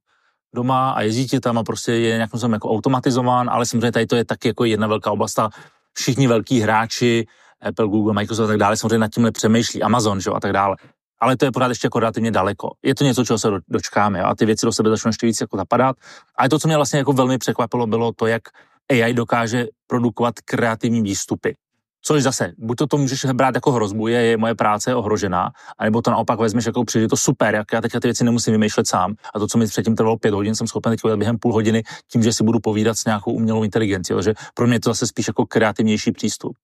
doma 0.54 0.90
a 0.90 1.02
jezdí 1.02 1.26
ti 1.26 1.40
tam 1.40 1.58
a 1.58 1.62
prostě 1.62 1.92
je 1.92 2.16
nějakým 2.16 2.52
jako 2.52 2.70
automatizován, 2.70 3.50
ale 3.50 3.66
samozřejmě 3.66 3.92
tady 3.92 4.06
to 4.06 4.16
je 4.16 4.24
taky 4.24 4.48
jako 4.48 4.64
jedna 4.64 4.86
velká 4.86 5.10
oblast 5.10 5.38
a 5.38 5.50
všichni 5.92 6.26
velký 6.26 6.60
hráči, 6.60 7.26
Apple, 7.62 7.86
Google, 7.86 8.14
Microsoft 8.14 8.44
a 8.44 8.48
tak 8.48 8.58
dále, 8.58 8.76
samozřejmě 8.76 8.98
nad 8.98 9.10
tímhle 9.14 9.32
přemýšlí, 9.32 9.82
Amazon, 9.82 10.20
že 10.20 10.30
jo, 10.30 10.34
a 10.34 10.40
tak 10.40 10.52
dále. 10.52 10.76
Ale 11.20 11.36
to 11.36 11.44
je 11.44 11.52
pořád 11.52 11.68
ještě 11.68 11.86
jako 11.86 12.00
relativně 12.00 12.30
daleko. 12.30 12.70
Je 12.82 12.94
to 12.94 13.04
něco, 13.04 13.24
čeho 13.24 13.38
se 13.38 13.48
dočkáme 13.68 14.18
jo? 14.18 14.24
a 14.24 14.34
ty 14.34 14.46
věci 14.46 14.66
do 14.66 14.72
sebe 14.72 14.90
začnou 14.90 15.08
ještě 15.08 15.26
víc 15.26 15.40
jako 15.40 15.56
zapadat. 15.56 15.96
A 16.38 16.48
to, 16.48 16.58
co 16.58 16.68
mě 16.68 16.76
vlastně 16.76 16.98
jako 16.98 17.12
velmi 17.12 17.38
překvapilo, 17.38 17.86
bylo 17.86 18.12
to, 18.12 18.26
jak 18.26 18.42
AI 18.90 19.14
dokáže 19.14 19.66
produkovat 19.86 20.34
kreativní 20.44 21.02
výstupy. 21.02 21.56
Což 22.02 22.22
zase, 22.22 22.52
buď 22.58 22.78
to, 22.78 22.86
to 22.86 22.98
můžeš 22.98 23.24
brát 23.24 23.54
jako 23.54 23.72
hrozbu, 23.72 24.08
je, 24.08 24.22
je 24.22 24.36
moje 24.36 24.54
práce 24.54 24.94
ohrožená, 24.94 25.50
anebo 25.78 26.02
to 26.02 26.10
naopak 26.10 26.38
vezmeš 26.38 26.66
jako 26.66 26.84
přijde 26.84 27.08
to 27.08 27.16
super, 27.16 27.54
jak 27.54 27.72
já 27.72 27.80
teďka 27.80 28.00
ty 28.00 28.08
věci 28.08 28.24
nemusím 28.24 28.52
vymýšlet 28.52 28.86
sám. 28.86 29.14
A 29.34 29.38
to, 29.38 29.46
co 29.46 29.58
mi 29.58 29.66
předtím 29.66 29.96
trvalo 29.96 30.16
pět 30.16 30.34
hodin, 30.34 30.54
jsem 30.54 30.66
schopen 30.66 30.92
teď 30.92 31.00
během 31.16 31.38
půl 31.38 31.52
hodiny 31.52 31.82
tím, 32.12 32.22
že 32.22 32.32
si 32.32 32.44
budu 32.44 32.60
povídat 32.60 32.96
s 32.96 33.04
nějakou 33.04 33.32
umělou 33.32 33.64
inteligencí. 33.64 34.14
Takže 34.14 34.34
pro 34.54 34.66
mě 34.66 34.76
je 34.76 34.80
to 34.80 34.90
zase 34.90 35.06
spíš 35.06 35.26
jako 35.26 35.46
kreativnější 35.46 36.12
přístup. 36.12 36.56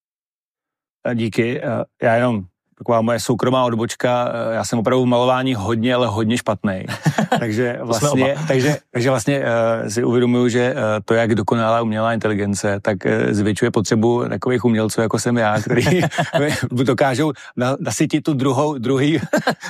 Díky. 1.14 1.60
Já 2.02 2.14
jenom 2.14 2.44
taková 2.82 3.00
moje 3.00 3.20
soukromá 3.20 3.64
odbočka. 3.64 4.32
Já 4.52 4.64
jsem 4.64 4.78
opravdu 4.78 5.04
v 5.04 5.06
malování 5.06 5.54
hodně, 5.54 5.94
ale 5.94 6.06
hodně 6.06 6.38
špatný. 6.38 6.84
takže, 7.38 7.78
vlastně, 7.82 8.36
takže, 8.48 8.76
takže 8.90 9.10
vlastně 9.10 9.40
uh, 9.40 9.88
si 9.88 10.04
uvědomuju, 10.04 10.48
že 10.48 10.74
uh, 10.74 10.80
to, 11.04 11.14
jak 11.14 11.34
dokonalá 11.34 11.82
umělá 11.82 12.12
inteligence, 12.12 12.80
tak 12.82 12.96
uh, 13.04 13.32
zvětšuje 13.32 13.70
potřebu 13.70 14.24
takových 14.28 14.64
umělců, 14.64 15.00
jako 15.00 15.18
jsem 15.18 15.36
já, 15.36 15.60
který 15.60 16.00
dokážou 16.70 17.32
na, 17.56 17.76
nasytit 17.80 18.20
tu 18.20 18.34
druhou, 18.34 18.78
druhý, 18.78 19.20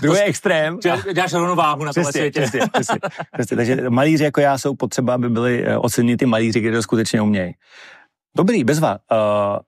druhý 0.02 0.20
extrém. 0.20 0.78
Děláš 1.12 1.32
rovnováhu 1.32 1.84
na 1.84 1.92
tomhle 1.92 2.12
světě. 2.12 2.40
Přesně, 2.40 2.60
přesně, 2.72 2.98
přesně. 3.32 3.56
Takže 3.56 3.90
malíři 3.90 4.24
jako 4.24 4.40
já 4.40 4.58
jsou 4.58 4.74
potřeba, 4.74 5.14
aby 5.14 5.28
byli 5.28 5.76
oceněni 5.76 6.16
ty 6.16 6.26
malíři, 6.26 6.60
kteří 6.60 6.76
to 6.76 6.82
skutečně 6.82 7.20
umějí. 7.22 7.54
Dobrý, 8.36 8.64
bezva. 8.64 8.98
Uh, 9.12 9.58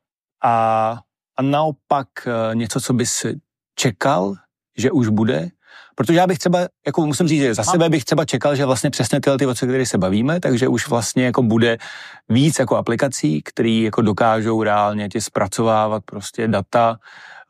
a 0.44 0.98
a 1.37 1.42
naopak 1.42 2.09
eh, 2.27 2.55
něco, 2.55 2.81
co 2.81 2.92
bys 2.92 3.27
čekal, 3.75 4.35
že 4.77 4.90
už 4.90 5.09
bude? 5.09 5.51
Protože 5.94 6.18
já 6.18 6.27
bych 6.27 6.38
třeba, 6.38 6.59
jako 6.87 7.07
musím 7.07 7.29
říct, 7.29 7.40
že 7.40 7.55
za 7.55 7.64
sebe 7.64 7.88
bych 7.88 8.05
třeba 8.05 8.25
čekal, 8.25 8.57
že 8.57 8.64
vlastně 8.64 8.90
přesně 8.90 9.20
tyhle 9.20 9.38
ty 9.38 9.47
věci, 9.47 9.66
které 9.66 9.87
se 9.87 9.99
bavíme, 9.99 10.40
takže 10.40 10.68
už 10.68 10.88
vlastně 10.88 11.25
jako 11.25 11.42
bude 11.42 11.79
víc 12.29 12.59
jako 12.59 12.77
aplikací, 12.77 13.42
které 13.42 13.70
jako 13.70 14.03
dokážou 14.03 14.62
reálně 14.62 15.09
tě 15.09 15.20
zpracovávat 15.20 16.03
prostě 16.05 16.49
data, 16.49 16.99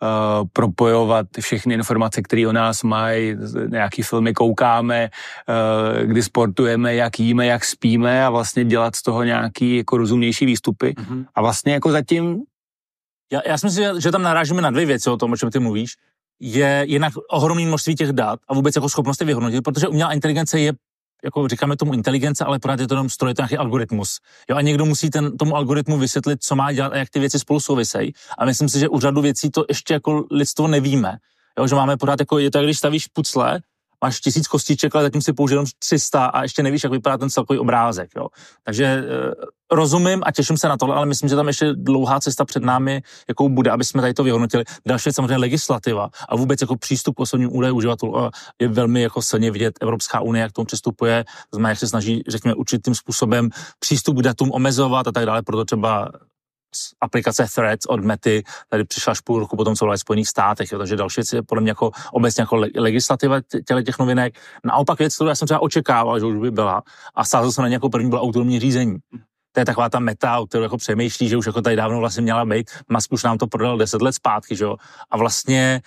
Uh, 0.02 0.48
propojovat 0.52 1.26
všechny 1.40 1.74
informace, 1.74 2.22
které 2.22 2.48
o 2.48 2.52
nás 2.52 2.82
mají, 2.82 3.36
nějaký 3.68 4.02
filmy 4.02 4.34
koukáme, 4.34 5.08
uh, 5.08 6.02
kdy 6.02 6.22
sportujeme, 6.22 6.94
jak 6.94 7.20
jíme, 7.20 7.46
jak 7.46 7.64
spíme 7.64 8.26
a 8.26 8.30
vlastně 8.30 8.64
dělat 8.64 8.96
z 8.96 9.02
toho 9.02 9.22
nějaký 9.22 9.76
jako 9.76 9.96
rozumnější 9.96 10.46
výstupy. 10.46 10.94
Mm-hmm. 10.98 11.24
A 11.34 11.42
vlastně 11.42 11.72
jako 11.72 11.90
zatím 11.92 12.42
já, 13.34 13.40
já 13.46 13.58
si 13.58 13.66
myslím, 13.66 14.00
že 14.00 14.12
tam 14.12 14.22
narážíme 14.22 14.62
na 14.62 14.70
dvě 14.70 14.86
věci 14.86 15.10
o 15.10 15.16
tom, 15.16 15.32
o 15.32 15.36
čem 15.36 15.50
ty 15.50 15.58
mluvíš. 15.58 15.90
Je 16.40 16.84
jednak 16.88 17.12
ohromné 17.30 17.66
množství 17.66 17.94
těch 17.94 18.12
dat 18.12 18.40
a 18.48 18.54
vůbec 18.54 18.76
jako 18.76 18.88
schopnost 18.88 19.20
je 19.20 19.26
vyhodnotit, 19.26 19.62
protože 19.62 19.88
umělá 19.88 20.12
inteligence 20.12 20.60
je 20.60 20.72
jako 21.24 21.48
říkáme 21.48 21.76
tomu 21.76 21.94
inteligence, 21.94 22.44
ale 22.44 22.58
pořád 22.58 22.80
je 22.80 22.88
to 22.88 22.94
jenom 22.94 23.10
stroj, 23.10 23.34
to 23.34 23.42
nějaký 23.42 23.56
algoritmus. 23.56 24.18
Jo, 24.50 24.56
a 24.56 24.60
někdo 24.60 24.84
musí 24.84 25.10
ten, 25.10 25.36
tomu 25.36 25.56
algoritmu 25.56 25.98
vysvětlit, 25.98 26.42
co 26.42 26.56
má 26.56 26.72
dělat 26.72 26.92
a 26.92 26.96
jak 26.96 27.10
ty 27.10 27.20
věci 27.20 27.38
spolu 27.38 27.60
souvisejí. 27.60 28.12
A 28.38 28.44
myslím 28.44 28.68
si, 28.68 28.78
že 28.78 28.88
u 28.88 29.00
řadu 29.00 29.20
věcí 29.20 29.50
to 29.50 29.64
ještě 29.68 29.94
jako 29.94 30.24
lidstvo 30.30 30.68
nevíme. 30.68 31.16
Jo, 31.58 31.66
že 31.66 31.74
máme 31.74 31.96
pořád 31.96 32.20
jako, 32.20 32.38
je 32.38 32.50
to, 32.50 32.62
když 32.62 32.78
stavíš 32.78 33.06
pucle, 33.06 33.60
máš 34.04 34.20
tisíc 34.20 34.48
kostiček, 34.48 34.94
ale 34.94 35.04
zatím 35.04 35.22
si 35.22 35.32
použil 35.32 35.56
jenom 35.56 35.66
300 35.78 36.26
a 36.26 36.42
ještě 36.42 36.62
nevíš, 36.62 36.84
jak 36.84 36.92
vypadá 36.92 37.18
ten 37.18 37.30
celkový 37.30 37.58
obrázek. 37.58 38.10
Jo. 38.16 38.26
Takže 38.64 38.84
e, 38.84 39.04
rozumím 39.72 40.22
a 40.26 40.32
těším 40.32 40.56
se 40.56 40.68
na 40.68 40.76
to, 40.76 40.92
ale 40.92 41.06
myslím, 41.06 41.28
že 41.28 41.36
tam 41.36 41.46
ještě 41.46 41.72
dlouhá 41.72 42.20
cesta 42.20 42.44
před 42.44 42.62
námi, 42.62 43.02
jakou 43.28 43.48
bude, 43.48 43.70
aby 43.70 43.84
jsme 43.84 44.00
tady 44.00 44.14
to 44.14 44.24
vyhodnotili. 44.24 44.64
Další 44.86 45.08
je 45.08 45.12
samozřejmě 45.12 45.36
legislativa 45.36 46.08
a 46.28 46.36
vůbec 46.36 46.60
jako 46.60 46.76
přístup 46.76 47.16
k 47.16 47.20
osobním 47.20 47.56
údajům 47.56 47.78
uživatelů 47.78 48.30
je 48.60 48.68
velmi 48.68 49.02
jako 49.02 49.22
silně 49.22 49.50
vidět 49.50 49.74
Evropská 49.80 50.20
unie, 50.20 50.42
jak 50.42 50.52
k 50.52 50.54
tomu 50.54 50.66
přistupuje, 50.66 51.24
to 51.24 51.56
znamená, 51.56 51.68
jak 51.68 51.78
se 51.78 51.88
snaží, 51.88 52.22
řekněme, 52.28 52.54
určitým 52.54 52.94
způsobem 52.94 53.50
přístup 53.78 54.18
k 54.18 54.22
datům 54.22 54.50
omezovat 54.52 55.08
a 55.08 55.12
tak 55.12 55.26
dále, 55.26 55.42
proto 55.42 55.64
třeba 55.64 56.08
aplikace 57.00 57.46
Threads 57.54 57.86
od 57.86 58.04
Mety 58.04 58.42
tady 58.68 58.84
přišla 58.84 59.10
až 59.10 59.20
půl 59.20 59.38
roku 59.38 59.56
potom, 59.56 59.76
co 59.76 59.84
byla 59.84 59.96
v 59.96 60.00
Spojených 60.00 60.28
státech, 60.28 60.72
jo, 60.72 60.78
takže 60.78 60.96
další 60.96 61.20
věc 61.20 61.32
je 61.32 61.42
podle 61.42 61.62
mě 61.62 61.70
jako 61.70 61.90
obecně 62.12 62.42
jako 62.42 62.56
legislativa 62.76 63.40
těle 63.66 63.82
těch 63.82 63.98
novinek. 63.98 64.38
Naopak 64.64 64.98
věc, 64.98 65.14
kterou 65.14 65.28
já 65.28 65.34
jsem 65.34 65.46
třeba 65.46 65.62
očekával, 65.62 66.20
že 66.20 66.26
už 66.26 66.36
by 66.36 66.50
byla 66.50 66.82
a 67.14 67.24
sázel 67.24 67.52
jsem 67.52 67.62
na 67.62 67.68
nějakou 67.68 67.88
první 67.88 68.10
bylo 68.10 68.22
autonomní 68.22 68.60
řízení. 68.60 68.96
To 69.52 69.60
je 69.60 69.64
taková 69.64 69.88
ta 69.88 69.98
meta, 69.98 70.38
o 70.38 70.46
kterou 70.46 70.62
jako 70.62 70.76
přemýšlí, 70.76 71.28
že 71.28 71.36
už 71.36 71.46
jako 71.46 71.62
tady 71.62 71.76
dávno 71.76 72.00
vlastně 72.00 72.22
měla 72.22 72.44
být. 72.44 72.70
Musk 72.88 73.12
už 73.12 73.22
nám 73.22 73.38
to 73.38 73.46
prodal 73.46 73.78
deset 73.78 74.02
let 74.02 74.12
zpátky, 74.12 74.56
že 74.56 74.64
jo? 74.64 74.76
A 75.10 75.16
vlastně 75.16 75.80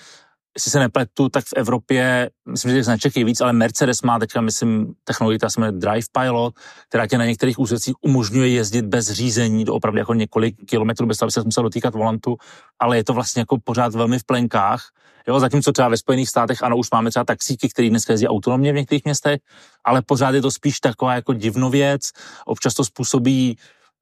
jestli 0.58 0.72
se 0.72 0.80
nepletu, 0.80 1.30
tak 1.30 1.46
v 1.46 1.54
Evropě, 1.56 2.30
myslím, 2.50 2.72
že 2.72 2.84
značek 2.84 3.18
je 3.18 3.26
víc, 3.26 3.42
ale 3.42 3.54
Mercedes 3.54 4.02
má 4.02 4.20
teďka, 4.20 4.42
myslím, 4.42 4.94
technologii, 5.04 5.38
která 5.38 5.50
se 5.50 5.60
jmenuje 5.60 5.80
Drive 5.80 6.08
Pilot, 6.12 6.54
která 6.90 7.08
tě 7.08 7.18
na 7.18 7.26
některých 7.26 7.60
úsecích 7.60 7.96
umožňuje 8.02 8.50
jezdit 8.50 8.86
bez 8.86 9.12
řízení 9.12 9.66
do 9.66 9.74
opravdu 9.74 10.00
jako 10.00 10.14
několik 10.14 10.56
kilometrů, 10.66 11.08
bez 11.08 11.18
toho, 11.18 11.26
aby 11.26 11.32
se 11.32 11.44
musel 11.44 11.64
dotýkat 11.64 11.94
volantu, 11.94 12.38
ale 12.80 12.98
je 12.98 13.04
to 13.04 13.14
vlastně 13.14 13.40
jako 13.40 13.58
pořád 13.64 13.96
velmi 13.96 14.20
v 14.20 14.24
plenkách. 14.24 14.90
Jo, 15.28 15.40
zatímco 15.40 15.72
třeba 15.72 15.90
ve 15.90 15.98
Spojených 15.98 16.30
státech, 16.30 16.64
ano, 16.64 16.78
už 16.78 16.92
máme 16.92 17.10
třeba 17.10 17.26
taxíky, 17.26 17.70
které 17.70 17.90
dneska 17.90 18.14
jezdí 18.14 18.28
autonomně 18.28 18.72
v 18.72 18.76
některých 18.76 19.06
městech, 19.06 19.40
ale 19.86 20.02
pořád 20.02 20.36
je 20.36 20.42
to 20.42 20.52
spíš 20.52 20.80
taková 20.80 21.14
jako 21.14 21.34
divnověc. 21.34 22.12
Občas 22.46 22.74
to 22.74 22.86
způsobí 22.86 23.58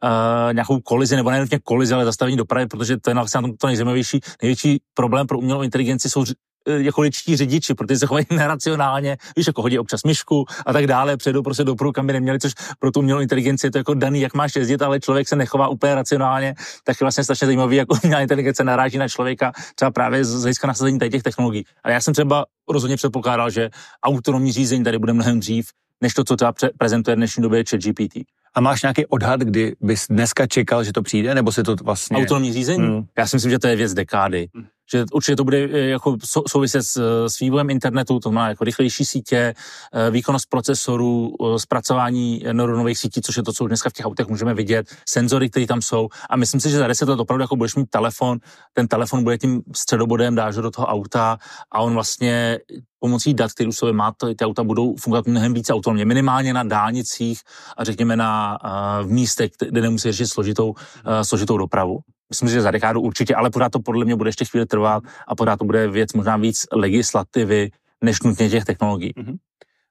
uh, 0.05 0.53
nějakou 0.53 0.79
kolizi, 0.79 1.15
nebo 1.15 1.31
nejen 1.31 1.47
kolizi, 1.63 1.93
ale 1.93 2.05
zastavení 2.05 2.37
dopravy, 2.37 2.67
protože 2.67 2.97
to 2.97 3.09
je 3.09 3.13
vlastně 3.13 3.37
na 3.37 3.41
tom 3.41 3.57
to 3.57 3.67
nejzajímavější. 3.67 4.19
Největší 4.41 4.81
problém 4.93 5.27
pro 5.27 5.37
umělou 5.37 5.61
inteligenci 5.61 6.09
jsou 6.09 6.23
eh, 6.67 6.81
jako 6.81 7.01
ličtí 7.01 7.37
řidiči, 7.37 7.73
protože 7.73 7.99
se 7.99 8.05
chovají 8.05 8.25
neracionálně, 8.31 9.17
víš, 9.37 9.47
jako 9.47 9.61
hodí 9.61 9.79
občas 9.79 10.03
myšku 10.03 10.45
a 10.65 10.73
tak 10.73 10.87
dále, 10.87 11.17
předou 11.17 11.43
prostě 11.43 11.63
do 11.63 11.75
pruhu, 11.75 11.91
kam 11.91 12.07
by 12.07 12.13
neměli, 12.13 12.39
což 12.39 12.53
pro 12.79 12.91
tu 12.91 12.99
umělou 12.99 13.19
inteligenci 13.19 13.67
je 13.67 13.71
to 13.71 13.77
jako 13.77 13.93
daný, 13.93 14.21
jak 14.21 14.33
máš 14.33 14.55
jezdit, 14.55 14.81
ale 14.81 14.99
člověk 14.99 15.27
se 15.27 15.35
nechová 15.35 15.67
úplně 15.67 15.95
racionálně, 15.95 16.55
tak 16.83 17.01
je 17.01 17.05
vlastně 17.05 17.23
strašně 17.23 17.45
zajímavý, 17.45 17.75
jak 17.75 17.87
umělá 18.03 18.21
inteligence 18.21 18.63
naráží 18.63 18.97
na 18.97 19.07
člověka, 19.07 19.51
třeba 19.75 19.91
právě 19.91 20.25
z 20.25 20.41
hlediska 20.41 20.67
nasazení 20.67 20.99
těch 20.99 21.23
technologií. 21.23 21.65
Ale 21.83 21.93
já 21.93 22.01
jsem 22.01 22.13
třeba 22.13 22.45
rozhodně 22.69 22.97
předpokládal, 22.97 23.49
že 23.49 23.69
autonomní 24.03 24.51
řízení 24.51 24.83
tady 24.83 24.99
bude 24.99 25.13
mnohem 25.13 25.39
dřív, 25.39 25.67
než 26.01 26.13
to, 26.13 26.23
co 26.23 26.35
třeba 26.35 26.53
prezentuje 26.77 27.15
v 27.15 27.17
dnešní 27.17 27.43
době 27.43 27.63
ChatGPT. 27.69 28.17
A 28.55 28.61
máš 28.61 28.81
nějaký 28.81 29.05
odhad, 29.05 29.39
kdy 29.39 29.75
bys 29.81 30.07
dneska 30.09 30.47
čekal, 30.47 30.83
že 30.83 30.93
to 30.93 31.01
přijde, 31.01 31.35
nebo 31.35 31.51
se 31.51 31.63
to 31.63 31.75
vlastně... 31.75 32.17
Autonomní 32.17 32.53
řízení? 32.53 32.87
Hmm. 32.87 33.05
Já 33.17 33.27
si 33.27 33.35
myslím, 33.35 33.51
že 33.51 33.59
to 33.59 33.67
je 33.67 33.75
věc 33.75 33.93
dekády. 33.93 34.47
Hmm. 34.55 34.65
Že 34.91 35.05
určitě 35.13 35.35
to 35.35 35.43
bude 35.43 35.57
eh, 35.57 35.79
jako 35.79 36.17
souviset 36.47 36.83
s, 36.83 36.97
eh, 36.97 37.29
s 37.29 37.39
vývojem 37.39 37.69
internetu, 37.69 38.19
to 38.19 38.31
má 38.31 38.47
jako 38.47 38.63
rychlejší 38.63 39.05
sítě, 39.05 39.53
eh, 39.93 40.11
výkonnost 40.11 40.49
procesorů, 40.49 41.35
zpracování 41.57 42.43
neuronových 42.51 42.97
sítí, 42.97 43.21
což 43.21 43.37
je 43.37 43.43
to, 43.43 43.53
co 43.53 43.67
dneska 43.67 43.89
v 43.89 43.93
těch 43.93 44.05
autech 44.05 44.27
můžeme 44.27 44.53
vidět, 44.53 44.87
senzory, 45.09 45.49
které 45.49 45.67
tam 45.67 45.81
jsou. 45.81 46.09
A 46.29 46.35
myslím 46.37 46.61
si, 46.61 46.69
že 46.69 46.77
za 46.77 46.87
deset 46.87 47.09
let 47.09 47.19
opravdu 47.19 47.41
jako 47.41 47.55
budeš 47.55 47.75
mít 47.75 47.89
telefon, 47.89 48.39
ten 48.73 48.87
telefon 48.87 49.23
bude 49.23 49.37
tím 49.37 49.61
středobodem, 49.75 50.35
dáš 50.35 50.55
do 50.55 50.71
toho 50.71 50.87
auta 50.87 51.37
a 51.71 51.81
on 51.81 51.93
vlastně 51.93 52.59
pomocí 52.99 53.33
dat, 53.33 53.53
které 53.53 53.67
už 53.67 53.77
sobě 53.77 53.93
má, 53.93 54.11
ty, 54.11 54.45
auta 54.45 54.63
budou 54.63 54.95
fungovat 54.95 55.27
mnohem 55.27 55.53
více 55.53 55.73
autonomně, 55.73 56.05
minimálně 56.05 56.53
na 56.53 56.63
dálnicích 56.63 57.39
a 57.77 57.83
řekněme 57.83 58.15
na 58.15 58.57
v 59.03 59.07
místech, 59.07 59.51
kde 59.69 59.81
nemusí 59.81 60.11
řešit 60.11 60.27
složitou, 60.27 60.73
složitou 61.21 61.57
dopravu. 61.57 61.99
Myslím, 62.29 62.49
že 62.49 62.61
za 62.61 62.71
dekádu 62.71 63.01
určitě, 63.01 63.35
ale 63.35 63.49
pořád 63.49 63.71
to 63.71 63.79
podle 63.79 64.05
mě 64.05 64.15
bude 64.15 64.27
ještě 64.27 64.45
chvíli 64.45 64.65
trvat 64.65 65.03
a 65.27 65.35
pořád 65.35 65.59
to 65.59 65.65
bude 65.65 65.87
věc 65.87 66.13
možná 66.13 66.37
víc 66.37 66.65
legislativy, 66.71 67.71
než 68.01 68.21
nutně 68.21 68.49
těch 68.49 68.65
technologií. 68.65 69.13
Mm-hmm. 69.13 69.35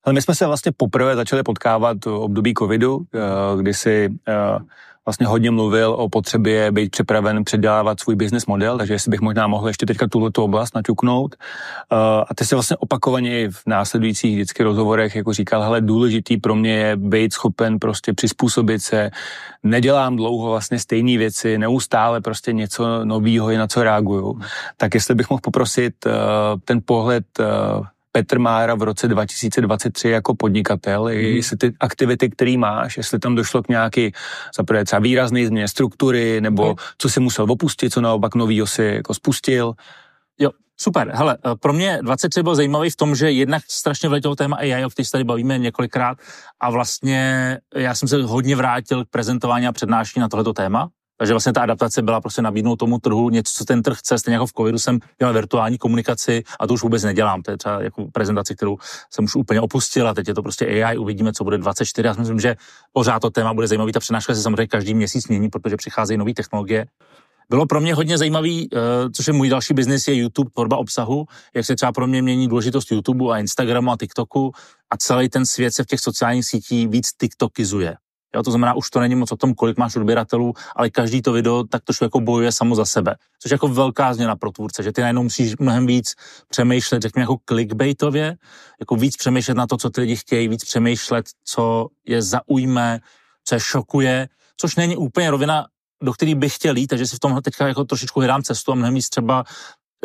Ale 0.04 0.12
my 0.12 0.22
jsme 0.22 0.34
se 0.34 0.46
vlastně 0.46 0.72
poprvé 0.76 1.16
začali 1.16 1.42
potkávat 1.42 2.04
v 2.04 2.08
období 2.08 2.54
covidu, 2.58 3.00
kdy 3.56 3.74
si 3.74 4.08
vlastně 5.06 5.26
hodně 5.26 5.50
mluvil 5.50 5.94
o 5.98 6.08
potřebě 6.08 6.72
být 6.72 6.90
připraven 6.90 7.44
předávat 7.44 8.00
svůj 8.00 8.14
business 8.14 8.46
model, 8.46 8.78
takže 8.78 8.94
jestli 8.94 9.10
bych 9.10 9.20
možná 9.20 9.46
mohl 9.46 9.68
ještě 9.68 9.86
teďka 9.86 10.06
tuhle 10.08 10.30
oblast 10.38 10.74
naťuknout. 10.74 11.36
Uh, 11.92 11.98
a 12.28 12.34
ty 12.34 12.44
si 12.44 12.54
vlastně 12.54 12.76
opakovaně 12.76 13.50
v 13.50 13.62
následujících 13.66 14.34
vždycky 14.34 14.62
rozhovorech 14.62 15.16
jako 15.16 15.32
říkal, 15.32 15.62
hele, 15.62 15.80
důležitý 15.80 16.36
pro 16.36 16.54
mě 16.54 16.72
je 16.76 16.96
být 16.96 17.32
schopen 17.32 17.78
prostě 17.78 18.12
přizpůsobit 18.12 18.82
se, 18.82 19.10
nedělám 19.62 20.16
dlouho 20.16 20.50
vlastně 20.50 20.78
stejné 20.78 21.18
věci, 21.18 21.58
neustále 21.58 22.20
prostě 22.20 22.52
něco 22.52 23.04
nového 23.04 23.50
je 23.50 23.58
na 23.58 23.66
co 23.66 23.82
reaguju. 23.82 24.40
Tak 24.76 24.94
jestli 24.94 25.14
bych 25.14 25.30
mohl 25.30 25.40
poprosit 25.40 25.94
uh, 26.06 26.12
ten 26.64 26.80
pohled 26.84 27.24
uh, 27.40 27.86
Petr 28.16 28.38
Mára 28.38 28.74
v 28.74 28.82
roce 28.82 29.08
2023 29.08 30.08
jako 30.08 30.34
podnikatel, 30.34 31.04
mm. 31.04 31.10
jestli 31.10 31.56
ty 31.56 31.72
aktivity, 31.80 32.30
které 32.30 32.56
máš, 32.56 32.96
jestli 32.96 33.18
tam 33.18 33.34
došlo 33.34 33.62
k 33.62 33.68
nějaký 33.68 34.12
zaprvé 34.56 34.84
třeba 34.84 35.00
výrazný 35.00 35.46
změně 35.46 35.68
struktury, 35.68 36.40
nebo 36.40 36.68
mm. 36.68 36.74
co 36.98 37.08
si 37.08 37.20
musel 37.20 37.52
opustit, 37.52 37.92
co 37.92 38.00
naopak 38.00 38.34
novýho 38.34 38.66
si 38.66 38.82
jako 38.82 39.14
spustil. 39.14 39.72
Jo, 40.38 40.50
Super, 40.76 41.10
hele, 41.14 41.38
eh, 41.46 41.54
pro 41.60 41.72
mě 41.72 41.98
23 42.02 42.42
byl 42.42 42.54
zajímavý 42.54 42.90
v 42.90 42.96
tom, 42.96 43.14
že 43.14 43.30
jednak 43.30 43.62
strašně 43.68 44.08
vletělo 44.08 44.36
téma 44.36 44.56
AI, 44.56 44.84
o 44.84 44.90
kterých 44.90 45.06
se 45.06 45.12
tady 45.12 45.24
bavíme 45.24 45.58
několikrát 45.58 46.18
a 46.60 46.70
vlastně 46.70 47.58
já 47.74 47.94
jsem 47.94 48.08
se 48.08 48.22
hodně 48.22 48.56
vrátil 48.56 49.04
k 49.04 49.08
prezentování 49.08 49.66
a 49.66 49.72
přednášení 49.72 50.20
na 50.20 50.28
tohleto 50.28 50.52
téma, 50.52 50.88
takže 51.18 51.32
vlastně 51.32 51.52
ta 51.52 51.62
adaptace 51.62 52.02
byla 52.02 52.20
prostě 52.20 52.42
nabídnout 52.42 52.76
tomu 52.76 52.98
trhu 52.98 53.30
něco, 53.30 53.52
co 53.56 53.64
ten 53.64 53.82
trh 53.82 53.98
chce. 53.98 54.18
Stejně 54.18 54.34
jako 54.34 54.46
v 54.46 54.52
covidu 54.52 54.78
jsem 54.78 54.98
dělal 55.18 55.34
virtuální 55.34 55.78
komunikaci 55.78 56.42
a 56.60 56.66
to 56.66 56.74
už 56.74 56.82
vůbec 56.82 57.02
nedělám. 57.02 57.42
To 57.42 57.50
je 57.50 57.58
třeba 57.58 57.82
jako 57.82 58.06
prezentaci, 58.12 58.56
kterou 58.56 58.76
jsem 59.10 59.24
už 59.24 59.34
úplně 59.34 59.60
opustil 59.60 60.08
a 60.08 60.14
teď 60.14 60.28
je 60.28 60.34
to 60.34 60.42
prostě 60.42 60.84
AI, 60.84 60.98
uvidíme, 60.98 61.32
co 61.32 61.44
bude 61.44 61.58
24. 61.58 62.06
Já 62.06 62.14
si 62.14 62.20
myslím, 62.20 62.40
že 62.40 62.56
pořád 62.92 63.20
to 63.20 63.30
téma 63.30 63.54
bude 63.54 63.66
zajímavý. 63.66 63.92
Ta 63.92 64.00
přenáška 64.00 64.34
se 64.34 64.42
samozřejmě 64.42 64.66
každý 64.66 64.94
měsíc 64.94 65.28
mění, 65.28 65.48
protože 65.48 65.76
přicházejí 65.76 66.18
nové 66.18 66.34
technologie. 66.34 66.86
Bylo 67.50 67.66
pro 67.66 67.80
mě 67.80 67.94
hodně 67.94 68.18
zajímavý, 68.18 68.68
eh, 68.72 68.78
což 69.10 69.26
je 69.26 69.32
můj 69.32 69.48
další 69.48 69.74
biznis, 69.74 70.08
je 70.08 70.14
YouTube, 70.14 70.50
tvorba 70.50 70.76
obsahu, 70.76 71.24
jak 71.54 71.66
se 71.66 71.76
třeba 71.76 71.92
pro 71.92 72.06
mě 72.06 72.22
mění 72.22 72.48
důležitost 72.48 72.90
YouTube 72.92 73.34
a 73.34 73.38
Instagramu 73.38 73.90
a 73.90 73.96
TikToku 74.00 74.52
a 74.90 74.96
celý 74.96 75.28
ten 75.28 75.46
svět 75.46 75.74
se 75.74 75.84
v 75.84 75.86
těch 75.86 76.00
sociálních 76.00 76.44
sítích 76.44 76.88
víc 76.88 77.08
TikTokizuje. 77.20 77.96
Jo, 78.34 78.42
to 78.42 78.50
znamená, 78.50 78.74
už 78.74 78.90
to 78.90 79.00
není 79.00 79.14
moc 79.14 79.32
o 79.32 79.36
tom, 79.36 79.54
kolik 79.54 79.78
máš 79.78 79.96
odběratelů, 79.96 80.52
ale 80.76 80.90
každý 80.90 81.22
to 81.22 81.32
video 81.32 81.64
tak 81.64 81.84
trošku 81.84 82.04
jako 82.04 82.20
bojuje 82.20 82.52
samo 82.52 82.74
za 82.74 82.84
sebe. 82.84 83.16
Což 83.42 83.50
je 83.50 83.54
jako 83.54 83.68
velká 83.68 84.14
změna 84.14 84.36
pro 84.36 84.50
tvůrce, 84.50 84.82
že 84.82 84.92
ty 84.92 85.00
najednou 85.00 85.22
musíš 85.22 85.56
mnohem 85.56 85.86
víc 85.86 86.14
přemýšlet, 86.48 87.02
řekněme 87.02 87.22
jako 87.22 87.36
clickbaitově, 87.48 88.36
jako 88.80 88.96
víc 88.96 89.16
přemýšlet 89.16 89.54
na 89.54 89.66
to, 89.66 89.76
co 89.76 89.90
ty 89.90 90.00
lidi 90.00 90.16
chtějí, 90.16 90.48
víc 90.48 90.64
přemýšlet, 90.64 91.26
co 91.44 91.88
je 92.06 92.22
zaujme, 92.22 93.00
co 93.44 93.54
je 93.54 93.60
šokuje, 93.60 94.28
což 94.56 94.76
není 94.76 94.96
úplně 94.96 95.30
rovina 95.30 95.66
do 96.02 96.12
který 96.12 96.34
bych 96.34 96.54
chtěl 96.54 96.76
jít, 96.76 96.86
takže 96.86 97.06
si 97.06 97.16
v 97.16 97.20
tomhle 97.20 97.42
teďka 97.42 97.68
jako 97.68 97.84
trošičku 97.84 98.20
hledám 98.20 98.42
cestu 98.42 98.72
a 98.72 98.74
mnohem 98.74 98.94
víc 98.94 99.08
třeba 99.08 99.44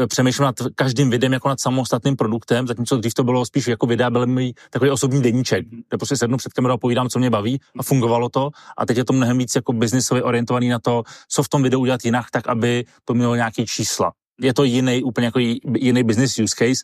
přemýšlím 0.08 0.46
nad 0.46 0.56
každým 0.76 1.10
videem 1.10 1.34
jako 1.34 1.50
nad 1.50 1.60
samostatným 1.60 2.16
produktem, 2.16 2.68
zatímco 2.68 2.98
dřív 2.98 3.14
to 3.14 3.24
bylo 3.24 3.46
spíš 3.46 3.68
jako 3.68 3.86
videa, 3.86 4.10
byl 4.10 4.28
můj 4.28 4.54
takový 4.70 4.92
osobní 4.92 5.22
deníček, 5.22 5.66
kde 5.68 5.98
prostě 5.98 6.18
sednu 6.18 6.38
před 6.38 6.54
kamerou 6.54 6.74
a 6.74 6.78
povídám, 6.78 7.10
co 7.10 7.20
mě 7.20 7.30
baví 7.30 7.60
a 7.80 7.84
fungovalo 7.84 8.30
to. 8.30 8.50
A 8.78 8.86
teď 8.86 8.98
je 8.98 9.06
to 9.06 9.14
mnohem 9.14 9.38
víc 9.38 9.56
jako 9.56 9.74
biznisově 9.74 10.24
orientovaný 10.24 10.70
na 10.70 10.80
to, 10.80 11.04
co 11.30 11.44
v 11.44 11.50
tom 11.50 11.64
videu 11.64 11.80
udělat 11.80 12.06
jinak, 12.06 12.26
tak 12.32 12.48
aby 12.48 12.86
to 13.06 13.14
mělo 13.14 13.36
nějaký 13.36 13.66
čísla. 13.66 14.12
Je 14.42 14.54
to 14.54 14.64
jiný, 14.64 15.04
úplně 15.04 15.26
jako 15.26 15.40
jiný 15.76 16.04
business 16.04 16.40
use 16.40 16.56
case. 16.56 16.84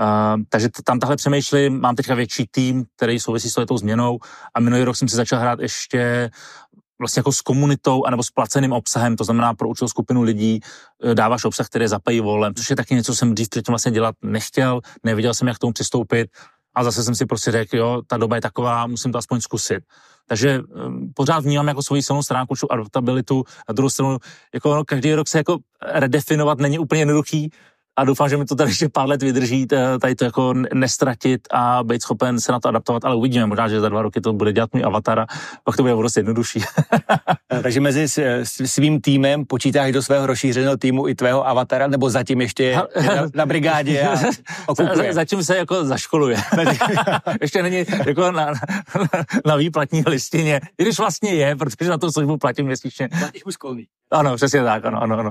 Uh, 0.00 0.42
takže 0.48 0.68
tam 0.84 0.98
tahle 0.98 1.16
přemýšlím, 1.16 1.80
mám 1.80 1.94
teďka 1.94 2.14
větší 2.14 2.44
tým, 2.50 2.84
který 2.96 3.20
souvisí 3.20 3.50
s 3.50 3.64
tou 3.66 3.78
změnou 3.78 4.18
a 4.54 4.60
minulý 4.60 4.82
rok 4.82 4.96
jsem 4.96 5.08
si 5.08 5.16
začal 5.16 5.38
hrát 5.38 5.60
ještě 5.60 6.30
vlastně 6.98 7.20
jako 7.20 7.32
s 7.32 7.40
komunitou 7.40 8.04
anebo 8.04 8.22
s 8.22 8.30
placeným 8.30 8.72
obsahem, 8.72 9.16
to 9.16 9.24
znamená 9.24 9.54
pro 9.54 9.68
určitou 9.68 9.88
skupinu 9.88 10.22
lidí 10.22 10.60
eh, 11.04 11.14
dáváš 11.14 11.44
obsah, 11.44 11.66
který 11.66 11.84
je 11.84 11.88
za 11.88 11.98
volem, 12.22 12.54
což 12.54 12.70
je 12.70 12.76
taky 12.76 12.94
něco, 12.94 13.12
co 13.12 13.16
jsem 13.16 13.34
dřív 13.34 13.48
předtím 13.48 13.72
vlastně 13.72 13.92
dělat 13.92 14.14
nechtěl, 14.22 14.80
nevěděl 15.04 15.34
jsem, 15.34 15.48
jak 15.48 15.56
k 15.56 15.60
tomu 15.60 15.72
přistoupit 15.72 16.30
a 16.74 16.84
zase 16.84 17.04
jsem 17.04 17.14
si 17.14 17.26
prostě 17.26 17.50
řekl, 17.50 17.76
jo, 17.76 18.02
ta 18.06 18.16
doba 18.16 18.36
je 18.36 18.42
taková, 18.42 18.86
musím 18.86 19.12
to 19.12 19.18
aspoň 19.18 19.40
zkusit. 19.40 19.84
Takže 20.28 20.60
um, 20.60 21.12
pořád 21.14 21.44
vnímám 21.44 21.68
jako 21.68 21.82
svoji 21.82 22.02
silnou 22.02 22.22
stránku, 22.22 22.54
tu 22.54 22.72
adaptabilitu, 22.72 23.44
na 23.68 23.72
druhou 23.72 23.90
stranu, 23.90 24.18
jako 24.54 24.84
každý 24.84 25.14
rok 25.14 25.28
se 25.28 25.38
jako 25.38 25.58
redefinovat 25.82 26.58
není 26.58 26.78
úplně 26.78 27.00
jednoduchý, 27.00 27.50
a 27.96 28.04
doufám, 28.04 28.28
že 28.28 28.36
mi 28.36 28.44
to 28.44 28.54
tady 28.54 28.70
ještě 28.70 28.88
pár 28.88 29.08
let 29.08 29.22
vydrží, 29.22 29.66
tady 30.00 30.14
to 30.14 30.24
jako 30.24 30.54
nestratit 30.74 31.40
a 31.50 31.84
být 31.84 32.02
schopen 32.02 32.40
se 32.40 32.52
na 32.52 32.60
to 32.60 32.68
adaptovat, 32.68 33.04
ale 33.04 33.16
uvidíme, 33.16 33.46
možná, 33.46 33.68
že 33.68 33.80
za 33.80 33.88
dva 33.88 34.02
roky 34.02 34.20
to 34.20 34.32
bude 34.32 34.52
dělat 34.52 34.70
můj 34.72 34.84
avatar 34.84 35.20
a 35.20 35.26
pak 35.64 35.76
to 35.76 35.82
bude 35.82 35.96
prostě 35.96 36.20
jednodušší. 36.20 36.60
Takže 37.62 37.80
mezi 37.80 38.06
svým 38.44 39.00
týmem 39.00 39.44
počítáš 39.44 39.92
do 39.92 40.02
svého 40.02 40.26
rozšířeného 40.26 40.76
týmu 40.76 41.08
i 41.08 41.14
tvého 41.14 41.48
avatara, 41.48 41.86
nebo 41.86 42.10
zatím 42.10 42.40
ještě 42.40 42.76
na, 42.76 42.86
na 43.34 43.46
brigádě 43.46 44.02
a 44.02 44.16
Zatím 45.10 45.44
se 45.44 45.56
jako 45.56 45.84
zaškoluje. 45.84 46.36
ještě 47.40 47.62
není 47.62 47.84
jako 48.06 48.32
na, 48.32 48.46
na, 48.46 48.54
na 49.46 49.56
výplatní 49.56 50.02
listině, 50.06 50.60
i 50.78 50.82
když 50.82 50.98
vlastně 50.98 51.34
je, 51.34 51.56
protože 51.56 51.90
na 51.90 51.98
to 51.98 52.12
službu 52.12 52.36
platím 52.36 52.66
měsíčně. 52.66 53.08
Platíš 53.18 53.42
ano, 54.10 54.36
přesně 54.36 54.64
tak, 54.64 54.84
ano, 54.84 55.02
ano, 55.02 55.18
ano. 55.18 55.30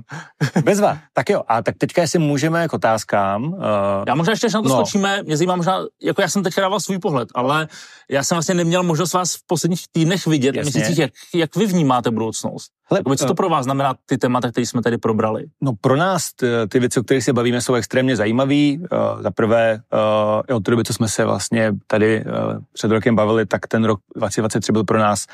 Bezva, 0.63 0.97
tak 1.13 1.29
jo, 1.29 1.43
a 1.47 1.61
tak 1.61 1.75
teďka 1.77 2.07
si 2.07 2.19
můžeme 2.19 2.54
k 2.67 2.73
otázkám. 2.73 3.43
Uh, 3.43 3.59
já 4.07 4.15
možná 4.15 4.31
ještě 4.31 4.47
na 4.53 4.61
to 4.61 4.69
no. 4.69 4.75
skočíme, 4.75 5.23
mě 5.23 5.37
zajímá 5.37 5.55
možná, 5.55 5.79
jako 6.03 6.21
já 6.21 6.29
jsem 6.29 6.43
teďka 6.43 6.61
dával 6.61 6.79
svůj 6.79 6.99
pohled, 6.99 7.29
ale 7.35 7.67
já 8.09 8.23
jsem 8.23 8.35
vlastně 8.35 8.55
neměl 8.55 8.83
možnost 8.83 9.13
vás 9.13 9.35
v 9.35 9.39
posledních 9.47 9.83
týdnech 9.91 10.27
vidět, 10.27 10.55
Jasně. 10.55 10.71
měsících, 10.71 10.97
jak, 10.97 11.11
jak 11.33 11.55
vy 11.55 11.65
vnímáte 11.65 12.11
budoucnost. 12.11 12.71
Hele, 12.89 12.99
Jakoby, 12.99 13.17
co 13.17 13.25
to 13.25 13.31
eh, 13.31 13.35
pro 13.35 13.49
vás 13.49 13.63
znamená 13.63 13.95
ty 14.05 14.17
témata, 14.17 14.51
které 14.51 14.65
jsme 14.65 14.81
tady 14.81 14.97
probrali? 14.97 15.45
No 15.61 15.71
pro 15.81 15.95
nás 15.95 16.29
ty, 16.35 16.47
ty 16.69 16.79
věci, 16.79 16.99
o 16.99 17.03
kterých 17.03 17.23
se 17.23 17.33
bavíme, 17.33 17.61
jsou 17.61 17.73
extrémně 17.73 18.15
zajímavé. 18.15 18.73
Uh, 18.77 19.21
za 19.21 19.31
prvé, 19.31 19.79
uh, 20.49 20.55
od 20.57 20.63
té 20.63 20.71
doby, 20.71 20.83
co 20.83 20.93
jsme 20.93 21.07
se 21.07 21.25
vlastně 21.25 21.71
tady 21.87 22.25
uh, 22.25 22.31
před 22.73 22.91
rokem 22.91 23.15
bavili, 23.15 23.45
tak 23.45 23.67
ten 23.67 23.85
rok 23.85 23.99
2023 24.15 24.71
byl 24.71 24.83
pro 24.83 24.99
nás 24.99 25.25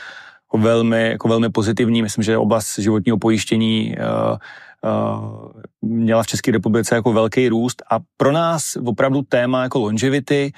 velmi, 0.54 1.10
jako 1.10 1.28
velmi 1.28 1.50
pozitivní. 1.50 2.02
Myslím, 2.02 2.24
že 2.24 2.38
oblast 2.38 2.80
životního 2.80 3.18
pojištění 3.18 3.96
uh, 3.98 4.38
měla 5.82 6.24
v 6.24 6.28
České 6.28 6.52
republice 6.52 6.96
jako 6.96 7.14
velký 7.14 7.50
růst 7.50 7.84
a 7.92 8.00
pro 8.18 8.32
nás 8.32 8.78
opravdu 8.86 9.22
téma 9.22 9.64
jako 9.64 9.80
longevity 9.80 10.54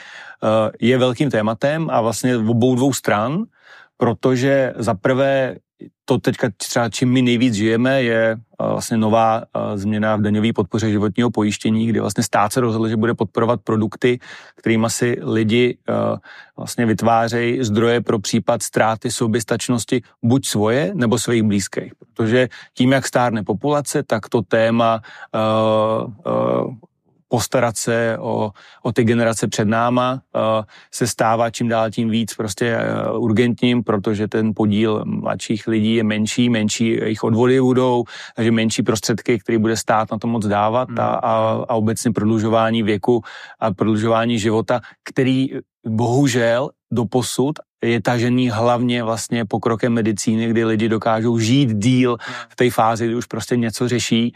je 0.81 0.97
velkým 0.97 1.29
tématem 1.29 1.89
a 1.91 2.01
vlastně 2.01 2.37
obou 2.37 2.75
dvou 2.75 2.93
stran, 2.93 3.43
protože 3.97 4.73
za 4.77 4.93
prvé 4.93 5.55
to 6.05 6.17
teďka 6.17 6.49
třeba 6.57 6.89
čím 6.89 7.11
my 7.11 7.21
nejvíc 7.21 7.53
žijeme, 7.53 8.03
je 8.03 8.37
vlastně 8.59 8.97
nová 8.97 9.43
změna 9.75 10.15
v 10.15 10.21
daňové 10.21 10.53
podpoře 10.53 10.91
životního 10.91 11.31
pojištění, 11.31 11.87
kdy 11.87 11.99
vlastně 11.99 12.23
stát 12.23 12.53
se 12.53 12.61
rozhodl, 12.61 12.87
že 12.87 12.97
bude 12.97 13.13
podporovat 13.13 13.61
produkty, 13.63 14.19
kterými 14.55 14.87
si 14.89 15.17
lidi 15.21 15.77
vlastně 16.57 16.85
vytvářejí 16.85 17.63
zdroje 17.63 18.01
pro 18.01 18.19
případ 18.19 18.63
ztráty 18.63 19.11
soběstačnosti 19.11 20.01
buď 20.23 20.45
svoje 20.47 20.91
nebo 20.93 21.19
svých 21.19 21.43
blízkých. 21.43 21.93
Protože 21.99 22.49
tím, 22.73 22.91
jak 22.91 23.07
stárne 23.07 23.43
populace, 23.43 24.03
tak 24.03 24.29
to 24.29 24.41
téma 24.41 25.01
postarat 27.33 27.77
se 27.77 28.17
o, 28.21 28.51
o 28.83 28.91
ty 28.91 29.03
generace 29.03 29.47
před 29.47 29.65
náma, 29.65 30.21
uh, 30.35 30.41
se 30.91 31.07
stává 31.07 31.49
čím 31.49 31.67
dál 31.67 31.89
tím 31.89 32.09
víc 32.09 32.33
prostě 32.33 32.77
uh, 32.77 33.23
urgentním, 33.23 33.83
protože 33.83 34.27
ten 34.27 34.53
podíl 34.55 35.01
mladších 35.05 35.67
lidí 35.67 35.95
je 35.95 36.03
menší, 36.03 36.49
menší 36.49 36.87
jejich 36.87 37.23
odvody 37.23 37.61
budou, 37.61 38.03
takže 38.35 38.51
menší 38.51 38.83
prostředky, 38.83 39.39
který 39.39 39.57
bude 39.57 39.77
stát 39.77 40.11
na 40.11 40.17
to 40.17 40.27
moc 40.27 40.45
dávat 40.45 40.89
a, 40.99 41.05
a, 41.05 41.33
a 41.69 41.73
obecně 41.73 42.11
prodlužování 42.13 42.83
věku 42.83 43.23
a 43.59 43.73
prodlužování 43.73 44.39
života, 44.39 44.81
který 45.03 45.57
bohužel 45.87 46.69
do 46.93 47.05
posud 47.05 47.59
je 47.83 48.01
tažený 48.01 48.49
hlavně 48.49 49.03
vlastně 49.03 49.45
pokrokem 49.45 49.93
medicíny, 49.93 50.47
kdy 50.47 50.65
lidi 50.65 50.89
dokážou 50.89 51.39
žít 51.39 51.73
díl 51.73 52.17
v 52.49 52.55
té 52.55 52.71
fázi, 52.71 53.05
kdy 53.05 53.15
už 53.15 53.25
prostě 53.25 53.57
něco 53.57 53.87
řeší, 53.87 54.33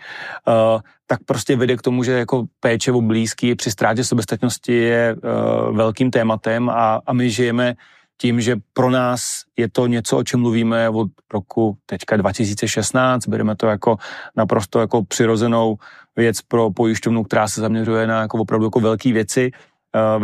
uh, 0.48 0.82
tak 1.08 1.20
prostě 1.26 1.56
vede 1.56 1.78
k 1.78 1.82
tomu, 1.82 2.04
že 2.04 2.12
jako 2.12 2.46
péče 2.60 2.92
o 2.92 3.02
blízký 3.02 3.56
při 3.56 3.72
ztrátě 3.72 4.04
soběstačnosti 4.04 4.74
je 4.74 5.16
uh, 5.16 5.76
velkým 5.76 6.12
tématem 6.12 6.70
a, 6.70 7.02
a 7.06 7.14
my 7.14 7.30
žijeme 7.30 7.76
tím, 8.18 8.42
že 8.42 8.56
pro 8.74 8.90
nás 8.90 9.44
je 9.58 9.70
to 9.70 9.88
něco, 9.88 10.18
o 10.18 10.24
čem 10.24 10.40
mluvíme 10.40 10.90
od 10.90 11.08
roku 11.34 11.78
teďka 11.86 12.18
2016, 12.18 13.28
bereme 13.28 13.56
to 13.56 13.68
jako 13.68 13.98
naprosto 14.36 14.80
jako 14.80 15.04
přirozenou 15.04 15.78
věc 16.16 16.42
pro 16.42 16.72
pojišťovnu, 16.72 17.24
která 17.24 17.48
se 17.48 17.62
zaměřuje 17.62 18.08
na 18.08 18.22
jako 18.22 18.38
opravdu 18.38 18.66
jako 18.66 18.80
velké 18.80 19.14
věci 19.14 19.52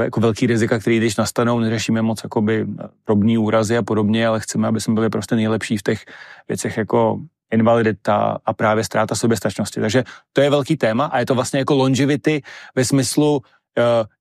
jako 0.01 0.19
velký 0.19 0.47
rizika, 0.47 0.79
který 0.79 0.97
když 0.97 1.17
nastanou, 1.17 1.59
neřešíme 1.59 2.01
moc 2.01 2.23
jakoby 2.23 2.65
drobný 3.07 3.37
úrazy 3.37 3.77
a 3.77 3.83
podobně, 3.83 4.27
ale 4.27 4.39
chceme, 4.39 4.67
aby 4.67 4.81
jsme 4.81 4.93
byli 4.93 5.09
prostě 5.09 5.35
nejlepší 5.35 5.77
v 5.77 5.83
těch 5.83 6.05
věcech 6.47 6.77
jako 6.77 7.19
invalidita 7.51 8.37
a 8.45 8.53
právě 8.53 8.83
ztráta 8.83 9.15
soběstačnosti. 9.15 9.79
Takže 9.79 10.03
to 10.33 10.41
je 10.41 10.49
velký 10.49 10.77
téma 10.77 11.05
a 11.05 11.19
je 11.19 11.25
to 11.25 11.35
vlastně 11.35 11.59
jako 11.59 11.75
longevity 11.75 12.41
ve 12.75 12.85
smyslu 12.85 13.35
uh, 13.37 13.41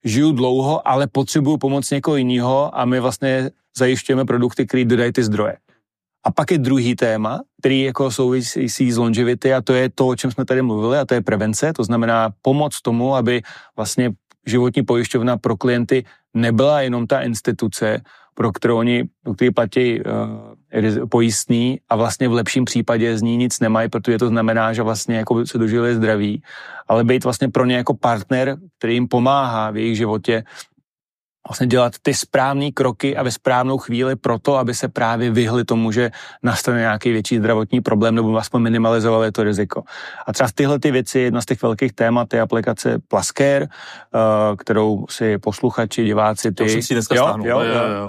žiju 0.05 0.33
dlouho, 0.33 0.89
ale 0.89 1.07
potřebuju 1.07 1.57
pomoc 1.57 1.91
někoho 1.91 2.17
jiného 2.17 2.79
a 2.79 2.85
my 2.85 3.01
vlastně 3.01 3.51
zajišťujeme 3.77 4.25
produkty, 4.25 4.67
které 4.67 4.85
dodají 4.85 5.13
ty 5.13 5.25
zdroje. 5.25 5.57
A 6.25 6.31
pak 6.31 6.51
je 6.51 6.59
druhý 6.59 6.95
téma, 6.95 7.41
který 7.61 7.83
jako 7.83 8.11
souvisí 8.11 8.93
s 8.93 8.97
longevity 8.97 9.55
a 9.55 9.61
to 9.61 9.75
je 9.75 9.91
to, 9.91 10.09
o 10.09 10.17
čem 10.17 10.31
jsme 10.31 10.45
tady 10.45 10.63
mluvili 10.63 10.99
a 10.99 11.05
to 11.05 11.15
je 11.15 11.21
prevence, 11.21 11.73
to 11.73 11.85
znamená 11.85 12.31
pomoc 12.43 12.81
tomu, 12.83 13.17
aby 13.17 13.43
vlastně 13.77 14.13
životní 14.47 14.83
pojišťovna 14.83 15.37
pro 15.37 15.57
klienty 15.57 16.05
nebyla 16.35 16.81
jenom 16.81 17.07
ta 17.07 17.21
instituce, 17.21 18.01
pro 18.35 18.53
kterou 18.53 18.79
oni, 18.79 19.05
pro 19.23 19.35
který 19.35 19.51
platí 19.51 20.01
uh, 20.01 21.07
pojistný 21.09 21.81
a 21.89 21.97
vlastně 21.97 22.29
v 22.29 22.33
lepším 22.33 22.65
případě 22.65 23.19
z 23.19 23.23
ní 23.23 23.37
nic 23.37 23.61
nemají, 23.61 23.89
protože 23.89 24.19
to 24.19 24.29
znamená, 24.29 24.73
že 24.73 24.83
vlastně 24.83 25.17
jako 25.17 25.47
se 25.47 25.59
dožili 25.59 25.95
zdraví, 25.95 26.43
ale 26.89 27.05
být 27.05 27.25
vlastně 27.25 27.49
pro 27.49 27.65
ně 27.65 27.77
jako 27.77 27.95
partner, 27.95 28.57
který 28.79 28.95
jim 28.95 29.09
pomáhá 29.09 29.71
v 29.71 29.77
jejich 29.77 29.97
životě 29.97 30.45
vlastně 31.49 31.67
dělat 31.67 31.93
ty 32.03 32.15
správné 32.15 32.71
kroky 32.71 33.17
a 33.17 33.23
ve 33.23 33.31
správnou 33.31 33.79
chvíli 33.79 34.17
pro 34.17 34.39
to, 34.39 34.57
aby 34.57 34.75
se 34.75 34.89
právě 34.89 35.31
vyhli 35.31 35.65
tomu, 35.65 35.93
že 35.93 36.11
nastane 36.43 36.79
nějaký 36.79 37.13
větší 37.13 37.39
zdravotní 37.39 37.81
problém 37.81 38.15
nebo 38.15 38.37
aspoň 38.37 38.63
minimalizovali 38.63 39.33
to 39.33 39.43
riziko. 39.43 39.83
A 40.27 40.33
třeba 40.33 40.49
tyhle 40.55 40.79
ty 40.79 40.91
věci, 40.91 41.19
jedna 41.19 41.41
z 41.41 41.47
těch 41.47 41.63
velkých 41.63 41.93
témat 41.93 42.35
je 42.35 42.41
aplikace 42.41 42.99
Plasker, 43.09 43.63
uh, 43.63 44.57
kterou 44.57 45.07
si 45.11 45.39
posluchači, 45.39 46.05
diváci, 46.05 46.53
ty... 46.53 46.65
To 46.65 46.83
si 46.83 46.95
dneska 46.95 47.15
jo, 47.15 47.35
jo, 47.39 47.61
jo, 47.61 47.61
jo, 47.61 48.09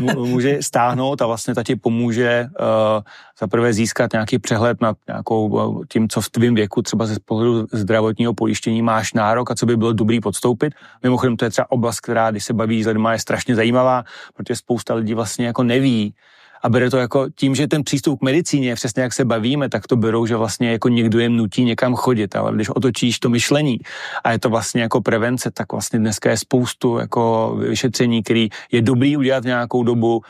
jo. 0.00 0.14
Uh, 0.14 0.26
může 0.26 0.58
stáhnout 0.60 1.22
a 1.22 1.26
vlastně 1.26 1.54
ta 1.54 1.62
ti 1.62 1.76
pomůže 1.76 2.46
uh, 2.60 3.02
zaprvé 3.40 3.72
získat 3.72 4.12
nějaký 4.12 4.38
přehled 4.38 4.80
nad 4.80 4.96
nějakou 5.08 5.82
tím, 5.88 6.08
co 6.08 6.20
v 6.20 6.30
tvém 6.30 6.54
věku 6.54 6.82
třeba 6.82 7.06
ze 7.06 7.16
pohledu 7.24 7.66
zdravotního 7.72 8.34
pojištění 8.34 8.82
máš 8.82 9.12
nárok 9.12 9.50
a 9.50 9.54
co 9.54 9.66
by 9.66 9.76
bylo 9.76 9.92
dobrý 9.92 10.20
podstoupit. 10.20 10.74
Mimochodem 11.02 11.36
to 11.36 11.44
je 11.44 11.50
třeba 11.50 11.70
oblast, 11.70 12.00
která, 12.00 12.30
když 12.30 12.44
se 12.44 12.52
baví 12.52 12.67
s 12.82 12.86
lidmi, 12.86 13.08
je 13.12 13.18
strašně 13.18 13.54
zajímavá, 13.54 14.04
protože 14.34 14.56
spousta 14.56 14.94
lidí 14.94 15.14
vlastně 15.14 15.46
jako 15.46 15.62
neví, 15.62 16.14
a 16.62 16.68
bere 16.68 16.90
to 16.90 16.96
jako 16.96 17.26
tím, 17.34 17.54
že 17.54 17.66
ten 17.66 17.84
přístup 17.84 18.18
k 18.18 18.22
medicíně, 18.22 18.74
přesně 18.74 19.02
jak 19.02 19.12
se 19.12 19.24
bavíme, 19.24 19.68
tak 19.68 19.86
to 19.86 19.96
berou, 19.96 20.26
že 20.26 20.36
vlastně 20.36 20.70
jako 20.70 20.88
někdo 20.88 21.18
jim 21.18 21.36
nutí 21.36 21.64
někam 21.64 21.94
chodit, 21.94 22.36
ale 22.36 22.54
když 22.54 22.68
otočíš 22.68 23.18
to 23.18 23.28
myšlení 23.28 23.78
a 24.24 24.32
je 24.32 24.38
to 24.38 24.50
vlastně 24.50 24.82
jako 24.82 25.00
prevence, 25.00 25.50
tak 25.50 25.72
vlastně 25.72 25.98
dneska 25.98 26.30
je 26.30 26.36
spoustu 26.36 26.98
jako 26.98 27.54
vyšetření, 27.58 28.22
který 28.22 28.48
je 28.72 28.82
dobrý 28.82 29.16
udělat 29.16 29.44
nějakou 29.44 29.82
dobu, 29.82 30.22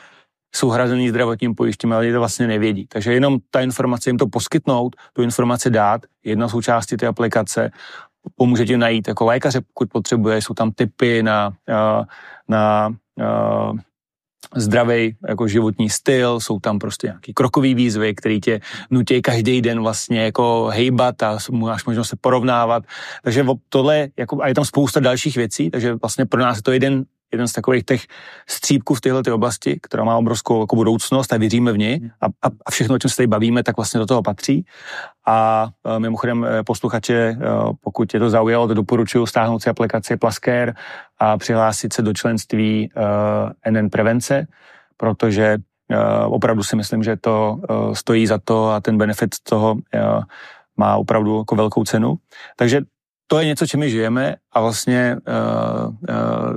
jsou 0.55 0.69
hrazený 0.69 1.09
zdravotním 1.09 1.55
pojištěním, 1.55 1.93
ale 1.93 2.03
lidi 2.03 2.13
to 2.13 2.19
vlastně 2.19 2.47
nevědí. 2.47 2.87
Takže 2.87 3.13
jenom 3.13 3.39
ta 3.51 3.61
informace 3.61 4.11
jim 4.11 4.19
to 4.19 4.27
poskytnout, 4.27 4.97
tu 5.13 5.23
informaci 5.23 5.71
dát, 5.71 6.01
jedna 6.25 6.49
součástí 6.49 6.97
té 6.97 7.07
aplikace, 7.07 7.71
pomůže 8.35 8.67
ti 8.67 8.77
najít 8.77 9.09
jako 9.09 9.25
lékaře, 9.25 9.61
pokud 9.61 9.89
potřebuje, 9.93 10.43
jsou 10.43 10.55
tam 10.55 10.71
typy 10.73 11.23
na, 11.23 11.53
na, 11.69 12.07
na 12.49 12.91
zdravý 14.57 15.17
jako 15.29 15.49
životní 15.49 15.91
styl, 15.91 16.41
jsou 16.41 16.61
tam 16.61 16.79
prostě 16.79 17.07
nějaký 17.07 17.35
krokový 17.35 17.75
výzvy, 17.75 18.15
který 18.15 18.41
tě 18.41 18.61
nutí 18.91 19.23
každý 19.23 19.63
den 19.63 19.81
vlastně 19.81 20.23
jako 20.23 20.71
hejbat 20.73 21.23
a 21.23 21.39
máš 21.51 21.85
možnost 21.85 22.09
se 22.09 22.17
porovnávat. 22.21 22.85
Takže 23.23 23.47
tohle, 23.69 24.09
jako, 24.17 24.43
a 24.43 24.49
je 24.49 24.55
tam 24.55 24.65
spousta 24.65 25.01
dalších 25.01 25.37
věcí, 25.37 25.71
takže 25.71 25.95
vlastně 25.95 26.27
pro 26.27 26.41
nás 26.41 26.57
je 26.57 26.63
to 26.63 26.73
jeden 26.73 27.05
jeden 27.33 27.49
z 27.49 27.53
takových 27.53 27.85
těch 27.85 28.03
střípků 28.49 28.95
v 28.95 29.01
této 29.01 29.35
oblasti, 29.35 29.79
která 29.83 30.05
má 30.05 30.17
obrovskou 30.17 30.61
jako 30.61 30.77
budoucnost 30.77 31.33
a 31.33 31.37
věříme 31.37 31.73
v 31.73 31.79
ní 31.79 32.11
a, 32.21 32.27
a, 32.27 32.51
a 32.67 32.71
všechno, 32.71 32.95
o 32.95 32.99
čem 32.99 33.11
se 33.11 33.17
tady 33.17 33.27
bavíme, 33.27 33.63
tak 33.63 33.77
vlastně 33.77 33.99
do 33.99 34.07
toho 34.07 34.23
patří. 34.23 34.65
A, 35.27 35.69
a 35.85 35.99
mimochodem 35.99 36.45
e, 36.45 36.65
posluchače, 36.65 37.15
e, 37.15 37.37
pokud 37.81 38.15
je 38.15 38.21
to 38.21 38.31
zaujalo, 38.31 38.69
to 38.69 38.75
doporučuji 38.75 39.27
stáhnout 39.27 39.63
si 39.63 39.71
aplikaci 39.71 40.17
Plasker 40.17 40.75
a 41.19 41.39
přihlásit 41.39 41.93
se 41.93 42.03
do 42.03 42.13
členství 42.13 42.91
NN 43.71 43.89
Prevence, 43.89 44.47
protože 44.97 45.57
opravdu 46.27 46.63
si 46.63 46.77
myslím, 46.77 47.03
že 47.03 47.17
to 47.17 47.61
stojí 47.93 48.27
za 48.27 48.39
to 48.45 48.71
a 48.71 48.81
ten 48.81 48.99
benefit 48.99 49.35
toho 49.43 49.77
má 50.77 50.97
opravdu 50.97 51.39
jako 51.39 51.57
velkou 51.57 51.85
cenu. 51.85 52.15
Takže 52.57 52.81
to 53.27 53.39
je 53.39 53.47
něco, 53.47 53.67
čím 53.67 53.81
my 53.81 53.91
žijeme 53.91 54.37
a 54.53 54.61
vlastně 54.61 55.17
uh, 55.17 55.89
uh, 55.89 56.57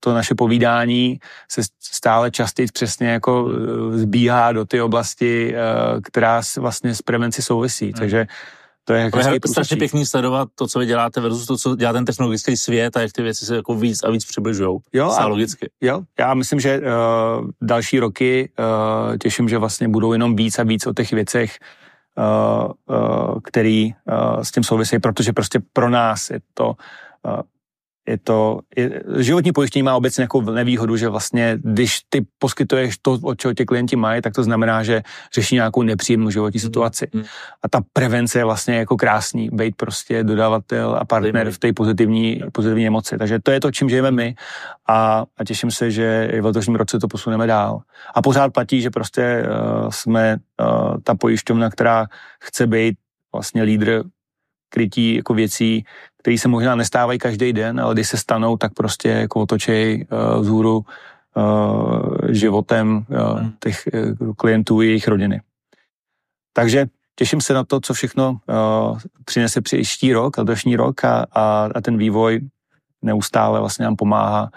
to 0.00 0.14
naše 0.14 0.34
povídání 0.34 1.18
se 1.50 1.62
stále 1.80 2.30
častěji 2.30 2.68
přesně 2.72 3.08
jako 3.08 3.50
eh, 3.50 3.98
zbíhá 3.98 4.52
do 4.52 4.64
ty 4.64 4.80
oblasti, 4.80 5.54
eh, 5.54 6.00
která 6.00 6.40
vlastně 6.58 6.94
s 6.94 7.02
prevenci 7.02 7.42
souvisí. 7.42 7.84
Hmm. 7.84 7.94
Takže 7.94 8.26
to 8.88 8.94
je 8.94 9.00
jako 9.00 9.48
strašně 9.48 9.76
pěkný 9.76 10.06
sledovat 10.06 10.48
to, 10.54 10.66
co 10.66 10.78
vy 10.78 10.86
děláte 10.86 11.20
versus 11.20 11.46
to, 11.46 11.56
co 11.56 11.76
dělá 11.76 11.92
ten 11.92 12.04
technologický 12.04 12.56
svět 12.56 12.96
a 12.96 13.00
jak 13.00 13.12
ty 13.12 13.22
věci 13.22 13.46
se 13.46 13.56
jako 13.56 13.74
víc 13.74 14.02
a 14.02 14.10
víc 14.10 14.24
přibližují. 14.24 14.78
Jo, 14.92 15.10
a, 15.10 15.26
logicky. 15.26 15.70
Jo, 15.80 16.02
já 16.18 16.34
myslím, 16.34 16.60
že 16.60 16.80
uh, 16.80 16.84
další 17.62 17.98
roky 17.98 18.50
uh, 18.58 19.16
těším, 19.16 19.48
že 19.48 19.58
vlastně 19.58 19.88
budou 19.88 20.12
jenom 20.12 20.36
víc 20.36 20.58
a 20.58 20.62
víc 20.62 20.86
o 20.86 20.92
těch 20.92 21.12
věcech, 21.12 21.58
uh, 22.18 22.96
uh, 22.96 23.38
který 23.44 23.92
uh, 23.92 24.42
s 24.42 24.52
tím 24.52 24.64
souvisí, 24.64 24.98
protože 24.98 25.32
prostě 25.32 25.60
pro 25.72 25.90
nás 25.90 26.30
je 26.30 26.40
to 26.54 26.66
uh, 26.68 27.40
je 28.08 28.18
to, 28.18 28.60
je, 28.76 29.02
životní 29.18 29.52
pojištění 29.52 29.82
má 29.82 29.96
obecně 29.96 30.22
jako 30.22 30.40
nevýhodu, 30.40 30.96
že 30.96 31.08
vlastně, 31.08 31.58
když 31.62 32.00
ty 32.08 32.26
poskytuješ 32.38 32.98
to, 33.02 33.18
o 33.22 33.34
čeho 33.34 33.54
ti 33.54 33.64
klienti 33.64 33.96
mají, 33.96 34.22
tak 34.22 34.34
to 34.34 34.42
znamená, 34.42 34.82
že 34.82 35.02
řeší 35.34 35.54
nějakou 35.54 35.82
nepříjemnou 35.82 36.30
životní 36.30 36.60
situaci. 36.60 37.08
Mm. 37.12 37.24
A 37.62 37.68
ta 37.68 37.80
prevence 37.92 38.38
je 38.38 38.44
vlastně 38.44 38.76
jako 38.76 38.96
krásný, 38.96 39.48
být 39.52 39.76
prostě 39.76 40.24
dodavatel 40.24 40.96
a 41.00 41.04
partner 41.04 41.50
v 41.50 41.58
té 41.58 41.72
pozitivní, 41.72 42.40
pozitivní 42.52 42.86
emoci. 42.86 43.18
Takže 43.18 43.38
to 43.42 43.50
je 43.50 43.60
to, 43.60 43.70
čím 43.70 43.88
žijeme 43.88 44.10
my 44.10 44.34
a, 44.88 45.24
a 45.36 45.44
těším 45.44 45.70
se, 45.70 45.90
že 45.90 46.28
i 46.32 46.40
v 46.40 46.44
letošním 46.44 46.76
roce 46.76 46.98
to 46.98 47.08
posuneme 47.08 47.46
dál. 47.46 47.80
A 48.14 48.22
pořád 48.22 48.52
platí, 48.52 48.80
že 48.80 48.90
prostě 48.90 49.44
uh, 49.44 49.90
jsme 49.90 50.36
uh, 50.60 50.96
ta 51.04 51.14
pojišťovna, 51.14 51.70
která 51.70 52.06
chce 52.40 52.66
být 52.66 52.94
vlastně 53.32 53.62
lídr 53.62 54.02
krytí 54.68 55.14
jako 55.14 55.34
věcí, 55.34 55.84
které 56.18 56.38
se 56.38 56.48
možná 56.48 56.74
nestávají 56.74 57.18
každý 57.18 57.52
den, 57.52 57.80
ale 57.80 57.94
když 57.94 58.08
se 58.08 58.16
stanou, 58.16 58.56
tak 58.56 58.74
prostě 58.74 59.08
jako 59.08 59.40
otočej 59.40 60.06
uh, 60.10 60.42
vzhůru 60.42 60.76
uh, 60.78 60.84
životem 62.28 63.06
uh, 63.08 63.40
těch 63.62 63.88
uh, 64.20 64.34
klientů 64.34 64.82
i 64.82 64.86
jejich 64.86 65.08
rodiny. 65.08 65.40
Takže 66.52 66.86
těším 67.14 67.40
se 67.40 67.54
na 67.54 67.64
to, 67.64 67.80
co 67.80 67.94
všechno 67.94 68.30
uh, 68.30 68.98
přinese 69.24 69.60
příští 69.60 70.12
rok, 70.12 70.38
letošní 70.38 70.76
rok 70.76 71.04
a, 71.04 71.26
a, 71.32 71.68
a 71.74 71.80
ten 71.80 71.98
vývoj 71.98 72.40
neustále 73.02 73.60
vlastně 73.60 73.84
nám 73.84 73.96
pomáhá 73.96 74.50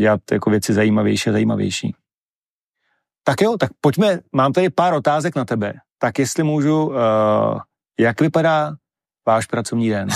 dělat 0.00 0.20
jako 0.32 0.50
věci 0.50 0.72
zajímavější 0.74 1.30
a 1.30 1.32
zajímavější. 1.32 1.94
Tak 3.24 3.40
jo, 3.40 3.56
tak 3.56 3.70
pojďme, 3.80 4.18
mám 4.32 4.52
tady 4.52 4.70
pár 4.70 4.94
otázek 4.94 5.36
na 5.36 5.44
tebe. 5.44 5.74
Tak 5.98 6.18
jestli 6.18 6.42
můžu, 6.42 6.86
uh, 6.86 6.94
jak 8.00 8.20
vypadá 8.20 8.72
váš 9.26 9.46
pracovní 9.46 9.90
den? 9.90 10.08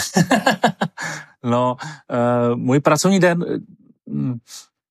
no, 1.44 1.76
uh, 1.80 2.56
můj 2.56 2.80
pracovní 2.80 3.20
den, 3.20 3.44
uh, 4.04 4.34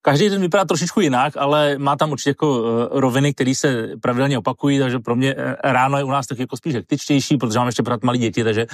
každý 0.02 0.30
den 0.30 0.42
vypadá 0.42 0.66
trošičku 0.66 1.02
jinak, 1.02 1.38
ale 1.38 1.78
má 1.78 1.96
tam 1.96 2.12
určitě 2.12 2.30
jako 2.30 2.62
uh, 2.62 2.68
roviny, 2.92 3.34
které 3.34 3.56
se 3.56 3.88
pravidelně 4.02 4.38
opakují, 4.38 4.80
takže 4.80 5.00
pro 5.00 5.16
mě 5.16 5.36
uh, 5.36 5.42
ráno 5.64 5.98
je 5.98 6.04
u 6.04 6.12
nás 6.12 6.28
tak 6.28 6.40
jako 6.40 6.58
spíš 6.58 6.74
hektičtější, 6.74 7.38
protože 7.38 7.60
mám 7.60 7.68
ještě 7.68 7.84
pořád 7.84 8.04
malé 8.04 8.18
děti, 8.18 8.44
takže 8.44 8.66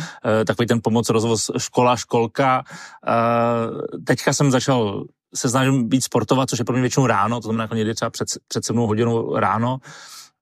takový 0.45 0.67
ten 0.67 0.79
pomoc, 0.83 1.09
rozvoz 1.09 1.51
škola, 1.57 1.95
školka. 1.95 2.63
Teďka 4.05 4.33
jsem 4.33 4.51
začal 4.51 5.05
se 5.35 5.49
snažím 5.49 5.89
být 5.89 6.03
sportovat, 6.03 6.49
což 6.49 6.59
je 6.59 6.65
pro 6.65 6.73
mě 6.73 6.81
většinou 6.81 7.07
ráno, 7.07 7.39
to 7.39 7.47
znamená 7.47 7.63
jako 7.63 7.75
někdy 7.75 7.93
třeba 7.93 8.09
před, 8.09 8.27
před 8.47 8.65
sedmou 8.65 8.87
hodinou 8.87 9.35
ráno. 9.35 9.77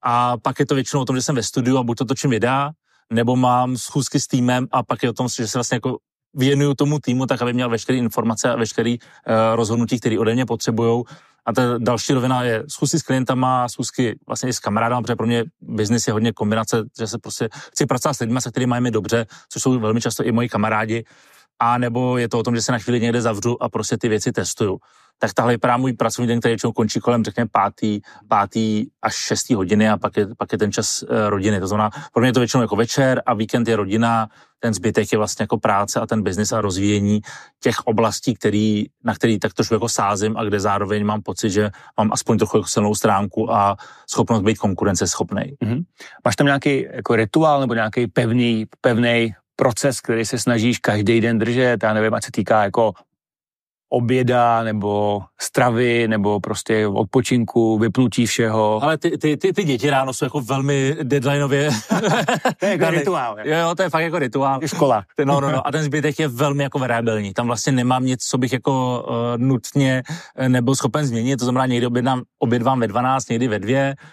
A 0.04 0.38
pak 0.38 0.60
je 0.60 0.66
to 0.66 0.76
většinou 0.76 1.02
o 1.02 1.06
tom, 1.06 1.16
že 1.16 1.22
jsem 1.22 1.36
ve 1.36 1.44
studiu 1.44 1.78
a 1.78 1.84
buď 1.84 1.98
to 1.98 2.06
točím 2.06 2.30
videa, 2.30 2.72
nebo 3.12 3.36
mám 3.36 3.78
schůzky 3.78 4.20
s 4.20 4.28
týmem 4.28 4.68
a 4.72 4.84
pak 4.84 5.04
je 5.04 5.10
o 5.10 5.14
tom, 5.14 5.28
že 5.28 5.48
se 5.48 5.58
vlastně 5.58 5.76
jako 5.76 5.98
věnuju 6.34 6.74
tomu 6.74 7.00
týmu, 7.00 7.26
tak 7.26 7.42
aby 7.42 7.54
měl 7.54 7.70
veškeré 7.70 7.98
informace 7.98 8.52
a 8.52 8.56
veškeré 8.56 8.90
uh, 8.90 9.56
rozhodnutí, 9.56 10.00
které 10.00 10.20
ode 10.20 10.34
mě 10.34 10.46
potřebují. 10.46 11.04
A 11.46 11.54
ta 11.54 11.78
další 11.78 12.14
rovina 12.14 12.44
je 12.44 12.64
schůzky 12.68 13.00
s 13.00 13.04
klientama, 13.04 13.70
schůzky 13.70 14.20
vlastně 14.28 14.50
i 14.50 14.54
s 14.54 14.60
kamarádem, 14.60 15.04
protože 15.04 15.16
pro 15.16 15.28
mě 15.28 15.44
biznis 15.62 16.08
je 16.08 16.14
hodně 16.14 16.34
kombinace, 16.34 16.84
že 17.00 17.08
se 17.08 17.18
prostě 17.18 17.50
chci 17.72 17.86
pracovat 17.86 18.14
s 18.14 18.20
lidmi, 18.20 18.42
se 18.42 18.52
kterými 18.52 18.70
máme 18.70 18.92
dobře, 18.92 19.26
což 19.50 19.62
jsou 19.62 19.80
velmi 19.80 20.02
často 20.02 20.24
i 20.24 20.32
moji 20.32 20.50
kamarádi 20.50 21.04
a 21.60 21.78
nebo 21.78 22.18
je 22.18 22.30
to 22.30 22.40
o 22.40 22.44
tom, 22.44 22.56
že 22.56 22.62
se 22.62 22.72
na 22.72 22.80
chvíli 22.80 23.02
někde 23.02 23.22
zavřu 23.22 23.64
a 23.64 23.70
prostě 23.70 23.98
ty 23.98 24.10
věci 24.10 24.32
testuju. 24.32 24.78
Tak 25.22 25.34
tahle 25.34 25.54
vypadá 25.54 25.78
můj 25.78 25.94
pracovní 25.94 26.28
den, 26.28 26.40
který 26.40 26.52
většinou 26.52 26.74
končí 26.74 27.00
kolem, 27.00 27.24
řekněme, 27.24 27.50
pátý, 27.52 28.02
pátý 28.28 28.86
až 29.02 29.16
šestý 29.16 29.54
hodiny 29.54 29.90
a 29.90 29.98
pak 29.98 30.18
je, 30.18 30.28
pak 30.38 30.52
je 30.52 30.58
ten 30.58 30.72
čas 30.72 31.04
uh, 31.04 31.30
rodiny. 31.30 31.60
To 31.60 31.68
znamená, 31.68 31.90
pro 32.14 32.22
mě 32.22 32.30
je 32.30 32.34
to 32.34 32.40
většinou 32.40 32.62
jako 32.62 32.76
večer 32.76 33.22
a 33.26 33.34
víkend 33.34 33.68
je 33.68 33.76
rodina, 33.76 34.30
ten 34.60 34.74
zbytek 34.74 35.12
je 35.12 35.18
vlastně 35.18 35.44
jako 35.44 35.58
práce 35.58 36.00
a 36.00 36.06
ten 36.08 36.24
biznis 36.24 36.52
a 36.52 36.62
rozvíjení 36.62 37.22
těch 37.60 37.80
oblastí, 37.86 38.34
který, 38.34 38.86
na 39.04 39.14
který 39.14 39.40
tak 39.40 39.54
trošku 39.54 39.74
jako 39.74 39.90
sázím 39.90 40.38
a 40.38 40.44
kde 40.44 40.60
zároveň 40.60 41.06
mám 41.06 41.22
pocit, 41.22 41.50
že 41.50 41.70
mám 41.98 42.10
aspoň 42.14 42.38
trochu 42.38 42.58
jako 42.58 42.68
silnou 42.68 42.96
stránku 42.96 43.54
a 43.54 43.78
schopnost 44.10 44.42
být 44.42 44.58
konkurenceschopný. 44.58 45.54
Mm-hmm. 45.64 45.82
Máš 46.26 46.36
tam 46.36 46.48
nějaký 46.48 46.88
jako 46.92 47.16
rituál 47.16 47.62
nebo 47.62 47.74
nějaký 47.74 48.08
pevný, 48.08 48.66
pevný 48.82 49.34
proces, 49.56 50.02
který 50.02 50.26
se 50.26 50.40
snažíš 50.40 50.80
každý 50.80 51.22
den 51.22 51.38
držet, 51.38 51.84
já 51.84 51.94
nevím, 51.94 52.14
ať 52.14 52.24
se 52.24 52.32
týká 52.32 52.64
jako 52.64 52.94
oběda, 53.94 54.64
nebo 54.64 55.22
stravy, 55.42 56.08
nebo 56.08 56.40
prostě 56.40 56.88
odpočinku, 56.88 57.78
vypnutí 57.78 58.26
všeho. 58.26 58.84
Ale 58.84 58.98
ty, 58.98 59.18
ty, 59.18 59.38
ty, 59.38 59.54
ty 59.54 59.64
děti 59.64 59.90
ráno 59.90 60.14
jsou 60.14 60.26
jako 60.26 60.42
velmi 60.42 60.96
deadlineově. 61.04 61.70
to 62.60 62.66
je 62.66 62.72
jako 62.72 62.90
rituál. 62.90 63.38
Jo, 63.44 63.58
jo, 63.58 63.76
to 63.76 63.84
je 63.84 63.90
fakt 63.90 64.04
jako 64.04 64.20
rituál. 64.20 64.60
Škola. 64.66 65.04
No, 65.26 65.42
no, 65.42 65.52
no. 65.52 65.68
A 65.68 65.72
ten 65.72 65.84
zbytek 65.84 66.20
je 66.20 66.28
velmi 66.28 66.64
jako 66.64 66.80
variabilní. 66.80 67.34
Tam 67.34 67.48
vlastně 67.48 67.72
nemám 67.72 68.06
nic, 68.06 68.24
co 68.24 68.38
bych 68.38 68.54
jako 68.54 69.06
uh, 69.10 69.16
nutně 69.38 70.04
eh, 70.36 70.50
nebyl 70.50 70.76
schopen 70.76 71.06
změnit. 71.06 71.38
To 71.38 71.46
znamená, 71.46 71.66
někdy 71.66 71.88
obědám, 71.88 72.22
obědvám 72.40 72.80
ve 72.80 72.88
12, 72.88 73.30
někdy 73.30 73.48
ve 73.48 73.60
dvě, 73.60 73.96
Uh, 73.96 74.10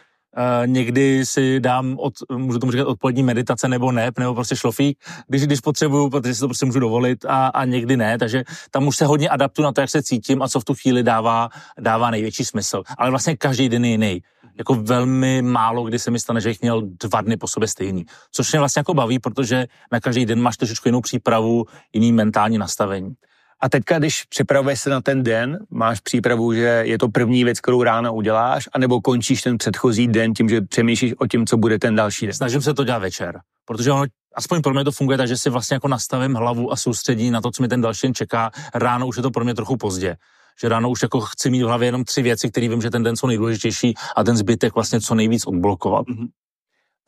někdy 0.66 1.26
si 1.26 1.60
dám, 1.60 1.96
od, 1.98 2.14
můžu 2.32 2.58
tomu 2.58 2.72
říkat, 2.72 2.86
odpolední 2.86 3.22
meditace 3.22 3.68
nebo 3.68 3.92
ne, 3.92 4.10
nebo 4.18 4.34
prostě 4.34 4.56
šlofík, 4.56 4.98
když, 5.28 5.42
když 5.42 5.60
potřebuju, 5.60 6.10
protože 6.10 6.34
si 6.34 6.40
to 6.40 6.46
prostě 6.46 6.66
můžu 6.66 6.80
dovolit 6.80 7.24
a, 7.24 7.46
a 7.46 7.64
někdy 7.64 7.96
ne, 7.96 8.18
takže 8.18 8.44
tam 8.70 8.86
už 8.86 8.96
se 8.96 9.06
hodně 9.06 9.28
adaptuju 9.28 9.64
na 9.64 9.72
to, 9.72 9.80
jak 9.80 9.90
se 9.90 10.02
cítím 10.02 10.42
a 10.42 10.48
co 10.48 10.60
v 10.60 10.64
tu 10.64 10.74
chvíli 10.74 11.02
dává, 11.02 11.48
dává 11.80 12.10
největší 12.10 12.44
smysl. 12.44 12.82
Ale 12.98 13.10
vlastně 13.10 13.36
každý 13.36 13.68
den 13.68 13.84
je 13.84 13.90
jiný. 13.90 14.22
Jako 14.58 14.74
velmi 14.74 15.42
málo, 15.42 15.84
kdy 15.84 15.98
se 15.98 16.10
mi 16.10 16.20
stane, 16.20 16.40
že 16.40 16.48
jich 16.48 16.60
měl 16.60 16.82
dva 16.82 17.20
dny 17.20 17.36
po 17.36 17.48
sobě 17.48 17.68
stejný. 17.68 18.04
Což 18.32 18.52
mě 18.52 18.58
vlastně 18.58 18.80
jako 18.80 18.94
baví, 18.94 19.18
protože 19.18 19.66
na 19.92 20.00
každý 20.00 20.26
den 20.26 20.42
máš 20.42 20.56
trošičku 20.56 20.88
jinou 20.88 21.00
přípravu, 21.00 21.64
jiný 21.92 22.12
mentální 22.12 22.58
nastavení. 22.58 23.14
A 23.61 23.68
teďka, 23.68 23.98
když 23.98 24.24
připravuješ 24.24 24.80
se 24.80 24.90
na 24.90 25.00
ten 25.00 25.22
den, 25.22 25.59
máš 25.70 26.00
přípravu, 26.00 26.54
že 26.54 26.82
je 26.84 26.98
to 26.98 27.09
první 27.09 27.44
věc, 27.44 27.61
kterou 27.61 27.82
ráno 27.82 28.14
uděláš, 28.14 28.68
anebo 28.72 29.00
končíš 29.00 29.42
ten 29.42 29.59
předchozí 29.59 30.09
den 30.09 30.34
tím, 30.34 30.48
že 30.48 30.61
přemýšlíš 30.61 31.14
o 31.18 31.26
tím, 31.26 31.46
co 31.46 31.56
bude 31.56 31.78
ten 31.78 31.94
další 31.94 32.26
den? 32.26 32.34
Snažím 32.34 32.62
se 32.62 32.74
to 32.74 32.84
dělat 32.84 32.98
večer, 32.98 33.40
protože 33.64 33.92
ono 33.92 34.04
aspoň 34.34 34.62
pro 34.62 34.74
mě 34.74 34.84
to 34.84 34.92
funguje 34.92 35.18
tak, 35.18 35.28
že 35.28 35.36
si 35.36 35.50
vlastně 35.50 35.74
jako 35.74 35.88
nastavím 35.88 36.34
hlavu 36.34 36.72
a 36.72 36.76
soustředí 36.76 37.30
na 37.30 37.40
to, 37.40 37.50
co 37.50 37.62
mi 37.62 37.68
ten 37.68 37.80
další 37.80 38.06
den 38.06 38.14
čeká. 38.14 38.50
Ráno 38.74 39.06
už 39.06 39.16
je 39.16 39.22
to 39.22 39.30
pro 39.30 39.44
mě 39.44 39.54
trochu 39.54 39.76
pozdě 39.76 40.16
že 40.62 40.68
ráno 40.68 40.90
už 40.90 41.02
jako 41.02 41.20
chci 41.20 41.50
mít 41.50 41.62
v 41.62 41.66
hlavě 41.66 41.88
jenom 41.88 42.04
tři 42.04 42.22
věci, 42.22 42.50
které 42.50 42.68
vím, 42.68 42.82
že 42.82 42.90
ten 42.90 43.02
den 43.02 43.16
jsou 43.16 43.26
nejdůležitější 43.26 43.94
a 44.16 44.24
ten 44.24 44.36
zbytek 44.36 44.74
vlastně 44.74 45.00
co 45.00 45.14
nejvíc 45.14 45.46
odblokovat. 45.46 46.06
Mm-hmm. 46.06 46.28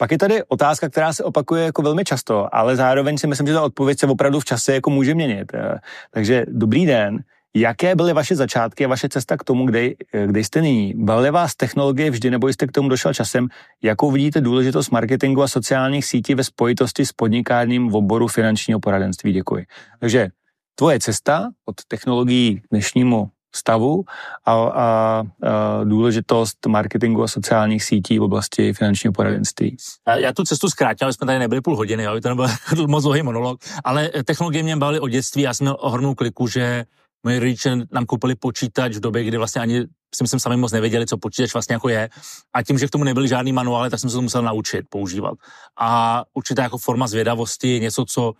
Pak 0.00 0.12
je 0.12 0.18
tady 0.18 0.42
otázka, 0.48 0.88
která 0.88 1.12
se 1.12 1.24
opakuje 1.24 1.64
jako 1.64 1.82
velmi 1.82 2.04
často, 2.04 2.54
ale 2.54 2.76
zároveň 2.76 3.18
si 3.18 3.26
myslím, 3.26 3.46
že 3.46 3.52
ta 3.52 3.62
odpověď 3.62 3.98
se 3.98 4.06
opravdu 4.06 4.40
v 4.40 4.44
čase 4.44 4.74
jako 4.74 4.90
může 4.90 5.14
měnit. 5.14 5.52
Eh, 5.54 5.78
takže 6.10 6.44
dobrý 6.48 6.86
den. 6.86 7.18
Jaké 7.56 7.94
byly 7.94 8.12
vaše 8.12 8.36
začátky 8.36 8.84
a 8.84 8.88
vaše 8.88 9.08
cesta 9.08 9.36
k 9.36 9.44
tomu, 9.44 9.66
kde, 9.66 9.90
eh, 10.14 10.26
kde 10.26 10.40
jste 10.40 10.60
nyní? 10.62 10.94
Bavily 10.96 11.30
vás 11.30 11.54
technologie 11.54 12.10
vždy, 12.10 12.30
nebo 12.30 12.48
jste 12.48 12.66
k 12.66 12.72
tomu 12.72 12.88
došel 12.88 13.14
časem? 13.14 13.48
Jakou 13.82 14.10
vidíte 14.10 14.40
důležitost 14.40 14.90
marketingu 14.90 15.42
a 15.42 15.48
sociálních 15.48 16.04
sítí 16.04 16.34
ve 16.34 16.44
spojitosti 16.44 17.06
s 17.06 17.12
podnikáním 17.12 17.88
v 17.88 17.96
oboru 17.96 18.28
finančního 18.28 18.80
poradenství? 18.80 19.32
Děkuji. 19.32 19.66
Takže 20.00 20.28
tvoje 20.74 21.00
cesta 21.00 21.50
od 21.64 21.76
technologií 21.88 22.60
k 22.60 22.64
dnešnímu 22.70 23.28
stavu 23.54 24.04
a, 24.44 24.52
a, 24.52 24.62
a 24.74 25.24
důležitost 25.84 26.66
marketingu 26.66 27.22
a 27.22 27.28
sociálních 27.28 27.84
sítí 27.84 28.18
v 28.18 28.22
oblasti 28.22 28.72
finančního 28.72 29.12
poradenství. 29.12 29.76
Já 30.16 30.32
tu 30.32 30.44
cestu 30.44 30.68
zkrátil, 30.68 31.06
ale 31.06 31.12
jsme 31.12 31.26
tady 31.26 31.38
nebyli 31.38 31.60
půl 31.60 31.76
hodiny, 31.76 32.02
jo, 32.02 32.20
to 32.20 32.28
nebyl 32.28 32.46
moc 32.86 33.02
dlouhý 33.02 33.22
monolog, 33.22 33.60
ale 33.84 34.10
technologie 34.24 34.62
mě 34.62 34.76
bavily 34.76 35.00
od 35.00 35.08
dětství, 35.08 35.42
já 35.42 35.54
jsem 35.54 35.64
měl 35.64 35.76
ohromnou 35.80 36.14
kliku, 36.14 36.46
že 36.46 36.84
moji 37.24 37.38
rodiče 37.38 37.76
nám 37.92 38.06
koupili 38.06 38.34
počítač 38.34 38.96
v 38.96 39.00
době, 39.00 39.24
kdy 39.24 39.36
vlastně 39.36 39.60
ani 39.60 39.80
si 40.14 40.24
myslím 40.24 40.40
sami 40.40 40.56
moc 40.56 40.72
nevěděli, 40.72 41.06
co 41.06 41.16
počítač 41.16 41.52
vlastně 41.52 41.72
jako 41.72 41.88
je. 41.88 42.08
A 42.52 42.62
tím, 42.62 42.78
že 42.78 42.86
k 42.86 42.90
tomu 42.90 43.04
nebyly 43.04 43.28
žádný 43.28 43.52
manuály, 43.52 43.90
tak 43.90 44.00
jsem 44.00 44.10
se 44.10 44.16
to 44.16 44.22
musel 44.22 44.42
naučit 44.42 44.86
používat. 44.88 45.34
A 45.78 46.22
určitá 46.34 46.62
jako 46.62 46.78
forma 46.78 47.06
zvědavosti 47.06 47.68
je 47.68 47.78
něco, 47.78 48.04
co 48.04 48.32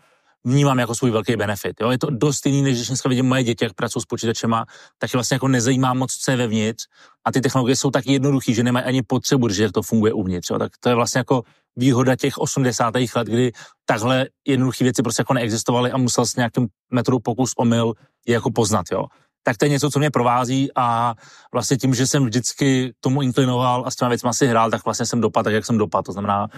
vnímám 0.45 0.79
jako 0.79 0.95
svůj 0.95 1.11
velký 1.11 1.37
benefit. 1.37 1.81
Jo? 1.81 1.91
Je 1.91 1.99
to 1.99 2.07
dost 2.11 2.47
jiný, 2.47 2.63
než 2.63 2.77
když 2.77 2.89
dneska 2.89 3.09
vidím 3.09 3.27
moje 3.27 3.45
děti, 3.45 3.65
jak 3.65 3.75
pracují 3.75 4.03
s 4.03 4.07
počítačema, 4.07 4.65
tak 4.99 5.13
je 5.13 5.17
vlastně 5.17 5.35
jako 5.35 5.49
nezajímá 5.49 5.95
moc, 5.95 6.13
co 6.13 6.31
je 6.31 6.37
vevnitř. 6.37 6.85
A 7.25 7.33
ty 7.33 7.41
technologie 7.41 7.77
jsou 7.77 7.91
tak 7.91 8.07
jednoduché, 8.07 8.53
že 8.53 8.63
nemají 8.63 8.85
ani 8.85 9.03
potřebu, 9.03 9.49
že 9.49 9.73
to 9.73 9.83
funguje 9.83 10.13
uvnitř. 10.13 10.51
Jo? 10.51 10.59
Tak 10.59 10.73
to 10.81 10.89
je 10.89 10.95
vlastně 10.95 11.19
jako 11.19 11.43
výhoda 11.77 12.17
těch 12.17 12.39
80. 12.39 12.95
let, 13.17 13.29
kdy 13.29 13.53
takhle 13.85 14.27
jednoduché 14.47 14.85
věci 14.85 15.03
prostě 15.03 15.21
jako 15.21 15.35
neexistovaly 15.35 15.93
a 15.93 15.97
musel 15.97 16.27
s 16.27 16.37
nějakým 16.37 16.69
metodou 16.93 17.19
pokus 17.19 17.53
omyl 17.57 17.93
je 18.27 18.35
jako 18.35 18.51
poznat. 18.51 18.85
Jo? 18.93 19.07
tak 19.43 19.57
to 19.57 19.65
je 19.65 19.69
něco, 19.69 19.91
co 19.91 19.99
mě 19.99 20.11
provází 20.11 20.69
a 20.77 21.15
vlastně 21.53 21.77
tím, 21.77 21.95
že 21.95 22.07
jsem 22.07 22.25
vždycky 22.25 22.93
tomu 23.01 23.23
inklinoval 23.23 23.83
a 23.87 23.91
s 23.91 23.97
těma 23.97 24.09
věcmi 24.09 24.31
si 24.33 24.47
hrál, 24.47 24.71
tak 24.71 24.85
vlastně 24.85 25.07
jsem 25.07 25.21
dopadl 25.21 25.45
tak, 25.45 25.55
jak 25.55 25.67
jsem 25.67 25.79
dopadl. 25.79 26.03
To 26.03 26.13
znamená, 26.13 26.49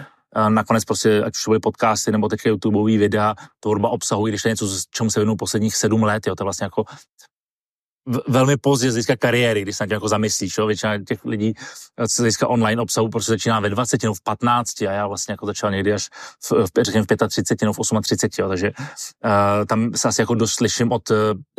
nakonec 0.49 0.85
prostě, 0.85 1.23
ať 1.23 1.33
už 1.35 1.47
byly 1.47 1.59
podcasty 1.59 2.11
nebo 2.11 2.27
teď 2.27 2.39
YouTubeový 2.45 2.97
videa, 2.97 3.35
tvorba 3.59 3.89
obsahu, 3.89 4.27
když 4.27 4.41
to 4.41 4.47
je 4.47 4.51
něco, 4.51 4.67
čemu 4.89 5.09
se 5.09 5.19
věnuju 5.19 5.37
posledních 5.37 5.75
sedm 5.75 6.03
let, 6.03 6.27
jo, 6.27 6.35
to 6.35 6.43
je 6.43 6.45
vlastně 6.45 6.65
jako 6.65 6.83
velmi 8.27 8.57
pozdě 8.57 8.91
z 8.91 8.93
hlediska 8.93 9.15
kariéry, 9.15 9.61
když 9.61 9.77
se 9.77 9.83
na 9.83 9.87
tě 9.87 9.93
jako 9.93 10.07
zamyslíš, 10.07 10.57
jo? 10.57 10.67
většina 10.67 11.03
těch 11.03 11.25
lidí 11.25 11.53
z 12.07 12.17
hlediska 12.17 12.47
online 12.47 12.81
obsahu 12.81 13.09
prostě 13.09 13.31
začíná 13.31 13.59
ve 13.59 13.69
20 13.69 14.03
nebo 14.03 14.13
v 14.13 14.21
15 14.21 14.81
a 14.81 14.91
já 14.91 15.07
vlastně 15.07 15.31
jako 15.31 15.45
začal 15.45 15.71
někdy 15.71 15.93
až 15.93 16.09
v, 16.43 16.51
v, 16.51 16.83
řekněme, 16.83 17.05
v 17.05 17.27
35 17.27 17.65
nebo 17.65 17.73
v 17.73 18.01
38, 18.01 18.41
jo? 18.41 18.49
takže 18.49 18.71
uh, 18.71 19.65
tam 19.65 19.93
se 19.95 20.07
asi 20.07 20.21
jako 20.21 20.35
dost 20.35 20.53
slyším 20.53 20.91
od 20.91 21.09
uh, 21.09 21.17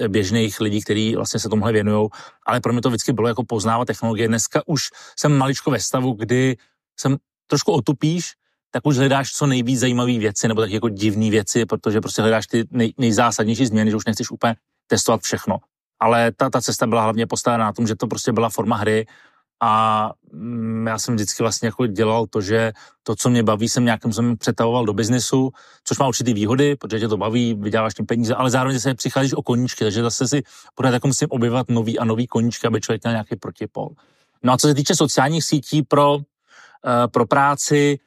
běžných 0.08 0.60
lidí, 0.60 0.82
kteří 0.82 1.16
vlastně 1.16 1.40
se 1.40 1.48
tomuhle 1.48 1.72
věnují, 1.72 2.08
ale 2.46 2.60
pro 2.60 2.72
mě 2.72 2.82
to 2.82 2.88
vždycky 2.88 3.12
bylo 3.12 3.28
jako 3.28 3.44
poznávat 3.44 3.86
technologie. 3.86 4.28
Dneska 4.28 4.62
už 4.66 4.82
jsem 5.18 5.38
maličko 5.38 5.70
ve 5.70 5.80
stavu, 5.80 6.12
kdy 6.12 6.56
jsem 7.00 7.16
trošku 7.46 7.72
otupíš, 7.72 8.32
tak 8.74 8.86
už 8.86 8.96
hledáš 8.96 9.32
co 9.32 9.46
nejvíc 9.46 9.80
zajímavé 9.80 10.18
věci 10.18 10.48
nebo 10.48 10.60
tak 10.60 10.70
jako 10.70 10.88
divné 10.88 11.30
věci, 11.30 11.66
protože 11.66 12.00
prostě 12.00 12.22
hledáš 12.22 12.46
ty 12.46 12.64
nej, 12.70 12.92
nejzásadnější 12.98 13.66
změny, 13.66 13.90
že 13.90 13.96
už 13.96 14.04
nechceš 14.04 14.30
úplně 14.30 14.54
testovat 14.86 15.20
všechno. 15.20 15.56
Ale 16.00 16.32
ta, 16.36 16.50
ta 16.50 16.60
cesta 16.60 16.86
byla 16.86 17.02
hlavně 17.02 17.26
postavená 17.26 17.64
na 17.64 17.72
tom, 17.72 17.86
že 17.86 17.94
to 17.94 18.06
prostě 18.06 18.32
byla 18.32 18.50
forma 18.50 18.76
hry 18.76 19.06
a 19.62 20.10
mm, 20.32 20.86
já 20.86 20.98
jsem 20.98 21.14
vždycky 21.14 21.42
vlastně 21.42 21.68
jako 21.68 21.86
dělal 21.86 22.26
to, 22.26 22.40
že 22.40 22.72
to, 23.02 23.16
co 23.16 23.30
mě 23.30 23.42
baví, 23.42 23.68
jsem 23.68 23.84
nějakým 23.84 24.12
jsem 24.12 24.36
přetavoval 24.36 24.84
do 24.84 24.92
biznesu, 24.92 25.50
což 25.84 25.98
má 25.98 26.08
určitý 26.08 26.34
výhody, 26.34 26.76
protože 26.76 27.00
tě 27.00 27.08
to 27.08 27.16
baví, 27.16 27.54
vyděláváš 27.54 27.94
tím 27.94 28.06
peníze, 28.06 28.34
ale 28.34 28.50
zároveň 28.50 28.80
se 28.80 28.94
přicházíš 28.94 29.34
o 29.34 29.42
koníčky, 29.42 29.84
takže 29.84 30.02
zase 30.02 30.28
si 30.28 30.42
pořád 30.74 30.92
jako 30.92 31.06
musím 31.06 31.28
objevovat 31.30 31.70
nový 31.70 31.98
a 31.98 32.04
nový 32.04 32.26
koníčky, 32.26 32.66
aby 32.66 32.80
člověk 32.80 33.04
měl 33.04 33.12
nějaký 33.12 33.36
protipol. 33.36 33.88
No 34.42 34.52
a 34.52 34.58
co 34.58 34.66
se 34.66 34.74
týče 34.74 34.94
sociálních 34.94 35.44
sítí 35.44 35.82
pro, 35.82 36.14
uh, 36.14 36.22
pro 37.12 37.26
práci, 37.26 37.98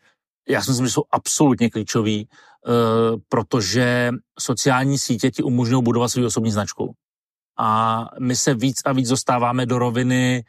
já 0.49 0.63
si 0.63 0.71
myslím, 0.71 0.85
že 0.85 0.91
jsou 0.91 1.03
absolutně 1.11 1.69
klíčový, 1.69 2.27
uh, 2.27 3.19
protože 3.29 4.11
sociální 4.39 4.99
sítě 4.99 5.31
ti 5.31 5.43
umožňují 5.43 5.83
budovat 5.83 6.09
svou 6.09 6.25
osobní 6.25 6.51
značku. 6.51 6.93
A 7.59 8.05
my 8.19 8.35
se 8.35 8.53
víc 8.53 8.81
a 8.85 8.93
víc 8.93 9.09
dostáváme 9.09 9.65
do 9.65 9.79
roviny 9.79 10.43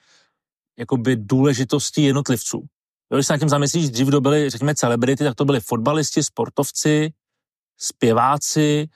jakoby 0.78 1.16
důležitosti 1.16 2.02
jednotlivců. 2.02 2.64
Když 3.14 3.26
se 3.26 3.32
na 3.32 3.38
tím 3.38 3.48
zamyslíš, 3.48 3.90
dřív 3.90 4.10
to 4.10 4.20
byly, 4.20 4.50
řekněme, 4.50 4.74
celebrity, 4.74 5.24
tak 5.24 5.34
to 5.34 5.44
byli 5.44 5.60
fotbalisti, 5.60 6.22
sportovci, 6.22 7.12
zpěváci 7.78 8.88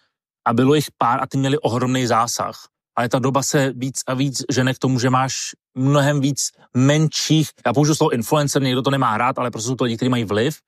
a 0.46 0.52
bylo 0.52 0.74
jich 0.74 0.86
pár 0.98 1.22
a 1.22 1.26
ty 1.26 1.38
měli 1.38 1.58
ohromný 1.58 2.06
zásah. 2.06 2.68
Ale 2.96 3.08
ta 3.08 3.18
doba 3.18 3.42
se 3.42 3.72
víc 3.72 4.00
a 4.06 4.14
víc 4.14 4.42
žene 4.50 4.74
k 4.74 4.78
tomu, 4.78 4.98
že 4.98 5.10
máš 5.10 5.34
mnohem 5.74 6.20
víc 6.20 6.50
menších, 6.76 7.50
já 7.66 7.72
použiju 7.72 7.94
slovo 7.94 8.12
influencer, 8.12 8.62
někdo 8.62 8.82
to 8.82 8.90
nemá 8.90 9.18
rád, 9.18 9.38
ale 9.38 9.50
prostě 9.50 9.68
jsou 9.68 9.74
to 9.74 9.84
lidi, 9.84 9.96
kteří 9.96 10.08
mají 10.08 10.24
vliv, 10.24 10.58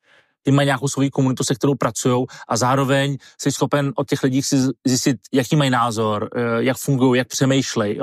ty 0.44 0.50
mají 0.52 0.66
nějakou 0.66 0.88
svou 0.88 1.10
komunitu, 1.10 1.44
se 1.44 1.54
kterou 1.54 1.74
pracují 1.74 2.26
a 2.48 2.56
zároveň 2.56 3.16
jsi 3.40 3.52
schopen 3.52 3.92
od 3.96 4.08
těch 4.08 4.22
lidí 4.22 4.42
si 4.42 4.56
zjistit, 4.84 5.16
jaký 5.32 5.56
mají 5.56 5.70
názor, 5.70 6.30
eh, 6.36 6.40
jak 6.58 6.76
fungují, 6.76 7.18
jak 7.18 7.28
přemýšlejí. 7.28 7.98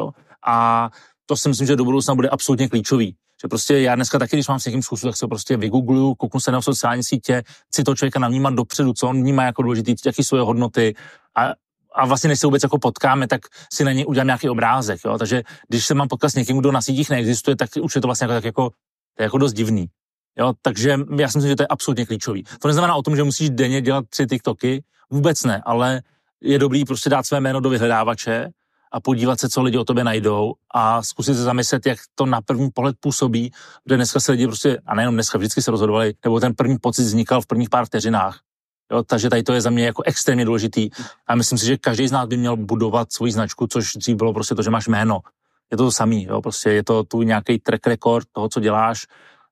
A 0.46 0.90
to 1.26 1.38
si 1.38 1.50
myslím, 1.50 1.68
že 1.68 1.76
do 1.76 1.86
budoucna 1.86 2.16
bude 2.16 2.30
absolutně 2.30 2.70
klíčový. 2.70 3.16
Že 3.42 3.48
prostě 3.48 3.80
já 3.80 3.96
dneska 3.96 4.20
taky, 4.20 4.36
když 4.36 4.48
mám 4.48 4.60
s 4.60 4.66
někým 4.66 4.84
zkusu, 4.84 5.08
tak 5.08 5.18
se 5.18 5.28
prostě 5.28 5.58
vygoogluju, 5.58 6.16
kouknu 6.16 6.40
se 6.40 6.52
na 6.52 6.62
sociální 6.62 7.04
sítě, 7.04 7.44
chci 7.68 7.84
toho 7.84 7.96
člověka 7.96 8.20
navnímat 8.20 8.54
dopředu, 8.54 8.94
co 8.94 9.08
on 9.08 9.22
vnímá 9.22 9.44
jako 9.44 9.62
důležitý, 9.62 9.96
jaký 10.06 10.24
jsou 10.24 10.36
jeho 10.36 10.46
hodnoty 10.46 10.96
a 11.38 11.54
a 11.96 12.06
vlastně 12.06 12.28
než 12.28 12.40
se 12.40 12.48
vůbec 12.48 12.64
jako 12.64 12.80
potkáme, 12.80 13.28
tak 13.28 13.42
si 13.74 13.84
na 13.84 13.92
něj 13.92 14.06
udělám 14.08 14.28
nějaký 14.28 14.50
obrázek, 14.50 15.00
jo? 15.06 15.18
takže 15.18 15.44
když 15.68 15.86
se 15.86 15.94
mám 15.94 16.08
potkat 16.08 16.30
s 16.30 16.36
někým, 16.36 16.58
kdo 16.58 16.72
na 16.72 16.82
sítích 16.82 17.10
neexistuje, 17.10 17.56
tak 17.56 17.70
už 17.82 17.96
je 17.96 18.02
to 18.02 18.08
vlastně 18.08 18.26
jako, 18.26 18.34
tak 18.34 18.44
jako, 18.44 18.70
to 19.18 19.24
je 19.24 19.24
jako 19.24 19.38
dost 19.38 19.54
divný. 19.54 19.88
Jo, 20.40 20.54
takže 20.62 20.90
já 21.18 21.30
si 21.30 21.38
myslím, 21.38 21.50
že 21.50 21.56
to 21.56 21.64
je 21.64 21.68
absolutně 21.68 22.06
klíčový. 22.06 22.44
To 22.60 22.68
neznamená 22.68 22.96
o 22.96 23.02
tom, 23.02 23.16
že 23.16 23.24
musíš 23.24 23.50
denně 23.50 23.82
dělat 23.82 24.06
tři 24.10 24.28
TikToky, 24.28 24.84
vůbec 25.10 25.44
ne, 25.44 25.62
ale 25.66 26.02
je 26.42 26.60
dobrý 26.60 26.86
prostě 26.86 27.10
dát 27.10 27.26
své 27.26 27.40
jméno 27.40 27.60
do 27.60 27.70
vyhledávače 27.70 28.50
a 28.92 29.00
podívat 29.00 29.40
se, 29.40 29.50
co 29.50 29.62
lidi 29.62 29.78
o 29.78 29.84
tobě 29.84 30.04
najdou 30.04 30.54
a 30.74 31.02
zkusit 31.04 31.36
se 31.36 31.44
zamyslet, 31.44 31.86
jak 31.86 32.00
to 32.16 32.26
na 32.26 32.42
první 32.42 32.70
pohled 32.74 32.96
působí, 33.00 33.52
kde 33.84 33.96
dneska 33.96 34.20
se 34.20 34.32
lidi 34.32 34.48
prostě, 34.48 34.78
a 34.86 34.96
nejenom 34.96 35.16
dneska, 35.16 35.38
vždycky 35.38 35.62
se 35.62 35.72
rozhodovali, 35.72 36.14
nebo 36.24 36.40
ten 36.40 36.56
první 36.56 36.78
pocit 36.78 37.04
vznikal 37.04 37.42
v 37.42 37.48
prvních 37.48 37.70
pár 37.70 37.86
vteřinách. 37.86 38.40
Jo, 38.92 39.04
takže 39.04 39.30
tady 39.30 39.44
to 39.44 39.54
je 39.54 39.62
za 39.62 39.70
mě 39.70 39.86
jako 39.86 40.04
extrémně 40.06 40.46
důležitý 40.46 40.90
a 41.28 41.36
myslím 41.36 41.58
si, 41.58 41.66
že 41.66 41.78
každý 41.78 42.08
z 42.08 42.12
nás 42.12 42.28
by 42.28 42.38
měl 42.38 42.58
budovat 42.58 43.14
svoji 43.14 43.32
značku, 43.32 43.68
což 43.68 43.94
dřív 43.94 44.16
bylo 44.16 44.34
prostě 44.34 44.56
to, 44.56 44.62
že 44.62 44.70
máš 44.70 44.88
jméno. 44.88 45.20
Je 45.72 45.78
to 45.78 45.84
to 45.84 45.92
samý, 45.92 46.24
jo, 46.24 46.42
prostě 46.42 46.70
je 46.70 46.84
to 46.84 47.04
tu 47.04 47.22
nějaký 47.22 47.60
track 47.60 47.88
record 47.88 48.28
toho, 48.32 48.50
co 48.50 48.60
děláš 48.60 49.06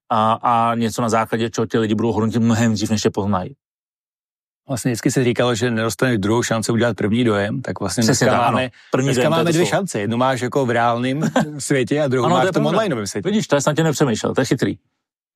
a, 0.09 0.33
a 0.33 0.75
něco 0.75 1.01
na 1.01 1.09
základě, 1.09 1.49
čeho 1.49 1.65
ti 1.67 1.77
lidi 1.77 1.95
budou 1.95 2.11
hodnotit 2.11 2.39
mnohem 2.39 2.73
dřív, 2.73 2.89
než 2.89 3.01
tě 3.01 3.09
poznají. 3.09 3.55
Vlastně 4.67 4.91
vždycky 4.91 5.11
se 5.11 5.23
říkalo, 5.23 5.55
že 5.55 5.71
nedostaneš 5.71 6.17
druhou 6.17 6.43
šanci 6.43 6.71
udělat 6.71 6.97
první 6.97 7.23
dojem, 7.23 7.61
tak 7.61 7.79
vlastně 7.79 8.01
Přesně 8.01 8.25
dneska 8.27 8.41
tak, 8.41 8.51
máme. 8.51 8.69
První 8.91 9.07
dneska 9.07 9.21
dojem, 9.21 9.31
to 9.31 9.35
je 9.35 9.39
máme 9.39 9.49
to 9.49 9.51
dvě 9.51 9.65
slovo. 9.65 9.79
šance. 9.79 9.99
Jednu 9.99 10.17
máš 10.17 10.41
jako 10.41 10.65
v 10.65 10.69
reálném 10.69 11.21
světě 11.57 12.01
a 12.01 12.07
druhou 12.07 12.25
Ano, 12.25 12.35
to 12.35 12.37
máš 12.37 12.45
je 12.45 12.51
v 12.51 12.53
tom 12.53 12.65
onlineovém 12.65 13.07
světě. 13.07 13.29
Vidíš, 13.29 13.47
to 13.47 13.61
jsem 13.61 13.71
na 13.71 13.75
tě 13.75 13.83
nepřemýšlel, 13.83 14.33
to 14.35 14.41
je 14.41 14.45
chytrý. 14.45 14.77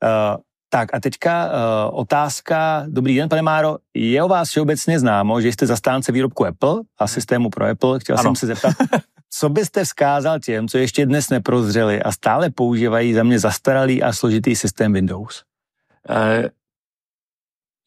Uh, 0.03 0.38
tak 0.69 0.93
a 0.93 0.99
teďka 0.99 1.45
uh, 1.45 1.99
otázka. 1.99 2.86
Dobrý 2.88 3.15
den, 3.15 3.30
pane 3.30 3.41
Máro. 3.41 3.78
Je 3.93 4.24
o 4.24 4.28
vás 4.28 4.49
všeobecně 4.49 4.99
známo, 4.99 5.41
že 5.41 5.47
jste 5.47 5.65
zastánce 5.65 6.11
výrobku 6.11 6.45
Apple 6.45 6.82
a 6.99 7.07
systému 7.07 7.49
pro 7.49 7.65
Apple. 7.69 7.99
Chtěl 7.99 8.15
Ano. 8.19 8.24
jsem 8.24 8.36
se 8.36 8.47
zeptat, 8.47 8.74
co 9.36 9.49
byste 9.49 9.84
vzkázal 9.84 10.39
těm, 10.39 10.67
co 10.67 10.77
ještě 10.77 11.05
dnes 11.05 11.29
neprozřeli 11.29 12.03
a 12.03 12.11
stále 12.11 12.49
používají 12.49 13.13
za 13.13 13.23
mě 13.23 13.39
zastaralý 13.39 14.03
a 14.03 14.13
složitý 14.13 14.55
systém 14.55 14.93
Windows? 14.93 15.43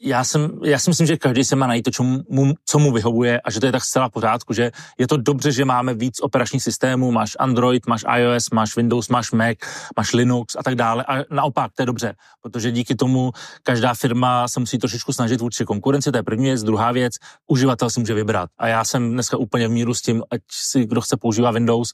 Já, 0.00 0.24
jsem, 0.24 0.60
já 0.64 0.78
si 0.78 0.90
myslím, 0.90 1.06
že 1.06 1.16
každý 1.16 1.44
se 1.44 1.56
má 1.56 1.66
najít 1.66 1.82
to, 1.82 1.90
co 1.90 2.02
mu, 2.02 2.54
co 2.64 2.78
mu 2.78 2.92
vyhovuje 2.92 3.40
a 3.40 3.50
že 3.50 3.60
to 3.60 3.66
je 3.66 3.72
tak 3.72 3.84
zcela 3.84 4.08
v 4.08 4.12
pořádku, 4.12 4.52
že 4.52 4.70
je 4.98 5.08
to 5.08 5.16
dobře, 5.16 5.52
že 5.52 5.64
máme 5.64 5.94
víc 5.94 6.20
operačních 6.20 6.62
systémů, 6.62 7.12
máš 7.12 7.32
Android, 7.38 7.86
máš 7.86 8.04
iOS, 8.16 8.50
máš 8.50 8.76
Windows, 8.76 9.08
máš 9.08 9.32
Mac, 9.32 9.56
máš 9.96 10.12
Linux 10.12 10.56
a 10.56 10.62
tak 10.62 10.74
dále. 10.74 11.04
A 11.04 11.34
naopak, 11.34 11.72
to 11.74 11.82
je 11.82 11.86
dobře, 11.86 12.14
protože 12.40 12.70
díky 12.70 12.94
tomu 12.94 13.32
každá 13.62 13.94
firma 13.94 14.48
se 14.48 14.60
musí 14.60 14.78
trošičku 14.78 15.12
snažit 15.12 15.40
vůči 15.40 15.64
konkurenci, 15.64 16.12
to 16.12 16.18
je 16.18 16.22
první 16.22 16.44
věc, 16.44 16.62
druhá 16.62 16.92
věc, 16.92 17.14
uživatel 17.46 17.90
si 17.90 18.00
může 18.00 18.14
vybrat. 18.14 18.50
A 18.58 18.68
já 18.68 18.84
jsem 18.84 19.12
dneska 19.12 19.36
úplně 19.36 19.68
v 19.68 19.70
míru 19.70 19.94
s 19.94 20.02
tím, 20.02 20.22
ať 20.30 20.40
si 20.50 20.86
kdo 20.86 21.00
chce 21.00 21.16
používá 21.16 21.50
Windows, 21.50 21.92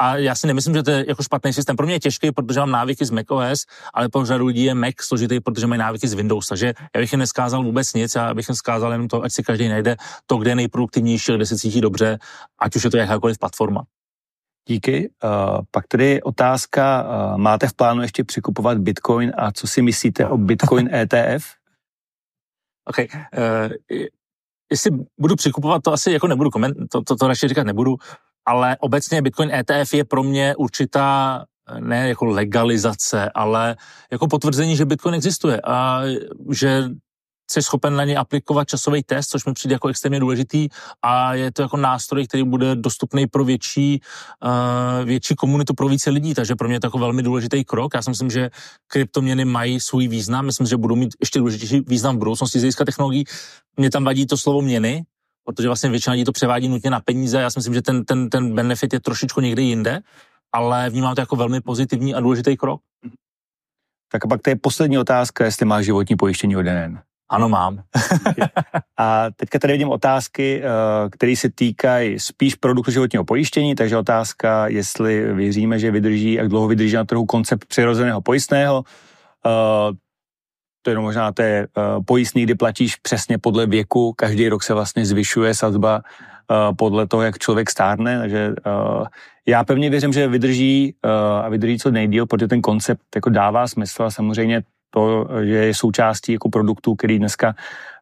a 0.00 0.16
já 0.16 0.34
si 0.34 0.46
nemyslím, 0.46 0.74
že 0.74 0.82
to 0.82 0.90
je 0.90 1.04
jako 1.08 1.22
špatný 1.22 1.52
systém. 1.52 1.76
Pro 1.76 1.86
mě 1.86 1.94
je 1.94 2.00
těžký, 2.00 2.32
protože 2.32 2.60
mám 2.60 2.70
návyky 2.70 3.04
z 3.04 3.10
macOS, 3.10 3.66
ale 3.94 4.08
pro 4.08 4.24
řadu 4.24 4.46
lidí 4.46 4.64
je 4.64 4.74
Mac 4.74 4.94
složitý, 5.00 5.40
protože 5.40 5.66
mají 5.66 5.78
návyky 5.78 6.08
z 6.08 6.14
Windows. 6.14 6.46
Takže 6.46 6.74
já 6.94 7.00
bych 7.00 7.12
jim 7.12 7.18
neskázal 7.18 7.64
vůbec 7.64 7.94
nic, 7.94 8.14
já 8.14 8.34
bych 8.34 8.48
jim 8.48 8.56
zkázal 8.56 8.92
jenom 8.92 9.08
to, 9.08 9.22
ať 9.22 9.32
si 9.32 9.42
každý 9.42 9.68
najde 9.68 9.96
to, 10.26 10.36
kde 10.36 10.50
je 10.50 10.54
nejproduktivnější, 10.54 11.32
kde 11.34 11.46
se 11.46 11.58
cítí 11.58 11.80
dobře, 11.80 12.18
ať 12.58 12.76
už 12.76 12.84
je 12.84 12.90
to 12.90 12.96
jakákoliv 12.96 13.38
platforma. 13.38 13.82
Díky. 14.68 15.10
Uh, 15.24 15.60
pak 15.70 15.86
tedy 15.86 16.22
otázka, 16.22 17.02
uh, 17.02 17.38
máte 17.38 17.68
v 17.68 17.74
plánu 17.74 18.02
ještě 18.02 18.24
přikupovat 18.24 18.78
Bitcoin 18.78 19.32
a 19.36 19.52
co 19.52 19.66
si 19.66 19.82
myslíte 19.82 20.26
o 20.26 20.36
Bitcoin 20.36 20.94
ETF? 20.94 21.44
OK. 22.84 22.98
Uh, 22.98 24.06
jestli 24.72 24.90
budu 25.18 25.36
přikupovat, 25.36 25.82
to 25.82 25.92
asi 25.92 26.12
jako 26.12 26.26
nebudu 26.26 26.50
koment, 26.50 26.76
to, 26.90 27.02
to, 27.02 27.16
to 27.16 27.28
radši 27.28 27.48
říkat 27.48 27.66
nebudu, 27.66 27.96
ale 28.46 28.76
obecně 28.80 29.22
Bitcoin 29.22 29.50
ETF 29.54 29.94
je 29.94 30.04
pro 30.04 30.22
mě 30.22 30.56
určitá 30.56 31.44
ne 31.78 32.08
jako 32.08 32.24
legalizace, 32.24 33.30
ale 33.34 33.76
jako 34.12 34.28
potvrzení, 34.28 34.76
že 34.76 34.84
Bitcoin 34.84 35.14
existuje 35.14 35.60
a 35.64 36.02
že 36.50 36.84
jsi 37.50 37.62
schopen 37.62 37.96
na 37.96 38.04
ně 38.04 38.16
aplikovat 38.16 38.68
časový 38.68 39.02
test, 39.02 39.28
což 39.28 39.44
mi 39.44 39.52
přijde 39.52 39.72
jako 39.72 39.88
extrémně 39.88 40.20
důležitý 40.20 40.68
a 41.02 41.34
je 41.34 41.52
to 41.52 41.62
jako 41.62 41.76
nástroj, 41.76 42.26
který 42.26 42.44
bude 42.44 42.76
dostupný 42.76 43.26
pro 43.26 43.44
větší, 43.44 44.00
uh, 44.44 45.04
větší 45.04 45.34
komunitu, 45.34 45.74
pro 45.74 45.88
více 45.88 46.10
lidí, 46.10 46.34
takže 46.34 46.54
pro 46.54 46.68
mě 46.68 46.76
je 46.76 46.80
to 46.80 46.86
jako 46.86 46.98
velmi 46.98 47.22
důležitý 47.22 47.64
krok. 47.64 47.94
Já 47.94 48.02
si 48.02 48.10
myslím, 48.10 48.30
že 48.30 48.50
kryptoměny 48.86 49.44
mají 49.44 49.80
svůj 49.80 50.08
význam, 50.08 50.46
myslím, 50.46 50.66
že 50.66 50.76
budou 50.76 50.96
mít 50.96 51.14
ještě 51.20 51.38
důležitější 51.38 51.80
význam 51.80 52.16
v 52.16 52.18
budoucnosti 52.18 52.58
z 52.58 52.62
hlediska 52.62 52.84
technologií. 52.84 53.24
Mě 53.76 53.90
tam 53.90 54.04
vadí 54.04 54.26
to 54.26 54.36
slovo 54.36 54.62
měny, 54.62 55.04
protože 55.44 55.68
vlastně 55.68 55.90
většina 55.90 56.12
lidí 56.12 56.24
to 56.24 56.32
převádí 56.32 56.68
nutně 56.68 56.90
na 56.90 57.00
peníze. 57.00 57.40
Já 57.40 57.50
si 57.50 57.58
myslím, 57.58 57.74
že 57.74 57.82
ten, 57.82 58.04
ten, 58.04 58.30
ten 58.30 58.54
benefit 58.54 58.92
je 58.92 59.00
trošičku 59.00 59.40
někde 59.40 59.62
jinde, 59.62 60.00
ale 60.52 60.90
vnímám 60.90 61.14
to 61.14 61.20
jako 61.20 61.36
velmi 61.36 61.60
pozitivní 61.60 62.14
a 62.14 62.20
důležitý 62.20 62.56
krok. 62.56 62.80
Tak 64.12 64.24
a 64.24 64.28
pak 64.28 64.42
to 64.42 64.50
je 64.50 64.56
poslední 64.56 64.98
otázka, 64.98 65.44
jestli 65.44 65.66
máš 65.66 65.84
životní 65.84 66.16
pojištění 66.16 66.56
od 66.56 66.62
NN. 66.62 66.98
Ano, 67.30 67.48
mám. 67.48 67.82
A 68.98 69.26
teďka 69.36 69.58
tady 69.58 69.72
vidím 69.72 69.88
otázky, 69.88 70.62
eh, 70.62 71.08
které 71.10 71.36
se 71.36 71.50
týkají 71.50 72.18
spíš 72.18 72.54
produktu 72.54 72.90
životního 72.90 73.24
pojištění, 73.24 73.74
takže 73.74 73.96
otázka, 73.96 74.68
jestli 74.68 75.34
věříme, 75.34 75.78
že 75.78 75.90
vydrží, 75.90 76.32
jak 76.32 76.48
dlouho 76.48 76.68
vydrží 76.68 76.94
na 76.94 77.04
trhu 77.04 77.26
koncept 77.26 77.64
přirozeného 77.68 78.20
pojistného. 78.20 78.84
Eh, 80.80 80.82
To 80.82 80.90
je 80.90 80.98
možná 80.98 81.32
to 81.32 81.42
je 81.42 81.68
eh, 81.68 81.82
pojistný, 82.06 82.42
kdy 82.42 82.54
platíš 82.54 82.96
přesně 82.96 83.38
podle 83.38 83.66
věku, 83.66 84.12
každý 84.16 84.48
rok 84.48 84.62
se 84.62 84.74
vlastně 84.74 85.06
zvyšuje 85.06 85.54
sazba 85.54 86.02
podle 86.76 87.06
toho, 87.06 87.22
jak 87.22 87.38
člověk 87.38 87.70
stárne, 87.70 88.18
takže 88.18 88.54
já 89.46 89.64
pevně 89.64 89.90
věřím, 89.90 90.12
že 90.12 90.28
vydrží 90.28 90.94
a 91.42 91.48
vydrží 91.48 91.78
co 91.78 91.90
nejdíl, 91.90 92.26
protože 92.26 92.48
ten 92.48 92.60
koncept 92.60 93.02
jako 93.14 93.30
dává 93.30 93.66
smysl 93.66 94.02
a 94.02 94.10
samozřejmě 94.10 94.62
to, 94.90 95.28
že 95.42 95.70
je 95.70 95.74
součástí 95.74 96.32
jako 96.32 96.48
produktů, 96.50 96.94
který 96.94 97.18
dneska 97.18 97.54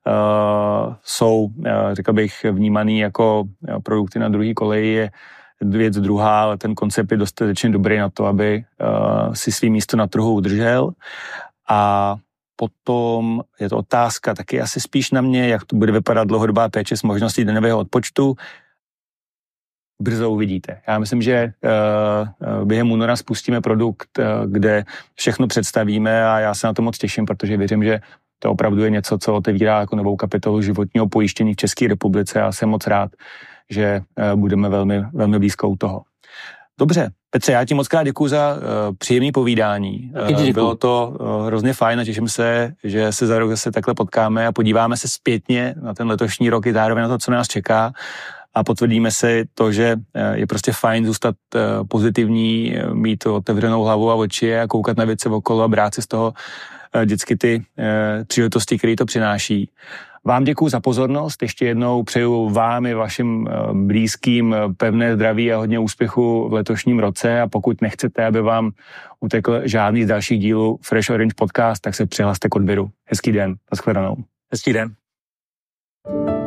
uh, 0.08 0.94
jsou, 1.02 1.52
uh, 1.56 1.64
řekl 1.92 2.12
bych, 2.12 2.44
vnímaný 2.44 2.98
jako 2.98 3.42
uh, 3.42 3.78
produkty 3.82 4.18
na 4.18 4.28
druhý 4.28 4.54
koleji, 4.54 4.88
je 4.88 5.10
věc 5.60 5.98
druhá, 5.98 6.42
ale 6.42 6.58
ten 6.58 6.74
koncept 6.74 7.12
je 7.12 7.16
dostatečně 7.16 7.70
dobrý 7.70 7.98
na 7.98 8.08
to, 8.10 8.26
aby 8.26 8.64
uh, 8.80 9.32
si 9.34 9.52
svý 9.52 9.70
místo 9.70 9.96
na 9.96 10.06
trhu 10.06 10.34
udržel. 10.34 10.90
A 11.68 12.16
potom 12.58 13.42
je 13.60 13.68
to 13.68 13.76
otázka 13.76 14.34
taky 14.34 14.60
asi 14.60 14.80
spíš 14.80 15.10
na 15.10 15.20
mě, 15.20 15.48
jak 15.48 15.64
to 15.64 15.76
bude 15.76 15.92
vypadat 15.92 16.28
dlouhodobá 16.28 16.68
péče 16.68 16.96
s 16.96 17.02
možností 17.02 17.44
daňového 17.44 17.78
odpočtu 17.78 18.34
brzo 20.02 20.30
uvidíte. 20.30 20.80
Já 20.88 20.98
myslím, 20.98 21.22
že 21.22 21.52
uh, 21.62 22.64
během 22.64 22.90
února 22.90 23.16
spustíme 23.16 23.60
produkt, 23.60 24.18
uh, 24.18 24.50
kde 24.50 24.84
všechno 25.14 25.46
představíme 25.46 26.26
a 26.26 26.38
já 26.38 26.54
se 26.54 26.66
na 26.66 26.72
to 26.72 26.82
moc 26.82 26.98
těším, 26.98 27.26
protože 27.26 27.56
věřím, 27.56 27.84
že 27.84 28.00
to 28.38 28.50
opravdu 28.50 28.84
je 28.84 28.90
něco, 28.90 29.18
co 29.18 29.34
otevírá 29.34 29.80
jako 29.80 29.96
novou 29.96 30.16
kapitolu 30.16 30.62
životního 30.62 31.08
pojištění 31.08 31.54
v 31.54 31.56
České 31.56 31.88
republice 31.88 32.42
a 32.42 32.52
jsem 32.52 32.68
moc 32.68 32.86
rád, 32.86 33.10
že 33.70 34.00
budeme 34.34 34.68
velmi, 34.68 35.02
velmi 35.12 35.38
blízko 35.38 35.68
u 35.68 35.76
toho. 35.76 36.07
Dobře, 36.78 37.10
Petře, 37.30 37.52
já 37.52 37.64
ti 37.64 37.74
moc 37.74 37.88
krát 37.88 38.02
děkuji 38.02 38.28
za 38.28 38.56
uh, 38.56 38.96
příjemné 38.98 39.32
povídání. 39.32 40.12
Uh, 40.30 40.50
bylo 40.50 40.74
to 40.74 41.16
uh, 41.20 41.46
hrozně 41.46 41.72
fajn 41.72 42.00
a 42.00 42.04
těším 42.04 42.28
se, 42.28 42.72
že 42.84 43.12
se 43.12 43.26
za 43.26 43.38
rok 43.38 43.50
zase 43.50 43.72
takhle 43.72 43.94
potkáme 43.94 44.46
a 44.46 44.52
podíváme 44.52 44.96
se 44.96 45.08
zpětně 45.08 45.74
na 45.82 45.94
ten 45.94 46.08
letošní 46.08 46.50
rok 46.50 46.66
i 46.66 46.72
zároveň 46.72 47.02
na 47.02 47.08
to, 47.08 47.18
co 47.18 47.30
nás 47.30 47.48
čeká 47.48 47.92
a 48.54 48.64
potvrdíme 48.64 49.10
si 49.10 49.44
to, 49.54 49.72
že 49.72 49.96
je 50.32 50.46
prostě 50.46 50.72
fajn 50.72 51.06
zůstat 51.06 51.34
pozitivní, 51.88 52.76
mít 52.92 53.26
otevřenou 53.26 53.82
hlavu 53.82 54.10
a 54.10 54.14
oči 54.14 54.58
a 54.58 54.66
koukat 54.66 54.96
na 54.96 55.04
věci 55.04 55.28
okolo 55.28 55.62
a 55.62 55.68
brát 55.68 55.94
si 55.94 56.02
z 56.02 56.06
toho 56.06 56.32
vždycky 57.02 57.36
ty 57.36 57.64
příležitosti, 58.26 58.78
které 58.78 58.96
to 58.96 59.06
přináší. 59.06 59.70
Vám 60.24 60.44
děkuji 60.44 60.68
za 60.68 60.80
pozornost, 60.80 61.42
ještě 61.42 61.66
jednou 61.66 62.02
přeju 62.02 62.48
vám 62.48 62.86
i 62.86 62.94
vašim 62.94 63.48
blízkým 63.72 64.56
pevné 64.76 65.14
zdraví 65.14 65.52
a 65.52 65.56
hodně 65.56 65.78
úspěchu 65.78 66.48
v 66.48 66.52
letošním 66.52 66.98
roce 66.98 67.40
a 67.40 67.48
pokud 67.48 67.82
nechcete, 67.82 68.26
aby 68.26 68.40
vám 68.40 68.70
utekl 69.20 69.60
žádný 69.64 70.04
z 70.04 70.08
dalších 70.08 70.40
dílů 70.40 70.78
Fresh 70.82 71.10
Orange 71.10 71.34
Podcast, 71.36 71.82
tak 71.82 71.94
se 71.94 72.06
přihlaste 72.06 72.48
k 72.48 72.54
odběru. 72.54 72.90
Hezký 73.04 73.32
den, 73.32 73.54
nashledanou. 73.72 74.16
Hezký 74.52 74.72
den. 74.72 74.94
thank 76.08 76.28
you 76.28 76.37